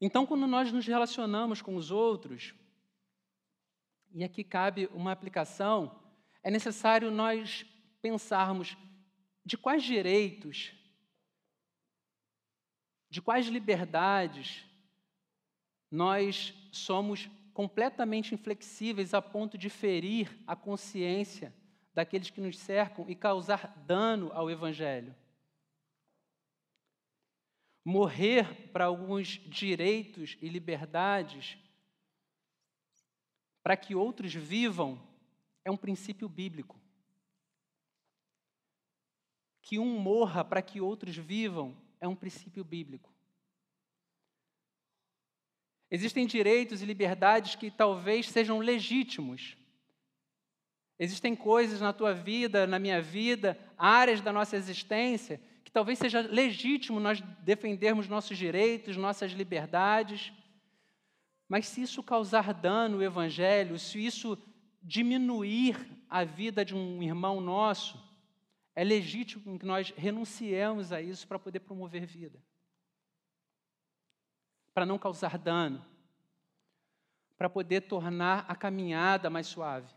Então, 0.00 0.26
quando 0.26 0.46
nós 0.46 0.72
nos 0.72 0.86
relacionamos 0.86 1.60
com 1.60 1.74
os 1.74 1.90
outros, 1.90 2.54
e 4.14 4.22
aqui 4.24 4.44
cabe 4.44 4.86
uma 4.92 5.12
aplicação, 5.12 6.00
é 6.42 6.50
necessário 6.50 7.10
nós 7.10 7.66
pensarmos 8.00 8.76
de 9.44 9.56
quais 9.58 9.82
direitos, 9.82 10.72
de 13.10 13.20
quais 13.20 13.46
liberdades 13.46 14.64
nós 15.90 16.54
somos 16.70 17.28
completamente 17.52 18.34
inflexíveis 18.34 19.14
a 19.14 19.22
ponto 19.22 19.58
de 19.58 19.68
ferir 19.68 20.38
a 20.46 20.54
consciência 20.54 21.52
daqueles 21.98 22.30
que 22.30 22.40
nos 22.40 22.56
cercam 22.56 23.04
e 23.10 23.14
causar 23.16 23.76
dano 23.84 24.30
ao 24.32 24.48
Evangelho. 24.48 25.12
Morrer 27.84 28.70
para 28.70 28.84
alguns 28.84 29.26
direitos 29.48 30.38
e 30.40 30.48
liberdades 30.48 31.58
para 33.64 33.76
que 33.76 33.96
outros 33.96 34.32
vivam 34.32 35.02
é 35.64 35.72
um 35.72 35.76
princípio 35.76 36.28
bíblico. 36.28 36.80
Que 39.60 39.76
um 39.80 39.98
morra 39.98 40.44
para 40.44 40.62
que 40.62 40.80
outros 40.80 41.16
vivam 41.16 41.76
é 42.00 42.06
um 42.06 42.14
princípio 42.14 42.62
bíblico. 42.62 43.12
Existem 45.90 46.28
direitos 46.28 46.80
e 46.80 46.86
liberdades 46.86 47.56
que 47.56 47.72
talvez 47.72 48.28
sejam 48.28 48.60
legítimos. 48.60 49.57
Existem 50.98 51.36
coisas 51.36 51.80
na 51.80 51.92
tua 51.92 52.12
vida, 52.12 52.66
na 52.66 52.78
minha 52.78 53.00
vida, 53.00 53.58
áreas 53.76 54.20
da 54.20 54.32
nossa 54.32 54.56
existência, 54.56 55.40
que 55.64 55.70
talvez 55.70 55.98
seja 55.98 56.20
legítimo 56.20 56.98
nós 56.98 57.20
defendermos 57.40 58.08
nossos 58.08 58.36
direitos, 58.36 58.96
nossas 58.96 59.32
liberdades. 59.32 60.32
Mas 61.48 61.66
se 61.68 61.82
isso 61.82 62.02
causar 62.02 62.52
dano 62.52 62.96
ao 62.96 63.02
Evangelho, 63.02 63.78
se 63.78 64.04
isso 64.04 64.36
diminuir 64.82 65.76
a 66.08 66.24
vida 66.24 66.64
de 66.64 66.74
um 66.74 67.02
irmão 67.02 67.40
nosso, 67.40 68.02
é 68.74 68.82
legítimo 68.82 69.58
que 69.58 69.66
nós 69.66 69.92
renunciemos 69.96 70.92
a 70.92 71.00
isso 71.00 71.26
para 71.26 71.38
poder 71.38 71.60
promover 71.60 72.06
vida 72.06 72.42
para 74.78 74.86
não 74.86 74.96
causar 74.96 75.36
dano, 75.36 75.84
para 77.36 77.50
poder 77.50 77.80
tornar 77.80 78.44
a 78.46 78.54
caminhada 78.54 79.28
mais 79.28 79.48
suave. 79.48 79.92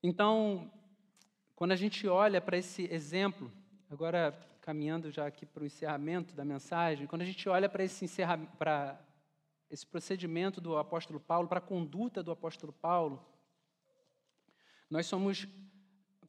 Então, 0.00 0.70
quando 1.56 1.72
a 1.72 1.76
gente 1.76 2.06
olha 2.06 2.40
para 2.40 2.56
esse 2.56 2.88
exemplo, 2.92 3.50
agora 3.90 4.32
caminhando 4.60 5.10
já 5.10 5.26
aqui 5.26 5.44
para 5.44 5.64
o 5.64 5.66
encerramento 5.66 6.36
da 6.36 6.44
mensagem, 6.44 7.06
quando 7.06 7.22
a 7.22 7.24
gente 7.24 7.48
olha 7.48 7.68
para 7.68 7.82
esse, 7.82 8.06
para 8.56 9.00
esse 9.68 9.84
procedimento 9.84 10.60
do 10.60 10.78
apóstolo 10.78 11.18
Paulo, 11.18 11.48
para 11.48 11.58
a 11.58 11.62
conduta 11.62 12.22
do 12.22 12.30
apóstolo 12.30 12.72
Paulo, 12.72 13.26
nós 14.88 15.06
somos 15.06 15.48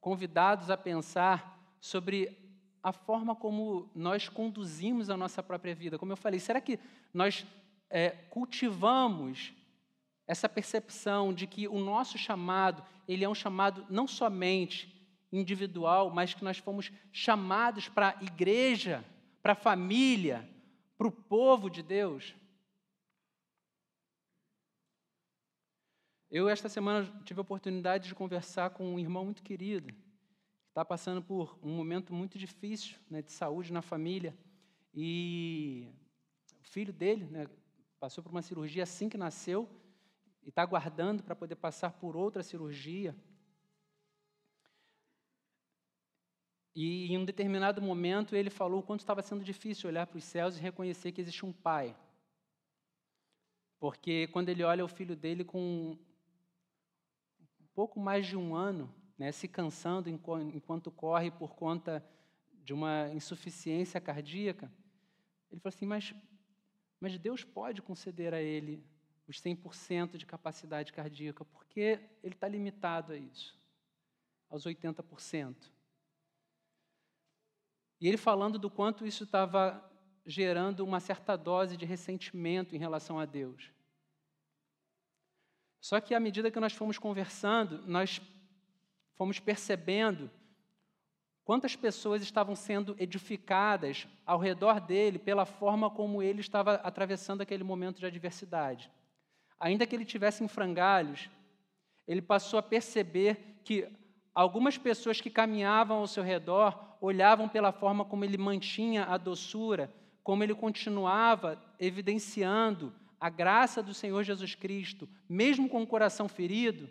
convidados 0.00 0.68
a 0.68 0.76
pensar 0.76 1.76
sobre 1.80 2.36
a 2.82 2.92
forma 2.92 3.36
como 3.36 3.88
nós 3.94 4.28
conduzimos 4.28 5.10
a 5.10 5.16
nossa 5.16 5.44
própria 5.44 5.76
vida. 5.76 5.96
Como 5.96 6.10
eu 6.10 6.16
falei, 6.16 6.40
será 6.40 6.60
que 6.60 6.76
nós 7.14 7.46
é, 7.88 8.10
cultivamos 8.10 9.52
essa 10.30 10.48
percepção 10.48 11.34
de 11.34 11.44
que 11.44 11.66
o 11.66 11.80
nosso 11.80 12.16
chamado, 12.16 12.86
ele 13.08 13.24
é 13.24 13.28
um 13.28 13.34
chamado 13.34 13.84
não 13.90 14.06
somente 14.06 14.94
individual, 15.32 16.08
mas 16.08 16.32
que 16.32 16.44
nós 16.44 16.56
fomos 16.56 16.92
chamados 17.10 17.88
para 17.88 18.10
a 18.10 18.22
igreja, 18.22 19.04
para 19.42 19.54
a 19.54 19.56
família, 19.56 20.48
para 20.96 21.08
o 21.08 21.10
povo 21.10 21.68
de 21.68 21.82
Deus? 21.82 22.32
Eu, 26.30 26.48
esta 26.48 26.68
semana, 26.68 27.12
tive 27.24 27.40
a 27.40 27.42
oportunidade 27.42 28.06
de 28.06 28.14
conversar 28.14 28.70
com 28.70 28.94
um 28.94 29.00
irmão 29.00 29.24
muito 29.24 29.42
querido, 29.42 29.92
está 30.68 30.84
passando 30.84 31.20
por 31.20 31.58
um 31.60 31.74
momento 31.74 32.14
muito 32.14 32.38
difícil 32.38 32.96
né, 33.10 33.20
de 33.20 33.32
saúde 33.32 33.72
na 33.72 33.82
família. 33.82 34.32
E 34.94 35.88
o 36.60 36.68
filho 36.68 36.92
dele 36.92 37.24
né, 37.24 37.48
passou 37.98 38.22
por 38.22 38.30
uma 38.30 38.42
cirurgia 38.42 38.84
assim 38.84 39.08
que 39.08 39.18
nasceu 39.18 39.68
e 40.50 40.52
está 40.52 40.62
aguardando 40.62 41.22
para 41.22 41.36
poder 41.36 41.54
passar 41.54 41.92
por 41.92 42.16
outra 42.16 42.42
cirurgia. 42.42 43.14
E 46.74 47.12
em 47.12 47.16
um 47.16 47.24
determinado 47.24 47.80
momento 47.80 48.34
ele 48.34 48.50
falou 48.50 48.80
o 48.80 48.82
quanto 48.82 48.98
estava 48.98 49.22
sendo 49.22 49.44
difícil 49.44 49.88
olhar 49.88 50.08
para 50.08 50.18
os 50.18 50.24
céus 50.24 50.56
e 50.56 50.60
reconhecer 50.60 51.12
que 51.12 51.20
existe 51.20 51.46
um 51.46 51.52
pai. 51.52 51.96
Porque 53.78 54.26
quando 54.32 54.48
ele 54.48 54.64
olha 54.64 54.84
o 54.84 54.88
filho 54.88 55.14
dele 55.14 55.44
com 55.44 55.96
um 57.60 57.66
pouco 57.72 58.00
mais 58.00 58.26
de 58.26 58.36
um 58.36 58.52
ano, 58.52 58.92
né, 59.16 59.30
se 59.30 59.46
cansando 59.46 60.10
enquanto 60.10 60.90
corre 60.90 61.30
por 61.30 61.54
conta 61.54 62.04
de 62.64 62.74
uma 62.74 63.08
insuficiência 63.10 64.00
cardíaca. 64.00 64.66
Ele 65.48 65.60
falou 65.60 65.72
assim: 65.72 65.86
mas, 65.86 66.12
mas 66.98 67.16
Deus 67.18 67.44
pode 67.44 67.80
conceder 67.82 68.34
a 68.34 68.42
ele 68.42 68.84
os 69.30 69.40
100% 69.40 70.16
de 70.16 70.26
capacidade 70.26 70.92
cardíaca, 70.92 71.44
porque 71.44 72.00
ele 72.22 72.34
está 72.34 72.48
limitado 72.48 73.12
a 73.12 73.16
isso, 73.16 73.56
aos 74.50 74.66
80%. 74.66 75.54
E 78.00 78.08
ele 78.08 78.16
falando 78.16 78.58
do 78.58 78.68
quanto 78.68 79.06
isso 79.06 79.22
estava 79.22 79.88
gerando 80.26 80.84
uma 80.84 80.98
certa 80.98 81.36
dose 81.36 81.76
de 81.76 81.86
ressentimento 81.86 82.74
em 82.74 82.78
relação 82.78 83.20
a 83.20 83.24
Deus. 83.24 83.70
Só 85.80 86.00
que 86.00 86.14
à 86.14 86.18
medida 86.18 86.50
que 86.50 86.60
nós 86.60 86.72
fomos 86.72 86.98
conversando, 86.98 87.86
nós 87.86 88.20
fomos 89.14 89.38
percebendo 89.38 90.28
quantas 91.44 91.76
pessoas 91.76 92.20
estavam 92.20 92.56
sendo 92.56 92.96
edificadas 92.98 94.08
ao 94.26 94.38
redor 94.38 94.80
dele 94.80 95.18
pela 95.18 95.46
forma 95.46 95.88
como 95.88 96.20
ele 96.20 96.40
estava 96.40 96.74
atravessando 96.74 97.42
aquele 97.42 97.62
momento 97.62 98.00
de 98.00 98.06
adversidade. 98.06 98.90
Ainda 99.60 99.86
que 99.86 99.94
ele 99.94 100.04
tivesse 100.04 100.42
em 100.42 100.48
frangalhos, 100.48 101.28
ele 102.08 102.22
passou 102.22 102.58
a 102.58 102.62
perceber 102.62 103.60
que 103.62 103.86
algumas 104.34 104.78
pessoas 104.78 105.20
que 105.20 105.30
caminhavam 105.30 105.98
ao 105.98 106.06
seu 106.06 106.24
redor 106.24 106.96
olhavam 107.00 107.48
pela 107.48 107.70
forma 107.70 108.04
como 108.04 108.24
ele 108.24 108.38
mantinha 108.38 109.04
a 109.04 109.16
doçura, 109.16 109.92
como 110.24 110.42
ele 110.42 110.54
continuava 110.54 111.62
evidenciando 111.78 112.92
a 113.20 113.28
graça 113.28 113.82
do 113.82 113.92
Senhor 113.92 114.22
Jesus 114.22 114.54
Cristo, 114.54 115.08
mesmo 115.28 115.68
com 115.68 115.82
o 115.82 115.86
coração 115.86 116.26
ferido, 116.26 116.88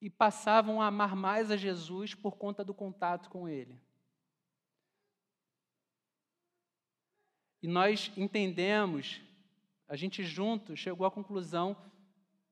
e 0.00 0.08
passavam 0.08 0.80
a 0.80 0.86
amar 0.86 1.16
mais 1.16 1.50
a 1.50 1.56
Jesus 1.56 2.14
por 2.14 2.36
conta 2.36 2.64
do 2.64 2.74
contato 2.74 3.28
com 3.30 3.48
Ele. 3.48 3.78
E 7.62 7.68
nós 7.68 8.10
entendemos, 8.16 9.20
a 9.90 9.96
gente 9.96 10.22
junto 10.22 10.76
chegou 10.76 11.04
à 11.04 11.10
conclusão 11.10 11.76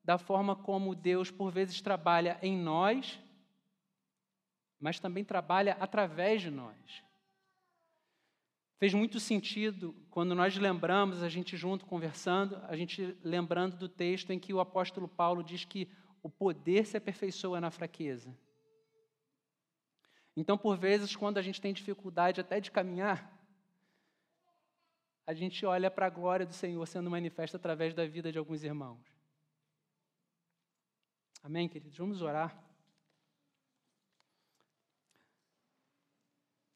da 0.03 0.17
forma 0.17 0.57
como 0.57 0.93
Deus 0.93 1.31
por 1.31 1.49
vezes 1.49 1.79
trabalha 1.79 2.37
em 2.41 2.57
nós, 2.57 3.17
mas 4.77 4.99
também 4.99 5.23
trabalha 5.23 5.77
através 5.79 6.41
de 6.41 6.51
nós. 6.51 6.75
Fez 8.77 8.93
muito 8.93 9.21
sentido 9.21 9.95
quando 10.11 10.35
nós 10.35 10.57
lembramos, 10.57 11.23
a 11.23 11.29
gente 11.29 11.55
junto 11.55 11.85
conversando, 11.85 12.57
a 12.67 12.75
gente 12.75 13.17
lembrando 13.23 13.77
do 13.77 13.87
texto 13.87 14.31
em 14.31 14.39
que 14.39 14.53
o 14.53 14.59
apóstolo 14.59 15.07
Paulo 15.07 15.41
diz 15.41 15.63
que 15.63 15.89
o 16.21 16.29
poder 16.29 16.85
se 16.85 16.97
aperfeiçoa 16.97 17.61
na 17.61 17.71
fraqueza. 17.71 18.37
Então, 20.35 20.57
por 20.57 20.77
vezes, 20.77 21.15
quando 21.15 21.37
a 21.37 21.41
gente 21.41 21.61
tem 21.61 21.71
dificuldade 21.71 22.41
até 22.41 22.59
de 22.59 22.69
caminhar, 22.69 23.38
a 25.29 25.33
gente 25.35 25.63
olha 25.63 25.91
para 25.91 26.07
a 26.07 26.09
glória 26.09 26.43
do 26.43 26.53
Senhor 26.53 26.83
sendo 26.87 27.07
manifesta 27.07 27.55
através 27.55 27.93
da 27.93 28.03
vida 28.03 28.31
de 28.31 28.39
alguns 28.39 28.63
irmãos. 28.63 28.99
Amém, 31.43 31.69
queridos? 31.69 31.95
Vamos 31.95 32.23
orar. 32.23 32.59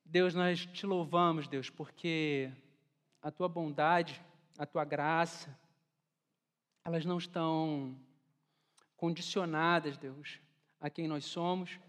Deus, 0.06 0.36
nós 0.36 0.68
te 0.68 0.86
louvamos, 0.86 1.48
Deus, 1.48 1.72
porque 1.72 2.54
a 3.24 3.32
tua 3.32 3.50
bondade, 3.50 4.24
a 4.56 4.68
tua 4.68 4.86
graça, 4.86 5.60
elas 6.86 7.06
não 7.06 7.18
estão 7.18 8.00
condicionadas, 8.96 9.98
Deus, 9.98 10.40
a 10.80 10.92
quem 10.92 11.08
nós 11.08 11.26
somos. 11.26 11.80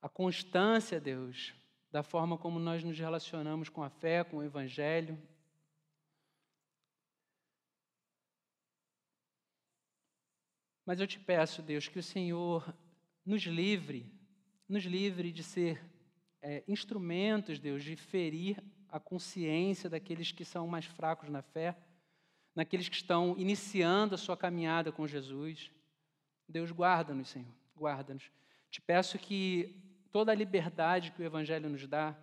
A 0.00 0.08
constância, 0.08 0.98
Deus, 0.98 1.59
da 1.90 2.02
forma 2.02 2.38
como 2.38 2.58
nós 2.58 2.84
nos 2.84 2.98
relacionamos 2.98 3.68
com 3.68 3.82
a 3.82 3.90
fé, 3.90 4.22
com 4.22 4.38
o 4.38 4.42
Evangelho. 4.44 5.20
Mas 10.86 11.00
eu 11.00 11.06
te 11.06 11.18
peço, 11.18 11.62
Deus, 11.62 11.88
que 11.88 11.98
o 11.98 12.02
Senhor 12.02 12.74
nos 13.24 13.42
livre, 13.42 14.12
nos 14.68 14.84
livre 14.84 15.32
de 15.32 15.42
ser 15.42 15.80
é, 16.40 16.62
instrumentos, 16.66 17.58
Deus, 17.58 17.82
de 17.82 17.96
ferir 17.96 18.62
a 18.88 18.98
consciência 18.98 19.90
daqueles 19.90 20.32
que 20.32 20.44
são 20.44 20.66
mais 20.66 20.84
fracos 20.84 21.28
na 21.28 21.42
fé, 21.42 21.76
naqueles 22.54 22.88
que 22.88 22.96
estão 22.96 23.36
iniciando 23.36 24.14
a 24.14 24.18
sua 24.18 24.36
caminhada 24.36 24.90
com 24.90 25.06
Jesus. 25.06 25.70
Deus, 26.48 26.70
guarda-nos, 26.72 27.28
Senhor, 27.28 27.54
guarda-nos. 27.76 28.30
Te 28.68 28.80
peço 28.80 29.18
que 29.18 29.89
toda 30.10 30.32
a 30.32 30.34
liberdade 30.34 31.12
que 31.12 31.22
o 31.22 31.24
Evangelho 31.24 31.68
nos 31.68 31.86
dá, 31.86 32.16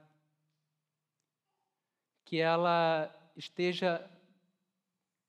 que 2.26 2.38
ela 2.38 3.14
esteja 3.36 4.10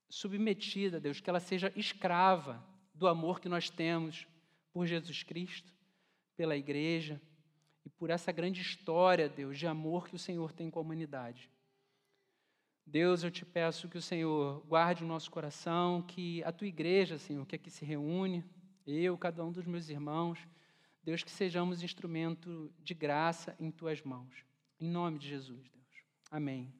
submetida, 0.09 0.99
Deus, 0.99 1.21
que 1.21 1.29
ela 1.29 1.39
seja 1.39 1.71
escrava 1.75 2.63
do 2.93 3.07
amor 3.07 3.39
que 3.39 3.47
nós 3.47 3.69
temos 3.69 4.27
por 4.73 4.85
Jesus 4.85 5.23
Cristo, 5.23 5.73
pela 6.35 6.57
igreja 6.57 7.21
e 7.85 7.89
por 7.89 8.09
essa 8.09 8.31
grande 8.31 8.61
história, 8.61 9.29
Deus, 9.29 9.57
de 9.57 9.67
amor 9.67 10.07
que 10.07 10.15
o 10.15 10.19
Senhor 10.19 10.51
tem 10.51 10.69
com 10.69 10.79
a 10.79 10.81
humanidade. 10.81 11.49
Deus, 12.85 13.23
eu 13.23 13.29
te 13.29 13.45
peço 13.45 13.87
que 13.87 13.97
o 13.97 14.01
Senhor 14.01 14.65
guarde 14.67 15.03
o 15.03 15.07
nosso 15.07 15.29
coração, 15.29 16.01
que 16.01 16.43
a 16.43 16.51
tua 16.51 16.67
igreja, 16.67 17.19
Senhor, 17.19 17.45
que 17.45 17.55
aqui 17.55 17.69
se 17.69 17.85
reúne, 17.85 18.43
eu, 18.85 19.17
cada 19.17 19.45
um 19.45 19.51
dos 19.51 19.65
meus 19.65 19.89
irmãos, 19.89 20.39
Deus, 21.09 21.23
que 21.23 21.31
sejamos 21.31 21.81
instrumento 21.81 22.71
de 22.83 22.93
graça 22.93 23.55
em 23.59 23.71
tuas 23.71 23.99
mãos. 24.03 24.45
Em 24.79 24.87
nome 24.87 25.17
de 25.17 25.27
Jesus, 25.27 25.67
Deus. 25.67 26.03
Amém. 26.29 26.71